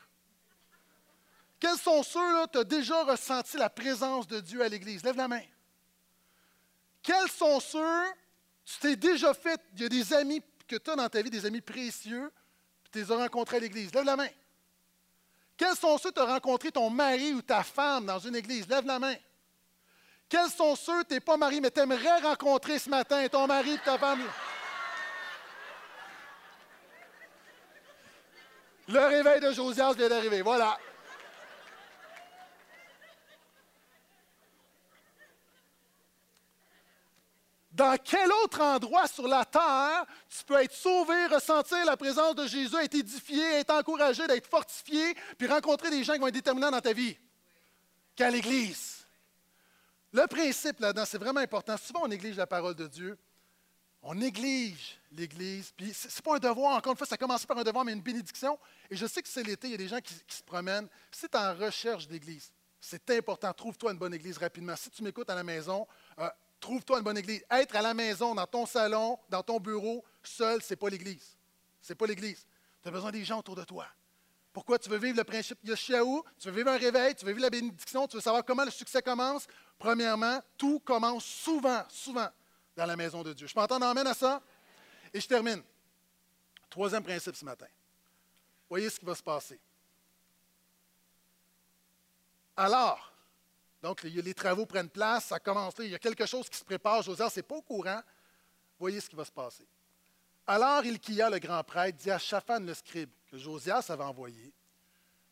Quels 1.58 1.78
sont 1.78 2.02
ceux, 2.02 2.46
tu 2.52 2.58
as 2.58 2.64
déjà 2.64 3.02
ressenti 3.02 3.56
la 3.56 3.70
présence 3.70 4.28
de 4.28 4.38
Dieu 4.38 4.62
à 4.62 4.68
l'Église? 4.68 5.02
Lève 5.02 5.16
la 5.16 5.26
main. 5.26 5.42
Quels 7.06 7.30
sont 7.30 7.60
ceux, 7.60 8.02
tu 8.64 8.78
t'es 8.80 8.96
déjà 8.96 9.32
fait, 9.32 9.60
il 9.74 9.82
y 9.82 9.84
a 9.84 9.88
des 9.88 10.12
amis 10.12 10.42
que 10.66 10.74
tu 10.74 10.90
as 10.90 10.96
dans 10.96 11.08
ta 11.08 11.22
vie, 11.22 11.30
des 11.30 11.46
amis 11.46 11.60
précieux, 11.60 12.32
puis 12.82 12.90
tu 12.90 12.98
les 12.98 13.12
as 13.12 13.16
rencontrés 13.16 13.58
à 13.58 13.60
l'église. 13.60 13.94
Lève 13.94 14.04
la 14.04 14.16
main. 14.16 14.28
Quels 15.56 15.76
sont 15.76 15.96
ceux, 15.98 16.10
tu 16.10 16.20
as 16.20 16.24
rencontré 16.24 16.72
ton 16.72 16.90
mari 16.90 17.32
ou 17.32 17.42
ta 17.42 17.62
femme 17.62 18.06
dans 18.06 18.18
une 18.18 18.34
église? 18.34 18.66
Lève 18.66 18.84
la 18.84 18.98
main. 18.98 19.14
Quels 20.28 20.50
sont 20.50 20.74
ceux, 20.74 21.04
tu 21.04 21.14
n'es 21.14 21.20
pas 21.20 21.36
marié, 21.36 21.60
mais 21.60 21.70
tu 21.70 21.78
aimerais 21.78 22.20
rencontrer 22.22 22.80
ce 22.80 22.90
matin 22.90 23.24
ton 23.28 23.46
mari 23.46 23.74
ou 23.74 23.78
ta 23.84 23.96
femme? 23.96 24.24
Le 28.88 28.98
réveil 28.98 29.40
de 29.40 29.52
Josias 29.52 29.92
vient 29.92 30.08
d'arriver. 30.08 30.42
Voilà. 30.42 30.76
Dans 37.76 37.98
quel 38.02 38.32
autre 38.32 38.62
endroit 38.62 39.06
sur 39.06 39.28
la 39.28 39.44
terre 39.44 40.06
tu 40.30 40.42
peux 40.44 40.62
être 40.62 40.72
sauvé, 40.72 41.26
ressentir 41.26 41.84
la 41.84 41.94
présence 41.94 42.34
de 42.34 42.46
Jésus, 42.46 42.74
être 42.74 42.94
édifié, 42.94 43.42
être 43.56 43.74
encouragé, 43.74 44.26
d'être 44.26 44.46
fortifié, 44.46 45.14
puis 45.36 45.46
rencontrer 45.46 45.90
des 45.90 46.02
gens 46.02 46.14
qui 46.14 46.20
vont 46.20 46.28
être 46.28 46.34
déterminants 46.34 46.70
dans 46.70 46.80
ta 46.80 46.94
vie? 46.94 47.18
Qu'à 48.14 48.30
l'Église. 48.30 49.04
Le 50.10 50.26
principe 50.26 50.80
là-dedans, 50.80 51.04
c'est 51.04 51.18
vraiment 51.18 51.40
important. 51.40 51.76
Souvent, 51.76 52.04
on 52.04 52.08
néglige 52.08 52.38
la 52.38 52.46
parole 52.46 52.74
de 52.74 52.86
Dieu. 52.86 53.18
On 54.00 54.14
néglige 54.14 54.98
l'Église. 55.12 55.70
Puis, 55.76 55.92
ce 55.92 56.06
n'est 56.06 56.22
pas 56.24 56.36
un 56.36 56.38
devoir. 56.38 56.76
Encore 56.76 56.92
une 56.92 56.96
fois, 56.96 57.06
ça 57.06 57.18
commence 57.18 57.44
par 57.44 57.58
un 57.58 57.62
devoir, 57.62 57.84
mais 57.84 57.92
une 57.92 58.00
bénédiction. 58.00 58.58
Et 58.88 58.96
je 58.96 59.04
sais 59.04 59.20
que 59.20 59.28
c'est 59.28 59.42
l'été, 59.42 59.66
il 59.66 59.72
y 59.72 59.74
a 59.74 59.78
des 59.78 59.88
gens 59.88 60.00
qui, 60.00 60.14
se 60.28 60.42
promènent. 60.42 60.88
Si 61.10 61.28
tu 61.28 61.36
en 61.36 61.54
recherche 61.54 62.08
d'Église, 62.08 62.50
c'est 62.80 63.10
important. 63.10 63.52
Trouve-toi 63.52 63.92
une 63.92 63.98
bonne 63.98 64.14
Église 64.14 64.38
rapidement. 64.38 64.76
Si 64.76 64.88
tu 64.88 65.02
m'écoutes 65.02 65.28
à 65.28 65.34
la 65.34 65.44
maison, 65.44 65.86
euh, 66.18 66.30
Trouve-toi 66.66 66.98
une 66.98 67.04
bonne 67.04 67.18
église. 67.18 67.44
Être 67.48 67.76
à 67.76 67.80
la 67.80 67.94
maison, 67.94 68.34
dans 68.34 68.44
ton 68.44 68.66
salon, 68.66 69.20
dans 69.28 69.44
ton 69.44 69.60
bureau, 69.60 70.04
seul, 70.20 70.60
ce 70.60 70.72
n'est 70.72 70.76
pas 70.76 70.88
l'église. 70.88 71.36
Ce 71.80 71.92
n'est 71.92 71.96
pas 71.96 72.08
l'église. 72.08 72.44
Tu 72.82 72.88
as 72.88 72.90
besoin 72.90 73.12
des 73.12 73.24
gens 73.24 73.38
autour 73.38 73.54
de 73.54 73.62
toi. 73.62 73.86
Pourquoi 74.52 74.76
tu 74.76 74.88
veux 74.90 74.98
vivre 74.98 75.16
le 75.16 75.22
principe 75.22 75.60
Yoshiaou? 75.62 76.24
Tu 76.40 76.50
veux 76.50 76.56
vivre 76.56 76.70
un 76.70 76.76
réveil, 76.76 77.14
tu 77.14 77.24
veux 77.24 77.30
vivre 77.30 77.42
la 77.42 77.50
bénédiction, 77.50 78.08
tu 78.08 78.16
veux 78.16 78.20
savoir 78.20 78.44
comment 78.44 78.64
le 78.64 78.72
succès 78.72 79.00
commence? 79.00 79.46
Premièrement, 79.78 80.42
tout 80.58 80.80
commence 80.80 81.24
souvent, 81.24 81.84
souvent 81.88 82.30
dans 82.74 82.86
la 82.86 82.96
maison 82.96 83.22
de 83.22 83.32
Dieu. 83.32 83.46
Je 83.46 83.54
peux 83.54 83.60
entendre 83.60 83.86
amène 83.86 84.08
à 84.08 84.14
ça? 84.14 84.42
Et 85.14 85.20
je 85.20 85.28
termine. 85.28 85.62
Troisième 86.68 87.04
principe 87.04 87.36
ce 87.36 87.44
matin. 87.44 87.68
Voyez 88.68 88.90
ce 88.90 88.98
qui 88.98 89.06
va 89.06 89.14
se 89.14 89.22
passer. 89.22 89.60
Alors, 92.56 93.12
donc, 93.86 94.02
les 94.02 94.34
travaux 94.34 94.66
prennent 94.66 94.88
place, 94.88 95.26
ça 95.26 95.38
commence, 95.38 95.74
il 95.78 95.90
y 95.90 95.94
a 95.94 95.98
quelque 96.00 96.26
chose 96.26 96.48
qui 96.48 96.58
se 96.58 96.64
prépare. 96.64 97.02
Josias 97.02 97.32
n'est 97.36 97.44
pas 97.44 97.54
au 97.54 97.62
courant. 97.62 98.00
Voyez 98.80 99.00
ce 99.00 99.08
qui 99.08 99.14
va 99.14 99.24
se 99.24 99.30
passer. 99.30 99.64
Alors, 100.44 100.84
Ilkia, 100.84 101.30
le 101.30 101.38
grand 101.38 101.62
prêtre, 101.62 101.96
dit 101.96 102.10
à 102.10 102.18
Shaphan 102.18 102.58
le 102.58 102.74
scribe, 102.74 103.10
que 103.30 103.38
Josias 103.38 103.86
avait 103.90 104.02
envoyé 104.02 104.52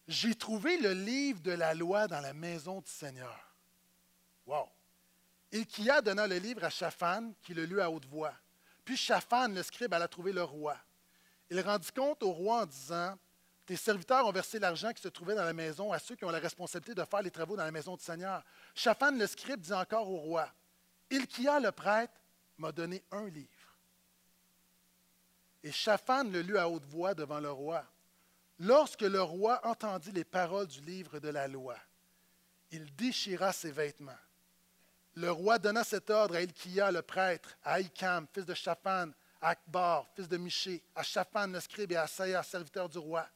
J'ai 0.06 0.36
trouvé 0.36 0.78
le 0.78 0.92
livre 0.92 1.40
de 1.40 1.50
la 1.50 1.74
loi 1.74 2.06
dans 2.06 2.20
la 2.20 2.32
maison 2.32 2.80
du 2.80 2.88
Seigneur. 2.92 3.36
Wow! 4.46 4.68
Ilkia 5.50 6.00
donna 6.00 6.28
le 6.28 6.36
livre 6.36 6.62
à 6.62 6.70
Shaphan, 6.70 7.32
qui 7.42 7.54
le 7.54 7.64
lut 7.64 7.80
à 7.80 7.90
haute 7.90 8.06
voix. 8.06 8.34
Puis 8.84 8.96
Shaphan, 8.96 9.48
le 9.48 9.64
scribe, 9.64 9.92
alla 9.94 10.06
trouver 10.06 10.32
le 10.32 10.44
roi. 10.44 10.76
Il 11.50 11.60
rendit 11.60 11.90
compte 11.90 12.22
au 12.22 12.30
roi 12.30 12.62
en 12.62 12.66
disant 12.66 13.18
tes 13.66 13.76
serviteurs 13.76 14.26
ont 14.26 14.32
versé 14.32 14.58
l'argent 14.58 14.92
qui 14.92 15.00
se 15.00 15.08
trouvait 15.08 15.34
dans 15.34 15.44
la 15.44 15.52
maison 15.52 15.92
à 15.92 15.98
ceux 15.98 16.16
qui 16.16 16.24
ont 16.24 16.30
la 16.30 16.38
responsabilité 16.38 16.94
de 16.94 17.04
faire 17.04 17.22
les 17.22 17.30
travaux 17.30 17.56
dans 17.56 17.64
la 17.64 17.70
maison 17.70 17.96
du 17.96 18.04
Seigneur. 18.04 18.44
Shaphan, 18.74 19.12
le 19.12 19.26
scribe, 19.26 19.60
dit 19.60 19.72
encore 19.72 20.10
au 20.10 20.18
roi 20.18 20.48
Ilkia, 21.10 21.60
le 21.60 21.72
prêtre, 21.72 22.12
m'a 22.58 22.72
donné 22.72 23.02
un 23.10 23.28
livre. 23.28 23.48
Et 25.62 25.72
Shaphan 25.72 26.24
le 26.24 26.42
lut 26.42 26.58
à 26.58 26.68
haute 26.68 26.84
voix 26.84 27.14
devant 27.14 27.40
le 27.40 27.50
roi. 27.50 27.84
Lorsque 28.58 29.02
le 29.02 29.22
roi 29.22 29.60
entendit 29.66 30.12
les 30.12 30.24
paroles 30.24 30.66
du 30.66 30.80
livre 30.82 31.18
de 31.18 31.28
la 31.28 31.48
loi, 31.48 31.76
il 32.70 32.94
déchira 32.94 33.52
ses 33.52 33.70
vêtements. 33.70 34.12
Le 35.14 35.30
roi 35.30 35.58
donna 35.58 35.84
cet 35.84 36.10
ordre 36.10 36.36
à 36.36 36.42
Ilkia, 36.42 36.90
le 36.90 37.02
prêtre, 37.02 37.56
à 37.64 37.74
Aïkam, 37.74 38.26
fils 38.32 38.44
de 38.44 38.54
Shaphan, 38.54 39.10
à 39.40 39.50
Akbar, 39.50 40.06
fils 40.14 40.28
de 40.28 40.36
Miché, 40.36 40.82
à 40.94 41.02
Shaphan, 41.02 41.46
le 41.46 41.60
scribe, 41.60 41.92
et 41.92 41.96
à 41.96 42.06
Saïa, 42.06 42.42
serviteur 42.42 42.88
du 42.88 42.98
roi. 42.98 43.26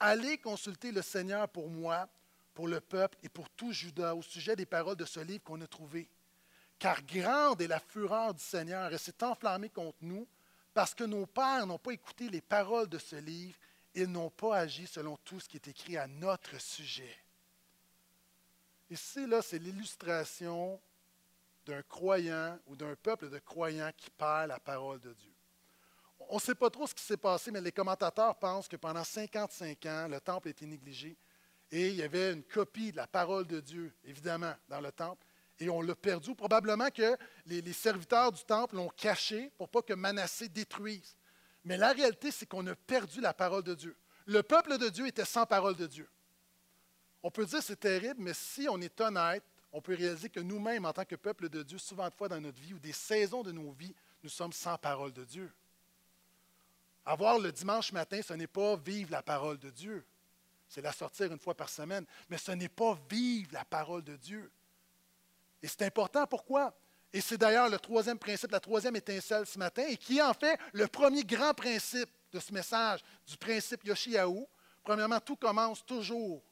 Allez 0.00 0.38
consulter 0.38 0.92
le 0.92 1.02
Seigneur 1.02 1.48
pour 1.48 1.68
moi, 1.68 2.08
pour 2.54 2.68
le 2.68 2.80
peuple 2.80 3.18
et 3.22 3.28
pour 3.28 3.50
tout 3.50 3.72
Judas 3.72 4.14
au 4.14 4.22
sujet 4.22 4.54
des 4.54 4.66
paroles 4.66 4.96
de 4.96 5.04
ce 5.04 5.20
livre 5.20 5.42
qu'on 5.42 5.60
a 5.60 5.66
trouvé. 5.66 6.08
Car 6.78 7.02
grande 7.02 7.60
est 7.60 7.66
la 7.66 7.80
fureur 7.80 8.34
du 8.34 8.42
Seigneur 8.42 8.92
et 8.92 8.98
s'est 8.98 9.24
enflammé 9.24 9.68
contre 9.68 9.98
nous 10.02 10.26
parce 10.72 10.94
que 10.94 11.04
nos 11.04 11.26
pères 11.26 11.66
n'ont 11.66 11.78
pas 11.78 11.92
écouté 11.92 12.28
les 12.28 12.40
paroles 12.40 12.88
de 12.88 12.98
ce 12.98 13.16
livre, 13.16 13.58
ils 13.94 14.06
n'ont 14.06 14.30
pas 14.30 14.58
agi 14.58 14.86
selon 14.86 15.16
tout 15.24 15.40
ce 15.40 15.48
qui 15.48 15.56
est 15.56 15.68
écrit 15.68 15.96
à 15.96 16.06
notre 16.06 16.60
sujet. 16.60 17.16
Ici, 18.90 19.26
là, 19.26 19.42
c'est 19.42 19.58
l'illustration 19.58 20.80
d'un 21.66 21.82
croyant 21.82 22.58
ou 22.68 22.76
d'un 22.76 22.94
peuple 22.94 23.28
de 23.28 23.38
croyants 23.40 23.90
qui 23.96 24.10
perd 24.10 24.48
la 24.48 24.60
parole 24.60 25.00
de 25.00 25.12
Dieu 25.12 25.37
on 26.28 26.36
ne 26.36 26.40
sait 26.40 26.54
pas 26.54 26.70
trop 26.70 26.86
ce 26.86 26.94
qui 26.94 27.02
s'est 27.02 27.16
passé, 27.16 27.50
mais 27.50 27.60
les 27.60 27.72
commentateurs 27.72 28.34
pensent 28.36 28.68
que 28.68 28.76
pendant 28.76 29.04
55 29.04 29.86
ans, 29.86 30.08
le 30.08 30.20
temple 30.20 30.48
été 30.48 30.66
négligé 30.66 31.16
et 31.70 31.88
il 31.88 31.96
y 31.96 32.02
avait 32.02 32.32
une 32.32 32.42
copie 32.42 32.92
de 32.92 32.96
la 32.96 33.06
parole 33.06 33.46
de 33.46 33.60
Dieu, 33.60 33.92
évidemment, 34.04 34.54
dans 34.68 34.80
le 34.80 34.90
temple, 34.90 35.24
et 35.60 35.68
on 35.68 35.82
l'a 35.82 35.94
perdu. 35.94 36.34
Probablement 36.34 36.88
que 36.90 37.16
les, 37.46 37.72
serviteurs 37.72 38.32
du 38.32 38.42
temple 38.44 38.76
l'ont 38.76 38.88
caché 38.88 39.50
pour 39.58 39.68
pas 39.68 39.82
que 39.82 39.92
Manassé 39.92 40.48
détruise. 40.48 41.16
Mais 41.64 41.76
la 41.76 41.92
réalité, 41.92 42.30
c'est 42.30 42.46
qu'on 42.46 42.66
a 42.68 42.74
perdu 42.74 43.20
la 43.20 43.34
parole 43.34 43.64
de 43.64 43.74
Dieu. 43.74 43.96
Le 44.26 44.42
peuple 44.42 44.78
de 44.78 44.88
Dieu 44.88 45.06
était 45.06 45.24
sans 45.24 45.46
parole 45.46 45.76
de 45.76 45.86
Dieu. 45.86 46.08
On 47.22 47.30
peut 47.30 47.44
dire 47.44 47.62
c'est 47.62 47.80
terrible, 47.80 48.20
mais 48.20 48.34
si 48.34 48.68
on 48.70 48.80
est 48.80 49.00
honnête, 49.00 49.42
on 49.72 49.82
peut 49.82 49.94
réaliser 49.94 50.30
que 50.30 50.40
nous-mêmes, 50.40 50.84
en 50.84 50.92
tant 50.92 51.04
que 51.04 51.16
peuple 51.16 51.48
de 51.48 51.62
Dieu, 51.62 51.78
souvent 51.78 52.08
de 52.08 52.14
fois 52.14 52.28
dans 52.28 52.40
notre 52.40 52.60
vie 52.60 52.74
ou 52.74 52.78
des 52.78 52.92
saisons 52.92 53.42
de 53.42 53.52
nos 53.52 53.72
vies, 53.72 53.94
nous 54.22 54.30
sommes 54.30 54.52
sans 54.52 54.78
parole 54.78 55.12
de 55.12 55.24
Dieu. 55.24 55.52
Avoir 57.08 57.38
le 57.38 57.50
dimanche 57.50 57.90
matin, 57.92 58.20
ce 58.20 58.34
n'est 58.34 58.46
pas 58.46 58.76
vivre 58.76 59.12
la 59.12 59.22
parole 59.22 59.58
de 59.58 59.70
Dieu. 59.70 60.04
C'est 60.68 60.82
la 60.82 60.92
sortir 60.92 61.32
une 61.32 61.38
fois 61.38 61.54
par 61.54 61.70
semaine. 61.70 62.04
Mais 62.28 62.36
ce 62.36 62.52
n'est 62.52 62.68
pas 62.68 62.98
vivre 63.08 63.48
la 63.54 63.64
parole 63.64 64.04
de 64.04 64.14
Dieu. 64.14 64.52
Et 65.62 65.68
c'est 65.68 65.86
important, 65.86 66.26
pourquoi? 66.26 66.78
Et 67.10 67.22
c'est 67.22 67.38
d'ailleurs 67.38 67.70
le 67.70 67.78
troisième 67.78 68.18
principe, 68.18 68.50
la 68.50 68.60
troisième 68.60 68.94
étincelle 68.94 69.46
ce 69.46 69.58
matin, 69.58 69.86
et 69.88 69.96
qui 69.96 70.18
est 70.18 70.22
en 70.22 70.34
fait 70.34 70.60
le 70.74 70.86
premier 70.86 71.24
grand 71.24 71.54
principe 71.54 72.10
de 72.30 72.38
ce 72.40 72.52
message, 72.52 73.00
du 73.26 73.38
principe 73.38 73.84
Yoshiaou. 73.84 74.46
Premièrement, 74.84 75.18
tout 75.18 75.36
commence 75.36 75.82
toujours 75.86 76.42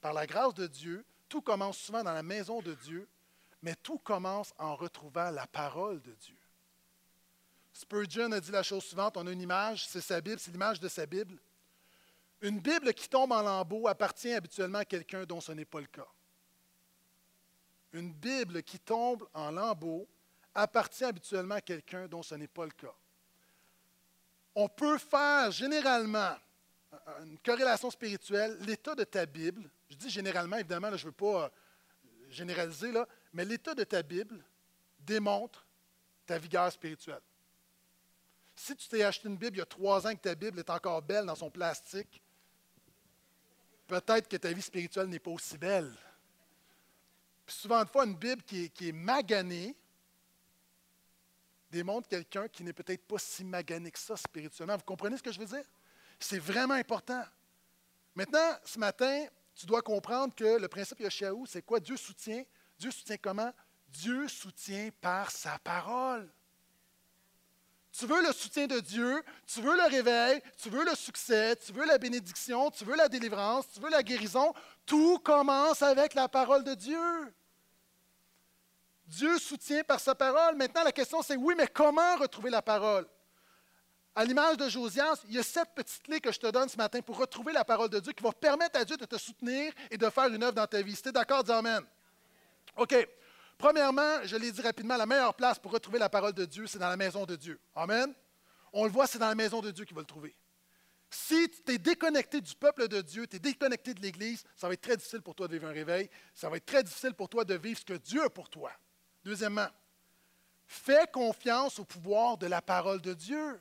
par 0.00 0.14
la 0.14 0.26
grâce 0.26 0.54
de 0.54 0.66
Dieu, 0.66 1.04
tout 1.28 1.42
commence 1.42 1.76
souvent 1.76 2.02
dans 2.02 2.14
la 2.14 2.22
maison 2.22 2.62
de 2.62 2.72
Dieu, 2.72 3.06
mais 3.60 3.74
tout 3.74 3.98
commence 3.98 4.54
en 4.56 4.74
retrouvant 4.74 5.28
la 5.28 5.46
parole 5.46 6.00
de 6.00 6.14
Dieu. 6.14 6.37
Spurgeon 7.78 8.32
a 8.32 8.40
dit 8.40 8.50
la 8.50 8.64
chose 8.64 8.82
suivante, 8.82 9.16
on 9.16 9.26
a 9.28 9.30
une 9.30 9.40
image, 9.40 9.86
c'est 9.86 10.00
sa 10.00 10.20
Bible, 10.20 10.40
c'est 10.40 10.50
l'image 10.50 10.80
de 10.80 10.88
sa 10.88 11.06
Bible. 11.06 11.38
Une 12.40 12.58
Bible 12.58 12.92
qui 12.92 13.08
tombe 13.08 13.30
en 13.30 13.40
lambeaux 13.40 13.86
appartient 13.86 14.32
habituellement 14.32 14.80
à 14.80 14.84
quelqu'un 14.84 15.24
dont 15.24 15.40
ce 15.40 15.52
n'est 15.52 15.64
pas 15.64 15.78
le 15.78 15.86
cas. 15.86 16.08
Une 17.92 18.12
Bible 18.12 18.64
qui 18.64 18.80
tombe 18.80 19.28
en 19.32 19.52
lambeaux 19.52 20.08
appartient 20.56 21.04
habituellement 21.04 21.54
à 21.54 21.60
quelqu'un 21.60 22.08
dont 22.08 22.20
ce 22.24 22.34
n'est 22.34 22.48
pas 22.48 22.64
le 22.64 22.72
cas. 22.72 22.94
On 24.56 24.68
peut 24.68 24.98
faire 24.98 25.52
généralement 25.52 26.34
une 27.22 27.38
corrélation 27.38 27.92
spirituelle, 27.92 28.58
l'état 28.62 28.96
de 28.96 29.04
ta 29.04 29.24
Bible, 29.24 29.70
je 29.88 29.94
dis 29.94 30.10
généralement, 30.10 30.56
évidemment, 30.56 30.88
je 30.96 31.04
ne 31.04 31.10
veux 31.10 31.12
pas 31.12 31.44
euh, 31.44 31.48
généraliser, 32.28 32.90
là, 32.90 33.06
mais 33.32 33.44
l'état 33.44 33.76
de 33.76 33.84
ta 33.84 34.02
Bible 34.02 34.44
démontre 34.98 35.64
ta 36.26 36.38
vigueur 36.38 36.72
spirituelle. 36.72 37.22
Si 38.58 38.74
tu 38.74 38.88
t'es 38.88 39.04
acheté 39.04 39.28
une 39.28 39.36
Bible 39.36 39.56
il 39.56 39.60
y 39.60 39.62
a 39.62 39.66
trois 39.66 40.04
ans 40.04 40.14
que 40.16 40.20
ta 40.20 40.34
Bible 40.34 40.58
est 40.58 40.68
encore 40.68 41.00
belle 41.00 41.24
dans 41.24 41.36
son 41.36 41.48
plastique, 41.48 42.20
peut-être 43.86 44.28
que 44.28 44.36
ta 44.36 44.52
vie 44.52 44.60
spirituelle 44.60 45.06
n'est 45.06 45.20
pas 45.20 45.30
aussi 45.30 45.56
belle. 45.56 45.96
Puis 47.46 47.54
souvent, 47.54 47.78
une 47.78 47.86
fois, 47.86 48.04
une 48.04 48.16
Bible 48.16 48.42
qui 48.42 48.64
est, 48.80 48.92
maganée 48.92 49.76
démontre 51.70 52.08
quelqu'un 52.08 52.48
qui 52.48 52.64
n'est 52.64 52.72
peut-être 52.72 53.06
pas 53.06 53.18
si 53.18 53.44
magané 53.44 53.92
que 53.92 53.98
ça 53.98 54.16
spirituellement. 54.16 54.76
Vous 54.76 54.82
comprenez 54.82 55.16
ce 55.16 55.22
que 55.22 55.30
je 55.30 55.38
veux 55.38 55.46
dire? 55.46 55.64
C'est 56.18 56.40
vraiment 56.40 56.74
important. 56.74 57.24
Maintenant, 58.16 58.58
ce 58.64 58.78
matin, 58.80 59.26
tu 59.54 59.66
dois 59.66 59.82
comprendre 59.82 60.34
que 60.34 60.58
le 60.58 60.66
principe 60.66 60.98
Yoshiaou, 60.98 61.46
c'est 61.46 61.62
quoi? 61.62 61.78
Dieu 61.78 61.96
soutient. 61.96 62.42
Dieu 62.76 62.90
soutient 62.90 63.18
comment? 63.18 63.52
Dieu 63.86 64.26
soutient 64.26 64.90
par 65.00 65.30
sa 65.30 65.60
parole. 65.60 66.28
Tu 67.92 68.06
veux 68.06 68.22
le 68.22 68.32
soutien 68.32 68.66
de 68.66 68.80
Dieu, 68.80 69.22
tu 69.46 69.60
veux 69.60 69.76
le 69.76 69.88
réveil, 69.90 70.40
tu 70.56 70.68
veux 70.70 70.84
le 70.84 70.94
succès, 70.94 71.56
tu 71.56 71.72
veux 71.72 71.86
la 71.86 71.98
bénédiction, 71.98 72.70
tu 72.70 72.84
veux 72.84 72.96
la 72.96 73.08
délivrance, 73.08 73.64
tu 73.72 73.80
veux 73.80 73.90
la 73.90 74.02
guérison. 74.02 74.52
Tout 74.84 75.18
commence 75.18 75.82
avec 75.82 76.14
la 76.14 76.28
parole 76.28 76.64
de 76.64 76.74
Dieu. 76.74 77.34
Dieu 79.06 79.38
soutient 79.38 79.82
par 79.84 80.00
sa 80.00 80.14
parole. 80.14 80.54
Maintenant, 80.56 80.84
la 80.84 80.92
question 80.92 81.22
c'est 81.22 81.36
oui, 81.36 81.54
mais 81.56 81.66
comment 81.66 82.16
retrouver 82.16 82.50
la 82.50 82.62
parole? 82.62 83.08
À 84.14 84.24
l'image 84.24 84.56
de 84.56 84.68
Josias, 84.68 85.22
il 85.28 85.34
y 85.34 85.38
a 85.38 85.42
sept 85.42 85.68
petites 85.74 86.02
clés 86.02 86.20
que 86.20 86.32
je 86.32 86.38
te 86.38 86.48
donne 86.48 86.68
ce 86.68 86.76
matin 86.76 87.00
pour 87.00 87.16
retrouver 87.16 87.52
la 87.52 87.64
parole 87.64 87.88
de 87.88 88.00
Dieu 88.00 88.12
qui 88.12 88.22
vont 88.22 88.32
permettre 88.32 88.78
à 88.78 88.84
Dieu 88.84 88.96
de 88.96 89.04
te 89.04 89.16
soutenir 89.16 89.72
et 89.90 89.96
de 89.96 90.10
faire 90.10 90.26
une 90.26 90.42
œuvre 90.42 90.54
dans 90.54 90.66
ta 90.66 90.82
vie. 90.82 90.94
Si 90.94 91.02
tu 91.02 91.08
es 91.08 91.12
d'accord, 91.12 91.42
dis 91.42 91.52
Amen. 91.52 91.82
OK. 92.76 92.94
Premièrement, 93.58 94.22
je 94.24 94.36
l'ai 94.36 94.52
dit 94.52 94.62
rapidement, 94.62 94.96
la 94.96 95.04
meilleure 95.04 95.34
place 95.34 95.58
pour 95.58 95.72
retrouver 95.72 95.98
la 95.98 96.08
parole 96.08 96.32
de 96.32 96.44
Dieu, 96.44 96.68
c'est 96.68 96.78
dans 96.78 96.88
la 96.88 96.96
maison 96.96 97.26
de 97.26 97.34
Dieu. 97.34 97.60
Amen. 97.74 98.14
On 98.72 98.84
le 98.84 98.90
voit, 98.90 99.08
c'est 99.08 99.18
dans 99.18 99.28
la 99.28 99.34
maison 99.34 99.60
de 99.60 99.72
Dieu 99.72 99.84
qu'il 99.84 99.96
va 99.96 100.02
le 100.02 100.06
trouver. 100.06 100.34
Si 101.10 101.50
tu 101.50 101.72
es 101.72 101.78
déconnecté 101.78 102.40
du 102.40 102.54
peuple 102.54 102.86
de 102.86 103.00
Dieu, 103.00 103.26
tu 103.26 103.36
es 103.36 103.38
déconnecté 103.38 103.94
de 103.94 104.00
l'Église, 104.00 104.44
ça 104.54 104.68
va 104.68 104.74
être 104.74 104.82
très 104.82 104.96
difficile 104.96 105.22
pour 105.22 105.34
toi 105.34 105.48
de 105.48 105.54
vivre 105.54 105.66
un 105.66 105.72
réveil. 105.72 106.08
Ça 106.34 106.48
va 106.48 106.58
être 106.58 106.66
très 106.66 106.84
difficile 106.84 107.14
pour 107.14 107.28
toi 107.28 107.44
de 107.44 107.54
vivre 107.54 107.78
ce 107.78 107.84
que 107.84 107.94
Dieu 107.94 108.22
a 108.22 108.30
pour 108.30 108.48
toi. 108.48 108.70
Deuxièmement, 109.24 109.68
fais 110.66 111.06
confiance 111.12 111.78
au 111.78 111.84
pouvoir 111.84 112.36
de 112.36 112.46
la 112.46 112.62
parole 112.62 113.00
de 113.00 113.14
Dieu. 113.14 113.60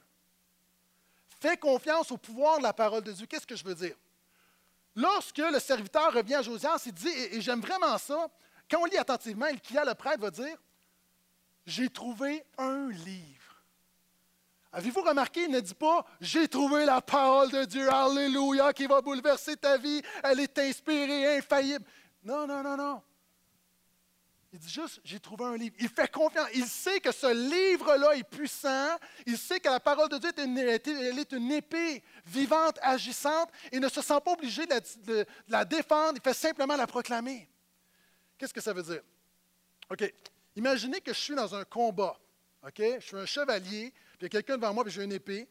Fais 1.40 1.58
confiance 1.58 2.12
au 2.12 2.18
pouvoir 2.18 2.58
de 2.58 2.64
la 2.64 2.74
parole 2.74 3.04
de 3.04 3.14
Dieu. 3.14 3.26
Qu'est-ce 3.26 3.48
que 3.48 3.56
je 3.56 3.64
veux 3.64 3.76
dire? 3.76 3.96
Lorsque 4.96 5.38
le 5.38 5.60
serviteur 5.60 6.12
revient 6.12 6.36
à 6.36 6.42
Josias, 6.42 6.84
il 6.86 6.94
dit, 6.94 7.08
et, 7.08 7.40
j'aime 7.40 7.62
vraiment 7.62 7.98
ça, 7.98 8.28
quand 8.70 8.82
on 8.82 8.86
lit 8.86 8.98
attentivement, 8.98 9.46
a 9.46 9.86
le 9.86 9.94
prêtre, 9.94 10.20
va 10.20 10.32
dire 10.32 10.58
J'ai 11.66 11.90
trouvé 11.90 12.44
un 12.58 12.90
livre. 12.90 13.64
Avez-vous 14.72 15.02
remarqué, 15.02 15.44
il 15.44 15.52
ne 15.52 15.60
dit 15.60 15.74
pas 15.74 16.06
J'ai 16.20 16.48
trouvé 16.48 16.86
la 16.86 17.02
parole 17.02 17.52
de 17.52 17.66
Dieu, 17.66 17.90
Alléluia, 17.92 18.74
qui 18.74 18.86
va 18.86 19.02
bouleverser 19.02 19.56
ta 19.56 19.78
vie, 19.78 20.02
elle 20.24 20.40
est 20.40 20.60
inspirée, 20.60 21.38
infaillible. 21.38 21.86
Non, 22.24 22.46
non, 22.46 22.62
non, 22.62 22.76
non. 22.76 23.02
Il 24.54 24.60
dit 24.60 24.70
juste, 24.70 25.02
j'ai 25.04 25.20
trouvé 25.20 25.46
un 25.46 25.58
livre. 25.58 25.76
Il 25.80 25.90
fait 25.90 26.10
confiance. 26.10 26.48
Il 26.54 26.66
sait 26.66 27.00
que 27.00 27.12
ce 27.12 27.28
livre-là 27.28 28.16
est 28.16 28.24
puissant. 28.24 28.96
Il 29.26 29.38
sait 29.38 29.60
que 29.60 29.70
la 29.70 29.80
parole 29.80 30.10
de 30.10 30.18
Dieu 30.18 30.32
est 30.36 31.32
une 31.34 31.52
épée 31.52 32.02
vivante, 32.26 32.80
agissante. 32.82 33.50
Il 33.74 33.82
ne 33.82 33.90
se 33.90 34.02
sent 34.02 34.20
pas 34.24 34.32
obligé 34.32 34.66
de 34.66 35.26
la, 35.50 35.66
défendre. 35.66 36.14
Il 36.16 36.22
fait 36.22 36.34
simplement 36.34 36.78
la 36.78 36.88
proclamer. 36.88 37.48
Qu'est-ce 38.38 38.54
que 38.54 38.62
ça 38.62 38.74
veut 38.74 38.84
dire? 38.84 39.02
OK. 39.90 40.14
Imaginez 40.56 41.02
que 41.02 41.14
je 41.14 41.20
suis 41.20 41.36
dans 41.36 41.54
un 41.56 41.64
combat. 41.64 42.18
OK? 42.64 42.80
Je 42.80 43.00
suis 43.00 43.16
un 43.16 43.26
chevalier, 43.26 43.92
puis 43.92 44.18
il 44.22 44.24
y 44.24 44.26
a 44.26 44.30
quelqu'un 44.30 44.58
devant 44.58 44.74
moi, 44.74 44.84
puis 44.84 44.94
j'ai 44.94 45.04
une 45.04 45.12
épée. 45.12 45.48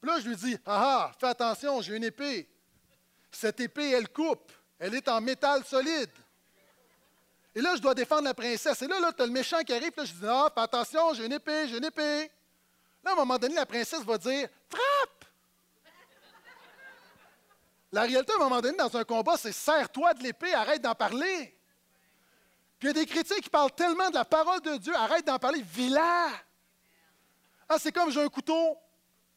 Puis 0.00 0.10
là, 0.10 0.18
je 0.20 0.28
lui 0.28 0.36
dis 0.36 0.56
Ah 0.66 1.10
ah, 1.10 1.12
fais 1.18 1.28
attention, 1.28 1.80
j'ai 1.80 1.96
une 1.96 2.04
épée. 2.04 2.48
Cette 3.30 3.60
épée, 3.60 3.90
elle 3.90 4.08
coupe. 4.08 4.52
Elle 4.78 4.94
est 4.94 5.08
en 5.08 5.20
métal 5.20 5.64
solide. 5.64 6.10
Et 7.54 7.60
là, 7.60 7.76
je 7.76 7.82
dois 7.82 7.94
défendre 7.94 8.24
la 8.24 8.34
princesse. 8.34 8.80
Et 8.82 8.88
là, 8.88 8.98
là 8.98 9.12
tu 9.12 9.22
as 9.22 9.26
le 9.26 9.32
méchant 9.32 9.60
qui 9.62 9.72
arrive. 9.72 9.92
Là, 9.96 10.04
je 10.04 10.12
dis 10.12 10.26
Ah, 10.26 10.50
fais 10.54 10.60
attention, 10.60 11.14
j'ai 11.14 11.26
une 11.26 11.32
épée, 11.32 11.68
j'ai 11.68 11.78
une 11.78 11.84
épée. 11.84 12.30
Là, 13.04 13.10
à 13.10 13.12
un 13.12 13.16
moment 13.16 13.38
donné, 13.38 13.54
la 13.54 13.66
princesse 13.66 14.02
va 14.02 14.18
dire 14.18 14.48
Frappe 14.68 15.24
La 17.92 18.02
réalité, 18.02 18.32
à 18.32 18.36
un 18.36 18.38
moment 18.38 18.60
donné, 18.60 18.76
dans 18.76 18.96
un 18.96 19.04
combat, 19.04 19.36
c'est 19.36 19.52
Serre-toi 19.52 20.14
de 20.14 20.22
l'épée, 20.22 20.54
arrête 20.54 20.82
d'en 20.82 20.94
parler. 20.94 21.54
Puis 22.82 22.90
il 22.90 22.96
y 22.96 23.00
a 23.00 23.04
des 23.04 23.06
chrétiens 23.06 23.38
qui 23.38 23.48
parlent 23.48 23.70
tellement 23.70 24.08
de 24.08 24.14
la 24.14 24.24
parole 24.24 24.60
de 24.60 24.76
Dieu, 24.76 24.92
arrête 24.96 25.24
d'en 25.24 25.38
parler, 25.38 25.62
vis-la. 25.62 26.30
Ah, 27.68 27.76
c'est 27.78 27.92
comme 27.92 28.10
j'ai 28.10 28.20
un 28.20 28.28
couteau, 28.28 28.76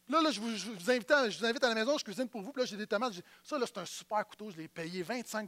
Là, 0.10 0.20
là 0.20 0.32
je, 0.32 0.40
vous, 0.40 0.90
invite 0.90 1.12
à, 1.12 1.30
je, 1.30 1.38
vous, 1.38 1.46
invite 1.46 1.64
à, 1.64 1.70
la 1.70 1.76
maison, 1.76 1.96
je 1.96 2.04
cuisine 2.04 2.28
pour 2.28 2.42
vous. 2.42 2.52
Puis 2.52 2.64
là, 2.64 2.66
j'ai 2.66 2.76
des 2.76 2.88
tomates. 2.88 3.14
Ça, 3.44 3.60
là, 3.60 3.68
c'est 3.68 3.78
un 3.78 3.86
super 3.86 4.26
couteau. 4.26 4.50
Je 4.50 4.58
l'ai 4.58 4.68
payé 4.68 5.04
25 5.04 5.48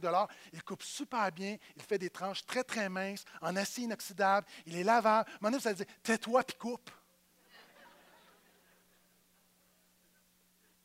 Il 0.52 0.62
coupe 0.62 0.84
super 0.84 1.32
bien. 1.32 1.56
Il 1.74 1.82
fait 1.82 1.98
des 1.98 2.08
tranches 2.08 2.46
très, 2.46 2.62
très 2.62 2.88
minces, 2.88 3.24
en 3.40 3.56
acier 3.56 3.82
inoxydable. 3.82 4.46
Il 4.64 4.76
est 4.76 4.84
lavable. 4.84 5.28
Mon 5.40 5.50
vous 5.50 5.66
allez 5.66 5.78
dire 5.78 5.86
Tais-toi 6.04 6.44
puis 6.44 6.56
coupe. 6.56 6.90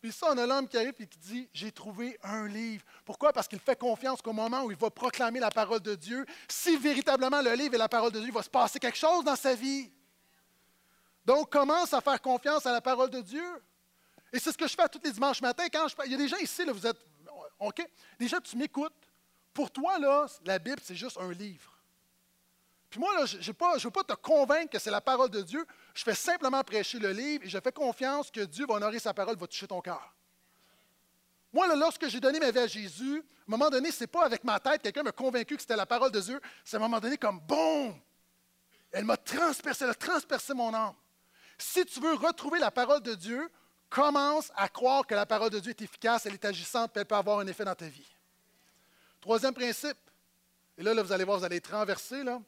Puis 0.03 0.11
ça, 0.11 0.27
on 0.31 0.37
a 0.37 0.45
l'homme 0.45 0.67
qui 0.67 0.75
arrive 0.75 0.95
et 0.99 1.07
qui 1.07 1.17
dit 1.17 1.49
J'ai 1.53 1.71
trouvé 1.71 2.19
un 2.23 2.45
livre. 2.45 2.83
Pourquoi? 3.05 3.31
Parce 3.31 3.47
qu'il 3.47 3.61
fait 3.61 3.79
confiance 3.79 4.21
qu'au 4.21 4.33
moment 4.33 4.63
où 4.63 4.71
il 4.71 4.75
va 4.75 4.89
proclamer 4.89 5.39
la 5.39 5.49
parole 5.49 5.79
de 5.79 5.95
Dieu, 5.95 6.25
si 6.49 6.75
véritablement 6.75 7.41
le 7.41 7.53
livre 7.53 7.75
est 7.75 7.77
la 7.77 7.87
parole 7.87 8.11
de 8.11 8.19
Dieu, 8.19 8.27
il 8.27 8.33
va 8.33 8.43
se 8.43 8.49
passer 8.49 8.79
quelque 8.79 8.97
chose 8.97 9.23
dans 9.23 9.37
sa 9.37 9.55
vie. 9.55 9.89
Donc, 11.23 11.49
commence 11.49 11.93
à 11.93 12.01
faire 12.01 12.21
confiance 12.21 12.65
à 12.65 12.73
la 12.73 12.81
parole 12.81 13.11
de 13.11 13.21
Dieu. 13.21 13.63
Et 14.33 14.39
c'est 14.39 14.51
ce 14.51 14.57
que 14.57 14.67
je 14.67 14.75
fais 14.75 14.89
tous 14.89 14.99
les 15.01 15.13
dimanches 15.13 15.41
matins. 15.41 15.67
Quand 15.71 15.87
je, 15.87 15.95
il 16.05 16.11
y 16.11 16.15
a 16.15 16.17
des 16.17 16.27
gens 16.27 16.35
ici, 16.35 16.65
vous 16.65 16.85
êtes. 16.85 16.99
OK? 17.57 17.87
Déjà, 18.19 18.41
tu 18.41 18.57
m'écoutes. 18.57 18.91
Pour 19.53 19.71
toi, 19.71 19.97
la 20.43 20.59
Bible, 20.59 20.81
c'est 20.83 20.95
juste 20.95 21.17
un 21.17 21.31
livre. 21.31 21.72
Puis 22.93 22.99
moi, 22.99 23.11
là, 23.17 23.25
je 23.25 23.37
ne 23.37 23.79
veux 23.79 23.89
pas 23.89 24.03
te 24.03 24.13
convaincre 24.13 24.69
que 24.69 24.77
c'est 24.77 24.91
la 24.91 25.01
parole 25.01 25.31
de 25.31 25.41
Dieu. 25.41 25.65
Je 25.95 26.03
fais 26.03 26.13
simplement 26.13 26.63
prêcher 26.63 26.99
le 26.99 27.09
livre 27.09 27.43
et 27.43 27.49
je 27.49 27.57
fais 27.59 27.71
confiance 27.71 28.29
que 28.29 28.41
Dieu 28.41 28.67
va 28.67 28.75
honorer 28.75 28.99
sa 28.99 29.15
parole, 29.15 29.35
va 29.35 29.47
toucher 29.47 29.65
ton 29.65 29.81
cœur. 29.81 30.13
Moi, 31.51 31.67
là, 31.67 31.75
lorsque 31.75 32.07
j'ai 32.07 32.19
donné 32.19 32.39
ma 32.39 32.51
vie 32.51 32.59
à 32.59 32.67
Jésus, 32.67 33.17
à 33.17 33.19
un 33.19 33.57
moment 33.57 33.71
donné, 33.71 33.89
ce 33.89 34.01
n'est 34.01 34.07
pas 34.07 34.23
avec 34.25 34.43
ma 34.43 34.59
tête, 34.59 34.83
quelqu'un 34.83 35.01
m'a 35.01 35.11
convaincu 35.11 35.55
que 35.55 35.61
c'était 35.63 35.75
la 35.75 35.87
parole 35.87 36.11
de 36.11 36.19
Dieu. 36.19 36.39
C'est 36.63 36.77
à 36.77 36.79
un 36.79 36.83
moment 36.83 36.99
donné 36.99 37.17
comme 37.17 37.39
boum! 37.39 37.99
Elle 38.91 39.05
m'a 39.05 39.17
transpercé, 39.17 39.85
elle 39.85 39.89
a 39.89 39.95
transpercé 39.95 40.53
mon 40.53 40.71
âme. 40.71 40.93
Si 41.57 41.83
tu 41.87 41.99
veux 41.99 42.13
retrouver 42.13 42.59
la 42.59 42.69
parole 42.69 43.01
de 43.01 43.15
Dieu, 43.15 43.49
commence 43.89 44.51
à 44.55 44.69
croire 44.69 45.07
que 45.07 45.15
la 45.15 45.25
parole 45.25 45.49
de 45.49 45.57
Dieu 45.57 45.71
est 45.71 45.81
efficace, 45.81 46.27
elle 46.27 46.35
est 46.35 46.45
agissante, 46.45 46.95
et 46.95 46.99
elle 46.99 47.07
peut 47.07 47.15
avoir 47.15 47.39
un 47.39 47.47
effet 47.47 47.65
dans 47.65 47.73
ta 47.73 47.87
vie. 47.87 48.15
Troisième 49.19 49.55
principe, 49.55 49.97
et 50.77 50.83
là, 50.83 50.93
là 50.93 51.01
vous 51.01 51.11
allez 51.11 51.23
voir, 51.23 51.39
vous 51.39 51.43
allez 51.43 51.55
être 51.55 51.71
renversé. 51.71 52.23
Là. 52.23 52.39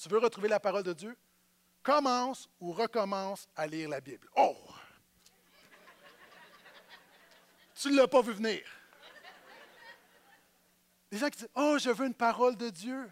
Tu 0.00 0.08
veux 0.08 0.18
retrouver 0.18 0.48
la 0.48 0.58
parole 0.58 0.82
de 0.82 0.94
Dieu? 0.94 1.14
Commence 1.82 2.48
ou 2.58 2.72
recommence 2.72 3.46
à 3.54 3.66
lire 3.66 3.90
la 3.90 4.00
Bible. 4.00 4.26
Oh! 4.34 4.56
tu 7.74 7.90
ne 7.90 7.96
l'as 7.96 8.08
pas 8.08 8.22
vu 8.22 8.32
venir. 8.32 8.62
Des 11.10 11.18
gens 11.18 11.28
qui 11.28 11.38
disent 11.38 11.50
Oh, 11.54 11.76
je 11.78 11.90
veux 11.90 12.06
une 12.06 12.14
parole 12.14 12.56
de 12.56 12.70
Dieu. 12.70 13.10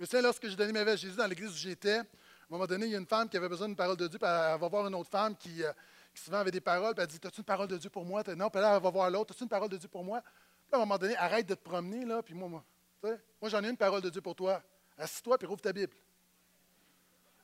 Je 0.00 0.04
sais, 0.04 0.20
lorsque 0.20 0.48
j'ai 0.48 0.56
donné 0.56 0.72
ma 0.72 0.82
vie 0.82 0.90
à 0.90 0.96
Jésus 0.96 1.14
dans 1.14 1.26
l'église 1.28 1.50
où 1.50 1.56
j'étais, 1.56 1.98
à 1.98 2.00
un 2.00 2.06
moment 2.48 2.66
donné, 2.66 2.86
il 2.86 2.92
y 2.92 2.96
a 2.96 2.98
une 2.98 3.06
femme 3.06 3.28
qui 3.28 3.36
avait 3.36 3.48
besoin 3.48 3.68
d'une 3.68 3.76
parole 3.76 3.96
de 3.96 4.08
Dieu, 4.08 4.18
puis 4.18 4.28
elle 4.28 4.58
va 4.58 4.68
voir 4.68 4.88
une 4.88 4.94
autre 4.96 5.10
femme 5.10 5.36
qui, 5.36 5.62
euh, 5.62 5.72
souvent 6.12 6.38
avait 6.38 6.50
des 6.50 6.60
paroles, 6.60 6.94
puis 6.94 7.04
elle 7.04 7.08
dit 7.08 7.20
As-tu 7.24 7.38
une 7.38 7.44
parole 7.44 7.68
de 7.68 7.76
Dieu 7.76 7.90
pour 7.90 8.04
moi? 8.04 8.24
Non, 8.34 8.50
puis 8.50 8.60
là, 8.60 8.74
elle 8.74 8.82
va 8.82 8.90
voir 8.90 9.10
l'autre 9.10 9.32
As-tu 9.32 9.44
une 9.44 9.48
parole 9.48 9.68
de 9.68 9.76
Dieu 9.76 9.88
pour 9.88 10.02
moi? 10.02 10.22
Puis 10.22 10.72
à 10.72 10.76
un 10.76 10.80
moment 10.80 10.98
donné, 10.98 11.16
arrête 11.16 11.46
de 11.46 11.54
te 11.54 11.62
promener, 11.62 12.04
là, 12.04 12.20
puis 12.20 12.34
moi, 12.34 12.48
moi, 12.48 12.64
moi 13.02 13.48
j'en 13.48 13.62
ai 13.62 13.68
une 13.68 13.76
parole 13.76 14.00
de 14.00 14.10
Dieu 14.10 14.20
pour 14.20 14.34
toi. 14.34 14.60
Assis-toi, 15.00 15.38
puis 15.38 15.46
rouvre 15.46 15.60
ta 15.60 15.72
Bible. 15.72 15.92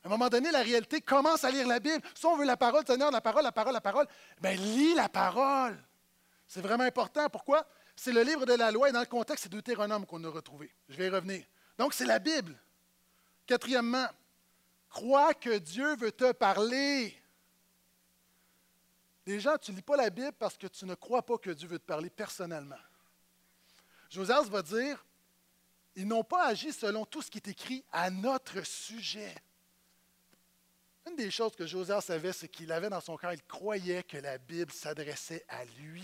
À 0.03 0.07
un 0.07 0.09
moment 0.11 0.29
donné, 0.29 0.51
la 0.51 0.61
réalité 0.61 1.01
commence 1.01 1.43
à 1.43 1.51
lire 1.51 1.67
la 1.67 1.79
Bible. 1.79 2.01
Si 2.15 2.25
on 2.25 2.37
veut 2.37 2.45
la 2.45 2.55
parole, 2.55 2.85
Seigneur, 2.85 3.11
la 3.11 3.19
parole, 3.19 3.43
la 3.43 3.51
parole, 3.51 3.73
la 3.73 3.81
parole, 3.81 4.07
bien, 4.39 4.53
lis 4.53 4.93
la 4.93 5.09
parole. 5.09 5.77
C'est 6.47 6.61
vraiment 6.61 6.83
important. 6.83 7.27
Pourquoi? 7.29 7.67
C'est 7.95 8.11
le 8.11 8.21
livre 8.21 8.45
de 8.45 8.53
la 8.53 8.71
loi 8.71 8.89
et 8.89 8.91
dans 8.91 8.99
le 8.99 9.07
contexte, 9.07 9.43
c'est 9.43 9.49
Deutéronome 9.49 10.05
qu'on 10.05 10.23
a 10.23 10.29
retrouvé. 10.29 10.71
Je 10.87 10.95
vais 10.95 11.07
y 11.07 11.09
revenir. 11.09 11.43
Donc, 11.77 11.93
c'est 11.93 12.05
la 12.05 12.19
Bible. 12.19 12.55
Quatrièmement, 13.45 14.07
crois 14.89 15.33
que 15.33 15.57
Dieu 15.57 15.95
veut 15.95 16.11
te 16.11 16.31
parler. 16.31 17.19
Les 19.25 19.39
gens, 19.39 19.57
tu 19.57 19.71
ne 19.71 19.77
lis 19.77 19.81
pas 19.81 19.97
la 19.97 20.09
Bible 20.09 20.33
parce 20.39 20.57
que 20.57 20.67
tu 20.67 20.85
ne 20.85 20.95
crois 20.95 21.25
pas 21.25 21.37
que 21.37 21.49
Dieu 21.49 21.67
veut 21.67 21.79
te 21.79 21.85
parler 21.85 22.09
personnellement. 22.09 22.79
Josias 24.09 24.43
va 24.43 24.61
dire, 24.61 25.03
ils 25.97 26.07
n'ont 26.07 26.23
pas 26.23 26.45
agi 26.45 26.71
selon 26.71 27.05
tout 27.05 27.23
ce 27.23 27.31
qui 27.31 27.39
est 27.39 27.47
écrit 27.47 27.83
à 27.91 28.11
notre 28.11 28.65
sujet. 28.65 29.35
Une 31.07 31.15
des 31.15 31.31
choses 31.31 31.55
que 31.55 31.65
Josias 31.65 32.01
savait, 32.01 32.33
c'est 32.33 32.47
qu'il 32.47 32.71
avait 32.71 32.89
dans 32.89 33.01
son 33.01 33.17
cœur, 33.17 33.33
il 33.33 33.43
croyait 33.43 34.03
que 34.03 34.17
la 34.17 34.37
Bible 34.37 34.71
s'adressait 34.71 35.43
à 35.49 35.65
lui. 35.79 36.03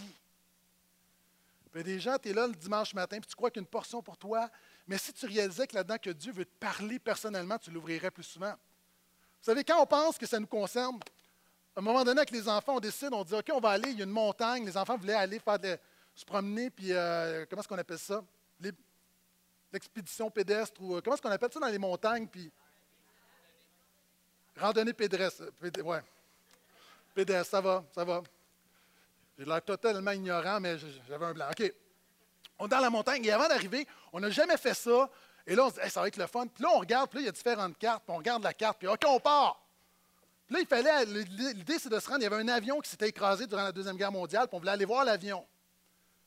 A 1.76 1.84
des 1.84 2.00
gens, 2.00 2.18
tu 2.18 2.30
es 2.30 2.34
là 2.34 2.48
le 2.48 2.54
dimanche 2.54 2.94
matin, 2.94 3.20
puis 3.20 3.28
tu 3.28 3.36
crois 3.36 3.52
qu'une 3.52 3.66
portion 3.66 4.02
pour 4.02 4.18
toi, 4.18 4.50
mais 4.88 4.98
si 4.98 5.14
tu 5.14 5.26
réalisais 5.28 5.68
que 5.68 5.76
là-dedans, 5.76 5.98
que 5.98 6.10
Dieu 6.10 6.32
veut 6.32 6.46
te 6.46 6.60
parler 6.60 7.00
personnellement, 7.00 7.58
tu 7.58 7.70
l'ouvrirais 7.72 8.12
plus 8.12 8.24
souvent. 8.24 8.52
Vous 8.52 9.46
savez, 9.46 9.64
quand 9.64 9.82
on 9.82 9.86
pense 9.86 10.18
que 10.18 10.26
ça 10.26 10.40
nous 10.40 10.48
concerne, 10.48 11.00
à 11.76 11.80
un 11.80 11.84
moment 11.84 12.04
donné, 12.04 12.20
avec 12.20 12.32
les 12.32 12.48
enfants, 12.48 12.76
on 12.78 12.80
décide, 12.80 13.10
on 13.12 13.24
dit, 13.24 13.34
OK, 13.34 13.50
on 13.54 13.60
va 13.60 13.70
aller, 13.70 13.90
il 13.92 13.98
y 13.98 14.02
a 14.02 14.06
une 14.06 14.12
montagne, 14.12 14.66
les 14.66 14.78
enfants 14.78 14.98
voulaient 14.98 15.14
aller 15.14 15.40
faire 15.40 15.58
se 16.16 16.26
promener, 16.26 16.70
puis 16.70 16.92
euh, 16.92 17.46
comment 17.50 17.62
est-ce 17.62 17.68
qu'on 17.68 17.78
appelle 17.78 18.00
ça? 18.00 18.24
L'expédition 19.74 20.30
pédestre, 20.30 20.80
ou 20.82 20.96
euh, 20.96 21.02
comment 21.02 21.16
est-ce 21.16 21.22
qu'on 21.22 21.32
appelle 21.32 21.52
ça 21.52 21.60
dans 21.60 21.68
les 21.68 21.80
montagnes, 21.80 22.28
puis 22.28 22.52
Randonnée 24.58 24.94
pédestre. 24.94 25.46
ouais. 25.84 26.02
Pédestre, 27.14 27.52
ça 27.52 27.62
va, 27.62 27.84
ça 27.94 28.04
va. 28.06 28.22
J'ai 29.38 29.46
l'air 29.46 29.64
totalement 29.64 30.12
ignorant, 30.12 30.60
mais 30.60 30.78
j'avais 31.08 31.26
un 31.26 31.34
blanc. 31.34 31.48
OK. 31.50 31.74
On 32.60 32.66
est 32.68 32.70
dans 32.70 32.80
la 32.80 32.90
montagne 32.90 33.26
et 33.26 33.32
avant 33.32 33.48
d'arriver, 33.48 33.88
on 34.12 34.20
n'a 34.20 34.30
jamais 34.30 34.58
fait 34.58 34.76
ça. 34.76 35.10
Et 35.46 35.56
là, 35.56 35.66
on 35.66 35.70
se 35.72 35.82
dit, 35.82 35.90
ça 35.90 36.02
va 36.02 36.08
être 36.08 36.18
le 36.18 36.28
fun. 36.28 36.46
Puis 36.48 36.64
là, 36.64 36.70
on 36.74 36.80
regarde, 36.80 37.10
puis 37.10 37.18
là, 37.18 37.22
il 37.24 37.26
y 37.26 37.30
a 37.30 37.32
différentes 37.32 37.78
cartes, 37.78 38.04
puis 38.06 38.14
on 38.14 38.18
regarde 38.18 38.44
la 38.44 38.54
carte, 38.54 38.78
puis 38.78 38.88
OK, 38.88 39.02
on 39.08 39.20
part. 39.20 39.60
Puis 40.46 40.56
là, 40.56 40.62
il 40.62 40.68
fallait, 40.68 41.06
l'idée, 41.06 41.80
c'est 41.80 41.90
de 41.90 42.00
se 42.00 42.08
rendre. 42.08 42.20
Il 42.20 42.24
y 42.24 42.28
avait 42.28 42.36
un 42.36 42.48
avion 42.48 42.80
qui 42.80 42.90
s'était 42.92 43.10
écrasé 43.10 43.48
durant 43.48 43.64
la 43.64 43.72
Deuxième 43.72 43.98
Guerre 43.98 44.12
mondiale, 44.12 44.48
puis 44.48 44.56
on 44.56 44.60
voulait 44.60 44.72
aller 44.72 44.86
voir 44.86 45.04
l'avion. 45.04 45.46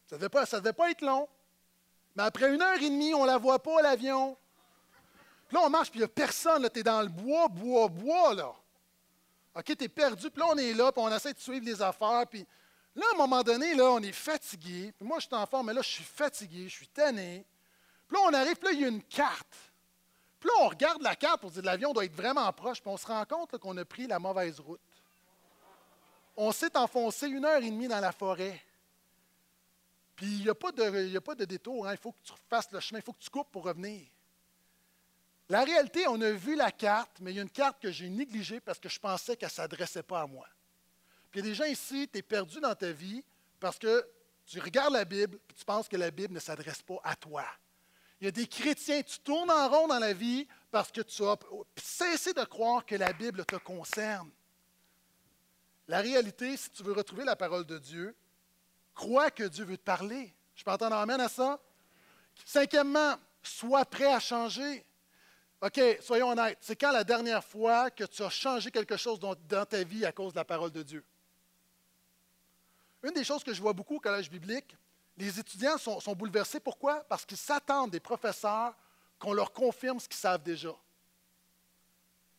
Ça 0.08 0.16
ne 0.16 0.20
devait 0.20 0.72
pas 0.72 0.90
être 0.90 1.02
long. 1.02 1.28
Mais 2.16 2.22
après 2.22 2.52
une 2.52 2.62
heure 2.62 2.80
et 2.80 2.88
demie, 2.88 3.14
on 3.14 3.22
ne 3.22 3.26
la 3.26 3.38
voit 3.38 3.62
pas, 3.62 3.82
l'avion. 3.82 4.36
Puis 5.48 5.56
là, 5.56 5.62
on 5.64 5.70
marche, 5.70 5.90
puis 5.90 6.00
il 6.00 6.02
n'y 6.02 6.06
a 6.06 6.08
personne. 6.08 6.68
Tu 6.72 6.80
es 6.80 6.82
dans 6.82 7.02
le 7.02 7.08
bois, 7.08 7.48
bois, 7.48 7.88
bois, 7.88 8.34
là. 8.34 8.52
OK, 9.54 9.76
tu 9.76 9.84
es 9.84 9.88
perdu. 9.88 10.30
Puis 10.30 10.40
là, 10.40 10.48
on 10.50 10.56
est 10.56 10.72
là, 10.72 10.90
puis 10.90 11.02
on 11.04 11.14
essaie 11.14 11.34
de 11.34 11.38
suivre 11.38 11.64
les 11.64 11.80
affaires. 11.80 12.24
Puis 12.28 12.46
là, 12.94 13.04
à 13.12 13.14
un 13.14 13.18
moment 13.18 13.42
donné, 13.42 13.74
là, 13.74 13.84
on 13.84 14.00
est 14.00 14.12
fatigué. 14.12 14.92
Puis 14.98 15.06
moi, 15.06 15.18
je 15.20 15.26
suis 15.26 15.34
en 15.34 15.46
forme, 15.46 15.66
mais 15.66 15.74
là, 15.74 15.82
je 15.82 15.90
suis 15.90 16.04
fatigué, 16.04 16.68
je 16.68 16.74
suis 16.74 16.88
tanné. 16.88 17.44
Puis 18.08 18.16
là, 18.16 18.24
on 18.26 18.32
arrive, 18.32 18.56
puis 18.56 18.68
là, 18.68 18.72
il 18.72 18.80
y 18.80 18.84
a 18.84 18.88
une 18.88 19.02
carte. 19.02 19.54
Puis 20.40 20.48
là, 20.48 20.54
on 20.64 20.68
regarde 20.68 21.02
la 21.02 21.16
carte 21.16 21.40
pour 21.40 21.50
dire 21.50 21.62
l'avion 21.62 21.92
doit 21.92 22.04
être 22.04 22.16
vraiment 22.16 22.50
proche, 22.52 22.80
puis 22.80 22.90
on 22.90 22.96
se 22.96 23.06
rend 23.06 23.24
compte 23.24 23.56
qu'on 23.58 23.76
a 23.76 23.84
pris 23.84 24.06
la 24.06 24.18
mauvaise 24.18 24.58
route. 24.60 24.80
On 26.36 26.52
s'est 26.52 26.76
enfoncé 26.76 27.28
une 27.28 27.44
heure 27.44 27.62
et 27.62 27.70
demie 27.70 27.88
dans 27.88 28.00
la 28.00 28.12
forêt. 28.12 28.60
Puis 30.16 30.26
il 30.26 30.42
n'y 30.42 30.48
a, 30.48 30.54
pas 30.54 30.72
de, 30.72 31.16
a 31.16 31.20
pas 31.20 31.34
de 31.34 31.44
détour. 31.44 31.86
Hein. 31.86 31.92
Il 31.92 31.98
faut 31.98 32.12
que 32.12 32.22
tu 32.24 32.32
fasses 32.48 32.72
le 32.72 32.80
chemin, 32.80 33.00
il 33.00 33.04
faut 33.04 33.12
que 33.12 33.22
tu 33.22 33.30
coupes 33.30 33.50
pour 33.50 33.64
revenir. 33.64 34.06
La 35.48 35.62
réalité, 35.62 36.08
on 36.08 36.20
a 36.22 36.32
vu 36.32 36.56
la 36.56 36.72
carte, 36.72 37.18
mais 37.20 37.32
il 37.32 37.36
y 37.36 37.38
a 37.38 37.42
une 37.42 37.50
carte 37.50 37.80
que 37.80 37.92
j'ai 37.92 38.08
négligée 38.08 38.58
parce 38.58 38.80
que 38.80 38.88
je 38.88 38.98
pensais 38.98 39.36
qu'elle 39.36 39.48
ne 39.48 39.52
s'adressait 39.52 40.02
pas 40.02 40.22
à 40.22 40.26
moi. 40.26 40.46
Puis 41.30 41.40
il 41.40 41.44
y 41.44 41.48
a 41.48 41.50
des 41.50 41.54
gens 41.54 41.64
ici, 41.64 42.08
tu 42.10 42.18
es 42.18 42.22
perdu 42.22 42.58
dans 42.60 42.74
ta 42.74 42.90
vie 42.90 43.22
parce 43.60 43.78
que 43.78 44.08
tu 44.46 44.58
regardes 44.58 44.94
la 44.94 45.04
Bible 45.04 45.38
et 45.50 45.54
tu 45.54 45.64
penses 45.64 45.86
que 45.86 45.96
la 45.96 46.10
Bible 46.10 46.34
ne 46.34 46.40
s'adresse 46.40 46.82
pas 46.82 46.98
à 47.04 47.14
toi. 47.14 47.44
Il 48.20 48.24
y 48.24 48.28
a 48.28 48.30
des 48.30 48.46
chrétiens, 48.46 49.02
tu 49.02 49.18
tournes 49.20 49.50
en 49.50 49.68
rond 49.68 49.86
dans 49.86 49.98
la 49.98 50.14
vie 50.14 50.48
parce 50.70 50.90
que 50.90 51.02
tu 51.02 51.22
as 51.24 51.36
cessé 51.76 52.32
de 52.32 52.44
croire 52.44 52.84
que 52.86 52.94
la 52.94 53.12
Bible 53.12 53.44
te 53.44 53.56
concerne. 53.56 54.30
La 55.86 56.00
réalité, 56.00 56.56
si 56.56 56.70
tu 56.70 56.82
veux 56.82 56.92
retrouver 56.92 57.24
la 57.24 57.36
parole 57.36 57.66
de 57.66 57.78
Dieu, 57.78 58.16
crois 58.96 59.30
que 59.30 59.44
Dieu 59.44 59.64
veut 59.64 59.76
te 59.76 59.82
parler. 59.84 60.34
Je 60.56 60.64
peux 60.64 60.72
entendre 60.72 60.96
amène 60.96 61.20
à 61.20 61.28
ça? 61.28 61.60
Cinquièmement, 62.44 63.14
sois 63.42 63.84
prêt 63.84 64.12
à 64.12 64.18
changer. 64.18 64.84
OK, 65.60 65.80
soyons 66.00 66.30
honnêtes. 66.30 66.58
C'est 66.60 66.76
quand 66.76 66.90
la 66.90 67.04
dernière 67.04 67.44
fois 67.44 67.90
que 67.90 68.04
tu 68.04 68.22
as 68.22 68.30
changé 68.30 68.70
quelque 68.70 68.96
chose 68.96 69.20
dans, 69.20 69.64
ta 69.64 69.84
vie 69.84 70.04
à 70.04 70.12
cause 70.12 70.32
de 70.32 70.38
la 70.38 70.44
parole 70.44 70.72
de 70.72 70.82
Dieu? 70.82 71.04
Une 73.02 73.12
des 73.12 73.24
choses 73.24 73.44
que 73.44 73.54
je 73.54 73.62
vois 73.62 73.72
beaucoup 73.72 73.96
au 73.96 74.00
collège 74.00 74.30
biblique, 74.30 74.76
les 75.16 75.38
étudiants 75.38 75.78
sont, 75.78 76.14
bouleversés. 76.14 76.60
Pourquoi? 76.60 77.04
Parce 77.04 77.24
qu'ils 77.24 77.36
s'attendent 77.36 77.90
des 77.90 78.00
professeurs 78.00 78.74
qu'on 79.18 79.32
leur 79.32 79.52
confirme 79.52 80.00
ce 80.00 80.08
qu'ils 80.08 80.18
savent 80.18 80.42
déjà. 80.42 80.74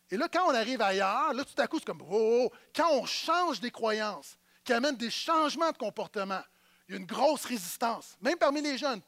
Et 0.10 0.18
là, 0.18 0.28
quand 0.32 0.45
on 0.47 0.53
arrive 0.53 0.82
ailleurs, 0.82 1.34
là, 1.34 1.43
tout 1.43 1.60
à 1.60 1.68
coup, 1.68 1.80
c'est 1.80 1.86
comme, 1.86 2.01
oh, 2.03 2.08
oh, 2.10 2.49
oh, 2.51 2.58
quand 2.76 2.91
on 2.93 3.05
change 3.05 3.60
des 3.60 3.72
croyances, 3.72 4.38
qui 4.68 4.74
amènent 4.74 4.97
des 4.97 5.09
changements 5.09 5.72
de 5.72 5.78
comportement, 5.78 6.41
il 6.88 6.91
y 6.91 6.97
a 6.97 6.99
une 6.99 7.05
grosse 7.05 7.45
résistance, 7.45 8.18
même 8.22 8.38
parmi 8.38 8.61
les 8.61 8.78
jeunes. 8.78 9.01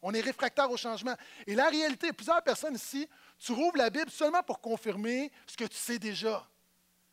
On 0.00 0.12
est 0.12 0.20
réfractaire 0.20 0.70
au 0.70 0.76
changement. 0.76 1.14
Et 1.46 1.54
la 1.54 1.68
réalité, 1.68 2.12
plusieurs 2.12 2.42
personnes 2.42 2.74
ici 2.74 3.08
tu 3.38 3.52
rouvres 3.52 3.76
la 3.76 3.90
Bible 3.90 4.10
seulement 4.10 4.42
pour 4.42 4.60
confirmer 4.60 5.30
ce 5.46 5.56
que 5.56 5.64
tu 5.64 5.76
sais 5.76 5.98
déjà. 5.98 6.48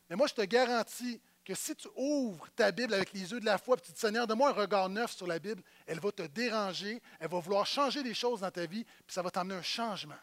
Mais 0.10 0.16
moi, 0.16 0.28
je 0.28 0.34
te 0.34 0.42
garantis 0.44 1.20
que 1.44 1.56
si 1.56 1.76
tu 1.76 1.88
ouvres 1.96 2.48
ta 2.56 2.72
Bible 2.72 2.94
avec 2.94 3.12
les 3.14 3.32
yeux 3.32 3.40
de 3.40 3.46
la 3.46 3.58
foi, 3.58 3.76
et 3.78 3.82
tu 3.82 3.92
dis, 3.92 4.00
Seigneur, 4.00 4.28
donne-moi 4.28 4.50
un 4.50 4.54
regard 4.54 4.88
neuf 4.90 5.14
sur 5.14 5.26
la 5.26 5.40
Bible, 5.40 5.64
elle 5.88 6.00
va 6.00 6.12
te 6.12 6.22
déranger, 6.22 7.02
elle 7.20 7.30
va 7.30 7.40
vouloir 7.40 7.66
changer 7.66 8.04
des 8.04 8.14
choses 8.14 8.42
dans 8.42 8.52
ta 8.52 8.66
vie, 8.68 8.84
puis 8.84 9.14
ça 9.14 9.24
va 9.24 9.32
t'amener 9.32 9.56
un 9.56 9.64
changement. 9.64 10.20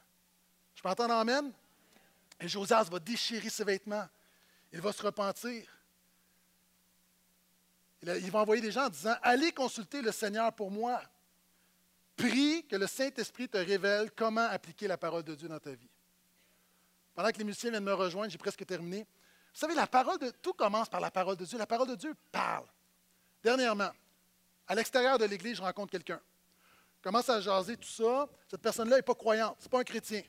Je 0.77 0.83
peux 0.83 0.89
entendre 0.89 1.15
Amen? 1.15 1.53
Et 2.41 2.47
Josias 2.47 2.85
va 2.85 3.01
déchirer 3.01 3.51
ses 3.51 3.65
vêtements. 3.65 4.07
Il 4.73 4.81
va 4.81 4.93
se 4.93 5.03
repentir. 5.03 5.67
Il 8.07 8.31
va 8.31 8.41
envoyer 8.41 8.63
des 8.63 8.71
gens 8.71 8.87
en 8.87 8.89
disant, 8.89 9.17
allez 9.23 9.53
consulter 9.53 10.01
le 10.01 10.13
Seigneur 10.13 10.53
pour 10.53 10.71
moi. 10.71 11.03
Prie 12.17 12.65
que 12.67 12.77
le 12.77 12.87
Saint-Esprit 12.87 13.49
te 13.49 13.59
révèle 13.59 14.11
comment 14.13 14.47
appliquer 14.49 14.87
la 14.87 14.97
parole 14.97 15.25
de 15.25 15.35
Dieu 15.35 15.49
dans 15.49 15.59
ta 15.59 15.73
vie. 15.73 15.91
Pendant 17.15 17.31
que 17.31 17.39
les 17.39 17.45
musiciens 17.45 17.71
viennent 17.71 17.85
me 17.85 17.95
rejoindre, 17.95 18.31
j'ai 18.31 18.39
presque 18.39 18.65
terminé. 18.65 19.01
Vous 19.01 19.61
savez, 19.61 19.75
la 19.75 19.87
parole 19.87 20.19
de 20.19 20.31
tout 20.31 20.53
commence 20.53 20.89
par 20.89 21.01
la 21.01 21.11
parole 21.11 21.37
de 21.37 21.45
Dieu. 21.45 21.59
La 21.59 21.67
parole 21.67 21.89
de 21.89 21.95
Dieu 21.95 22.15
parle. 22.31 22.67
Dernièrement, 23.43 23.91
à 24.69 24.75
l'extérieur 24.75 25.19
de 25.19 25.25
l'Église, 25.25 25.57
je 25.57 25.63
rencontre 25.63 25.91
quelqu'un. 25.91 26.21
commence 27.03 27.29
à 27.29 27.41
jaser 27.41 27.77
tout 27.77 27.89
ça. 27.89 28.29
Cette 28.49 28.61
personne-là 28.61 28.97
n'est 28.97 29.03
pas 29.03 29.15
croyante, 29.15 29.57
ce 29.59 29.65
n'est 29.65 29.71
pas 29.71 29.81
un 29.81 29.85
chrétien. 29.85 30.23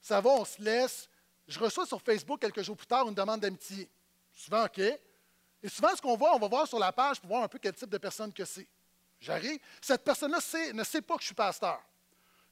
Ça 0.00 0.20
va, 0.20 0.30
on 0.30 0.44
se 0.44 0.60
laisse. 0.62 1.08
Je 1.46 1.58
reçois 1.58 1.86
sur 1.86 2.00
Facebook 2.00 2.40
quelques 2.40 2.62
jours 2.62 2.76
plus 2.76 2.86
tard 2.86 3.08
une 3.08 3.14
demande 3.14 3.40
d'amitié. 3.40 3.88
Souvent, 4.32 4.64
OK. 4.64 4.80
Et 5.62 5.68
souvent, 5.68 5.94
ce 5.94 6.00
qu'on 6.00 6.16
voit, 6.16 6.34
on 6.34 6.38
va 6.38 6.48
voir 6.48 6.66
sur 6.66 6.78
la 6.78 6.92
page 6.92 7.20
pour 7.20 7.28
voir 7.28 7.42
un 7.42 7.48
peu 7.48 7.58
quel 7.58 7.74
type 7.74 7.90
de 7.90 7.98
personne 7.98 8.32
que 8.32 8.44
c'est. 8.44 8.68
J'arrive. 9.20 9.58
Cette 9.80 10.04
personne-là 10.04 10.38
ne 10.72 10.84
sait 10.84 11.02
pas 11.02 11.16
que 11.16 11.22
je 11.22 11.26
suis 11.26 11.34
pasteur. 11.34 11.80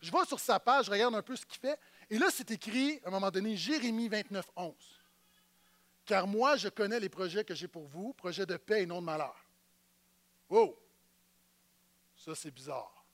Je 0.01 0.11
vais 0.11 0.25
sur 0.27 0.39
sa 0.39 0.61
page, 0.61 0.87
je 0.87 0.91
regarde 0.91 1.15
un 1.15 1.23
peu 1.23 1.37
ce 1.37 1.47
qu'il 1.47 1.59
fait. 1.59 1.79
Et 2.11 2.19
là, 2.19 2.27
c'est 2.31 2.51
écrit, 2.51 3.01
à 3.05 3.09
un 3.09 3.11
moment 3.11 3.31
donné, 3.31 3.57
Jérémie 3.57 4.09
29, 4.09 4.45
11. 4.57 4.75
Car 6.05 6.27
moi, 6.27 6.57
je 6.57 6.69
connais 6.69 7.01
les 7.01 7.09
projets 7.09 7.45
que 7.45 7.55
j'ai 7.55 7.69
pour 7.69 7.87
vous, 7.87 8.13
projets 8.13 8.47
de 8.47 8.57
paix 8.57 8.83
et 8.83 8.87
non 8.87 9.01
de 9.01 9.07
malheur. 9.07 9.37
Oh! 10.49 10.79
Ça, 12.17 12.35
c'est 12.35 12.51
bizarre. 12.51 13.05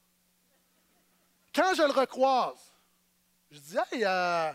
Quand 1.54 1.74
je 1.74 1.82
le 1.82 1.92
recroise, 1.92 2.72
je 3.50 3.58
dis, 3.58 3.76
hey, 3.90 4.04
euh, 4.04 4.52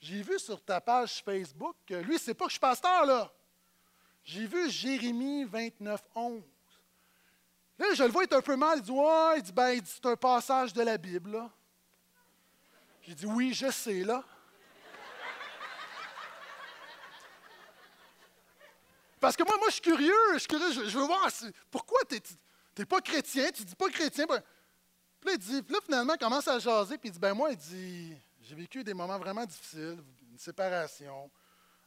j'ai 0.00 0.22
vu 0.22 0.38
sur 0.38 0.62
ta 0.62 0.80
page 0.80 1.22
Facebook 1.22 1.76
que 1.86 1.94
lui, 1.94 2.18
c'est 2.18 2.34
pas 2.34 2.44
que 2.44 2.50
je 2.50 2.54
suis 2.54 2.60
pasteur, 2.60 3.06
là. 3.06 3.32
J'ai 4.24 4.46
vu 4.46 4.70
Jérémie 4.70 5.44
29, 5.44 6.00
11. 6.14 6.42
Là, 7.78 7.86
je 7.94 8.02
le 8.04 8.10
vois 8.10 8.24
être 8.24 8.32
un 8.32 8.40
peu 8.40 8.56
mal. 8.56 8.78
Il 8.78 8.82
dit, 8.82 8.90
ouais, 8.90 9.36
il 9.36 9.42
dit, 9.42 9.52
ben, 9.52 9.80
c'est 9.84 10.06
un 10.06 10.16
passage 10.16 10.72
de 10.72 10.82
la 10.82 10.96
Bible. 10.96 11.42
J'ai 13.02 13.14
dit, 13.14 13.26
oui, 13.26 13.52
je 13.52 13.70
sais, 13.70 14.02
là. 14.02 14.24
Parce 19.20 19.36
que 19.36 19.42
moi, 19.42 19.56
moi, 19.58 19.68
je 19.68 19.74
suis 19.74 19.82
curieux, 19.82 20.12
je 20.34 20.38
suis 20.38 20.48
curieux, 20.48 20.72
je, 20.72 20.98
veux 20.98 21.06
voir 21.06 21.30
pourquoi 21.70 22.00
tu 22.08 22.20
n'es 22.78 22.84
pas 22.84 23.00
chrétien, 23.00 23.50
tu 23.50 23.64
dis 23.64 23.74
pas 23.74 23.88
chrétien. 23.88 24.26
Puis 24.26 24.36
là, 25.24 25.32
il 25.32 25.38
dit, 25.38 25.62
puis 25.62 25.74
là, 25.74 25.80
finalement, 25.82 26.12
il 26.14 26.18
commence 26.18 26.46
à 26.46 26.58
jaser, 26.58 26.98
puis 26.98 27.08
il 27.08 27.12
dit, 27.12 27.18
ben 27.18 27.32
moi, 27.32 27.50
il 27.50 27.56
dit, 27.56 28.16
j'ai 28.42 28.54
vécu 28.54 28.84
des 28.84 28.92
moments 28.92 29.18
vraiment 29.18 29.46
difficiles, 29.46 29.98
une 30.30 30.38
séparation, 30.38 31.30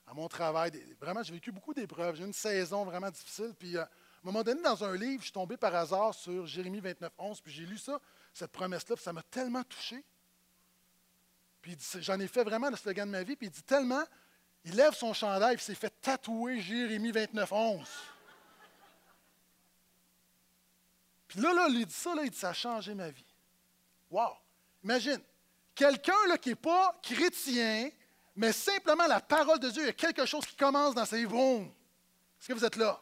à 0.07 0.13
mon 0.13 0.27
travail. 0.27 0.71
vraiment, 0.99 1.21
j'ai 1.21 1.33
vécu 1.33 1.51
beaucoup 1.51 1.73
d'épreuves. 1.73 2.15
J'ai 2.15 2.23
eu 2.23 2.27
une 2.27 2.33
saison 2.33 2.85
vraiment 2.85 3.11
difficile. 3.11 3.53
Puis 3.59 3.75
euh, 3.75 3.81
à 3.81 3.85
un 3.85 3.87
moment 4.23 4.41
donné, 4.41 4.61
dans 4.61 4.83
un 4.83 4.95
livre, 4.95 5.19
je 5.19 5.25
suis 5.25 5.33
tombé 5.33 5.57
par 5.57 5.75
hasard 5.75 6.13
sur 6.13 6.47
Jérémie 6.47 6.79
29, 6.79 7.11
11, 7.17 7.41
puis 7.41 7.53
j'ai 7.53 7.65
lu 7.65 7.77
ça, 7.77 7.99
cette 8.33 8.51
promesse-là, 8.51 8.95
puis 8.95 9.03
ça 9.03 9.13
m'a 9.13 9.23
tellement 9.23 9.63
touché. 9.63 10.03
Puis 11.61 11.77
j'en 11.99 12.19
ai 12.19 12.27
fait 12.27 12.43
vraiment 12.43 12.69
le 12.69 12.77
slogan 12.77 13.05
de 13.05 13.11
ma 13.11 13.23
vie, 13.23 13.35
puis 13.35 13.47
il 13.47 13.51
dit 13.51 13.63
tellement, 13.63 14.03
il 14.63 14.75
lève 14.75 14.93
son 14.93 15.13
chandail, 15.13 15.55
il 15.55 15.59
s'est 15.59 15.75
fait 15.75 15.93
tatouer 16.01 16.61
Jérémie 16.61 17.11
29, 17.11 17.51
11. 17.51 17.87
Puis 21.27 21.41
là, 21.41 21.53
là, 21.53 21.67
il 21.69 21.85
dit 21.85 21.93
ça, 21.93 22.15
là, 22.15 22.23
il 22.23 22.29
dit, 22.29 22.37
ça 22.37 22.49
a 22.49 22.53
changé 22.53 22.93
ma 22.93 23.09
vie. 23.09 23.25
Wow! 24.09 24.31
Imagine, 24.83 25.19
quelqu'un 25.75 26.37
qui 26.41 26.49
n'est 26.49 26.55
pas 26.55 26.97
chrétien, 27.03 27.89
mais 28.37 28.53
simplement 28.53 29.07
la 29.07 29.19
parole 29.19 29.59
de 29.59 29.69
Dieu, 29.71 29.81
il 29.81 29.87
y 29.87 29.89
a 29.89 29.93
quelque 29.93 30.25
chose 30.27 30.45
qui 30.45 30.55
commence 30.55 30.93
dans 30.93 31.05
sa 31.05 31.17
vie. 31.17 31.23
Est-ce 31.23 32.47
que 32.47 32.53
vous 32.53 32.63
êtes 32.63 32.75
là? 32.75 33.01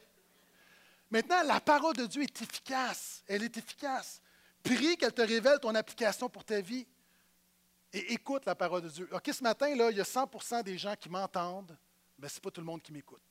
Maintenant, 1.11 1.43
la 1.43 1.59
parole 1.59 1.95
de 1.95 2.05
Dieu 2.05 2.23
est 2.23 2.41
efficace. 2.41 3.21
Elle 3.27 3.43
est 3.43 3.57
efficace. 3.57 4.21
Prie 4.63 4.95
qu'elle 4.95 5.13
te 5.13 5.21
révèle 5.21 5.59
ton 5.59 5.75
application 5.75 6.29
pour 6.29 6.45
ta 6.45 6.61
vie. 6.61 6.88
Et 7.91 8.13
écoute 8.13 8.45
la 8.45 8.55
parole 8.55 8.81
de 8.83 8.89
Dieu. 8.89 9.09
OK, 9.11 9.29
ce 9.31 9.43
matin, 9.43 9.75
là, 9.75 9.91
il 9.91 9.97
y 9.97 10.01
a 10.01 10.05
100% 10.05 10.63
des 10.63 10.77
gens 10.77 10.95
qui 10.95 11.09
m'entendent, 11.09 11.77
mais 12.17 12.29
ce 12.29 12.36
n'est 12.36 12.41
pas 12.41 12.51
tout 12.51 12.61
le 12.61 12.65
monde 12.65 12.81
qui 12.81 12.93
m'écoute. 12.93 13.21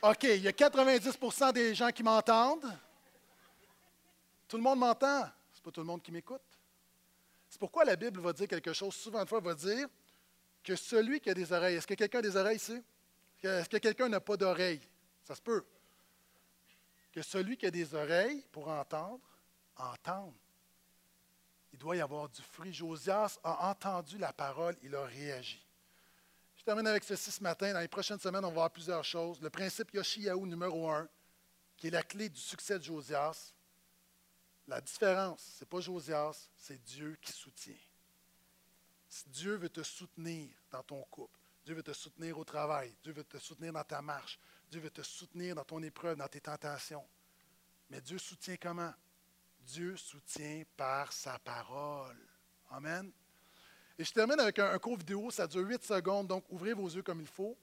OK, 0.00 0.22
il 0.22 0.40
y 0.40 0.48
a 0.48 0.52
90% 0.52 1.52
des 1.52 1.74
gens 1.74 1.90
qui 1.90 2.02
m'entendent. 2.02 2.74
Tout 4.48 4.56
le 4.56 4.62
monde 4.62 4.78
m'entend. 4.78 5.28
Pas 5.62 5.70
tout 5.70 5.80
le 5.80 5.86
monde 5.86 6.02
qui 6.02 6.12
m'écoute. 6.12 6.40
C'est 7.48 7.58
pourquoi 7.58 7.84
la 7.84 7.96
Bible 7.96 8.20
va 8.20 8.32
dire 8.32 8.48
quelque 8.48 8.72
chose. 8.72 8.94
Souvent 8.94 9.22
de 9.22 9.28
fois, 9.28 9.40
va 9.40 9.54
dire 9.54 9.88
que 10.62 10.76
celui 10.76 11.20
qui 11.20 11.30
a 11.30 11.34
des 11.34 11.52
oreilles, 11.52 11.76
est-ce 11.76 11.86
que 11.86 11.94
quelqu'un 11.94 12.20
a 12.20 12.22
des 12.22 12.36
oreilles 12.36 12.56
ici? 12.56 12.82
Est-ce 13.42 13.68
que 13.68 13.78
quelqu'un 13.78 14.08
n'a 14.08 14.20
pas 14.20 14.36
d'oreilles? 14.36 14.80
Ça 15.24 15.34
se 15.34 15.42
peut. 15.42 15.64
Que 17.12 17.22
celui 17.22 17.56
qui 17.56 17.66
a 17.66 17.70
des 17.70 17.94
oreilles 17.94 18.44
pour 18.52 18.68
entendre, 18.68 19.20
entende. 19.76 20.34
Il 21.72 21.78
doit 21.78 21.96
y 21.96 22.00
avoir 22.00 22.28
du 22.28 22.42
fruit. 22.42 22.72
Josias 22.72 23.38
a 23.42 23.70
entendu 23.70 24.18
la 24.18 24.32
parole, 24.32 24.76
il 24.82 24.94
a 24.94 25.04
réagi. 25.04 25.64
Je 26.56 26.64
termine 26.64 26.86
avec 26.86 27.04
ceci 27.04 27.30
ce 27.30 27.42
matin. 27.42 27.72
Dans 27.72 27.80
les 27.80 27.88
prochaines 27.88 28.18
semaines, 28.18 28.44
on 28.44 28.48
va 28.48 28.54
voir 28.54 28.70
plusieurs 28.70 29.04
choses. 29.04 29.40
Le 29.40 29.50
principe 29.50 29.92
Yoshiyahu 29.94 30.46
numéro 30.46 30.90
un, 30.90 31.08
qui 31.76 31.86
est 31.86 31.90
la 31.90 32.02
clé 32.02 32.28
du 32.28 32.38
succès 32.38 32.78
de 32.78 32.84
Josias. 32.84 33.54
La 34.70 34.80
différence, 34.80 35.56
ce 35.58 35.64
n'est 35.64 35.68
pas 35.68 35.80
Josias, 35.80 36.48
c'est 36.56 36.80
Dieu 36.84 37.18
qui 37.20 37.32
soutient. 37.32 37.74
Dieu 39.26 39.56
veut 39.56 39.68
te 39.68 39.82
soutenir 39.82 40.48
dans 40.70 40.84
ton 40.84 41.02
couple, 41.10 41.36
Dieu 41.64 41.74
veut 41.74 41.82
te 41.82 41.92
soutenir 41.92 42.38
au 42.38 42.44
travail, 42.44 42.94
Dieu 43.02 43.12
veut 43.12 43.24
te 43.24 43.38
soutenir 43.38 43.72
dans 43.72 43.82
ta 43.82 44.00
marche, 44.00 44.38
Dieu 44.70 44.80
veut 44.80 44.90
te 44.90 45.02
soutenir 45.02 45.56
dans 45.56 45.64
ton 45.64 45.82
épreuve, 45.82 46.18
dans 46.18 46.28
tes 46.28 46.40
tentations. 46.40 47.04
Mais 47.88 48.00
Dieu 48.00 48.16
soutient 48.18 48.54
comment? 48.62 48.94
Dieu 49.58 49.96
soutient 49.96 50.62
par 50.76 51.12
sa 51.12 51.40
parole. 51.40 52.24
Amen. 52.70 53.10
Et 53.98 54.04
je 54.04 54.12
termine 54.12 54.38
avec 54.38 54.60
un, 54.60 54.78
court 54.78 54.96
vidéo, 54.96 55.32
ça 55.32 55.48
dure 55.48 55.66
8 55.66 55.82
secondes, 55.82 56.28
donc 56.28 56.44
ouvrez 56.48 56.74
vos 56.74 56.88
yeux 56.88 57.02
comme 57.02 57.20
il 57.20 57.26
faut. 57.26 57.58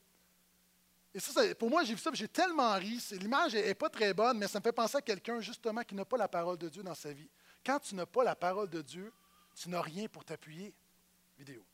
Et 1.18 1.20
ça, 1.20 1.42
pour 1.56 1.72
moi, 1.72 1.84
j'ai 1.84 1.96
vu 1.96 2.00
ça, 2.00 2.12
j'ai 2.14 2.28
tellement 2.28 2.76
ri. 2.76 3.04
L'image 3.14 3.56
n'est 3.56 3.74
pas 3.74 3.90
très 3.90 4.14
bonne, 4.14 4.38
mais 4.38 4.48
ça 4.48 4.60
me 4.60 4.64
fait 4.64 4.72
penser 4.72 4.98
à 4.98 5.02
quelqu'un 5.02 5.40
justement 5.40 5.82
qui 5.82 5.96
n'a 5.96 6.06
pas 6.06 6.16
la 6.16 6.28
parole 6.28 6.60
de 6.60 6.70
Dieu 6.70 6.84
dans 6.84 6.94
sa 6.94 7.12
vie. 7.12 7.28
Quand 7.66 7.80
tu 7.80 7.96
n'as 7.96 8.06
pas 8.06 8.24
la 8.24 8.36
parole 8.36 8.70
de 8.70 8.84
Dieu, 8.84 9.12
tu 9.56 9.68
n'as 9.70 9.82
rien 9.82 10.08
pour 10.08 10.24
t'appuyer. 10.24 10.76
Vidéo. 11.40 11.66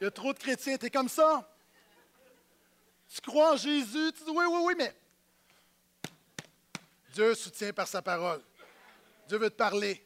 Il 0.00 0.04
y 0.04 0.06
a 0.06 0.10
trop 0.10 0.32
de 0.32 0.38
chrétiens, 0.38 0.78
tu 0.78 0.86
es 0.86 0.90
comme 0.90 1.10
ça? 1.10 1.46
Tu 3.08 3.20
crois 3.20 3.54
en 3.54 3.56
Jésus, 3.56 4.12
tu 4.12 4.24
dis 4.24 4.30
oui, 4.30 4.44
oui, 4.48 4.60
oui, 4.64 4.74
mais 4.76 4.94
Dieu 7.12 7.34
soutient 7.34 7.72
par 7.72 7.88
sa 7.88 8.02
parole. 8.02 8.42
Dieu 9.26 9.38
veut 9.38 9.50
te 9.50 9.56
parler. 9.56 10.04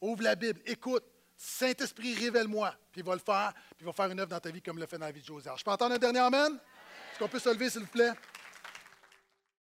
Ouvre 0.00 0.22
la 0.22 0.34
Bible, 0.34 0.60
écoute. 0.66 1.04
Saint-Esprit, 1.36 2.14
révèle-moi. 2.14 2.74
Puis 2.92 3.00
il 3.00 3.04
va 3.04 3.14
le 3.14 3.20
faire, 3.20 3.52
puis 3.70 3.80
il 3.80 3.86
va 3.86 3.92
faire 3.92 4.10
une 4.10 4.20
œuvre 4.20 4.30
dans 4.30 4.40
ta 4.40 4.50
vie 4.50 4.62
comme 4.62 4.78
l'a 4.78 4.86
fait 4.86 4.98
dans 4.98 5.06
la 5.06 5.12
vie 5.12 5.20
de 5.20 5.26
Joseph. 5.26 5.54
Je 5.58 5.64
peux 5.64 5.70
entendre 5.70 5.94
un 5.94 5.98
dernier 5.98 6.20
Amen? 6.20 6.58
Est-ce 7.10 7.18
qu'on 7.18 7.28
peut 7.28 7.38
se 7.38 7.48
lever, 7.48 7.68
s'il 7.68 7.82
vous 7.82 7.86
plaît? 7.88 8.12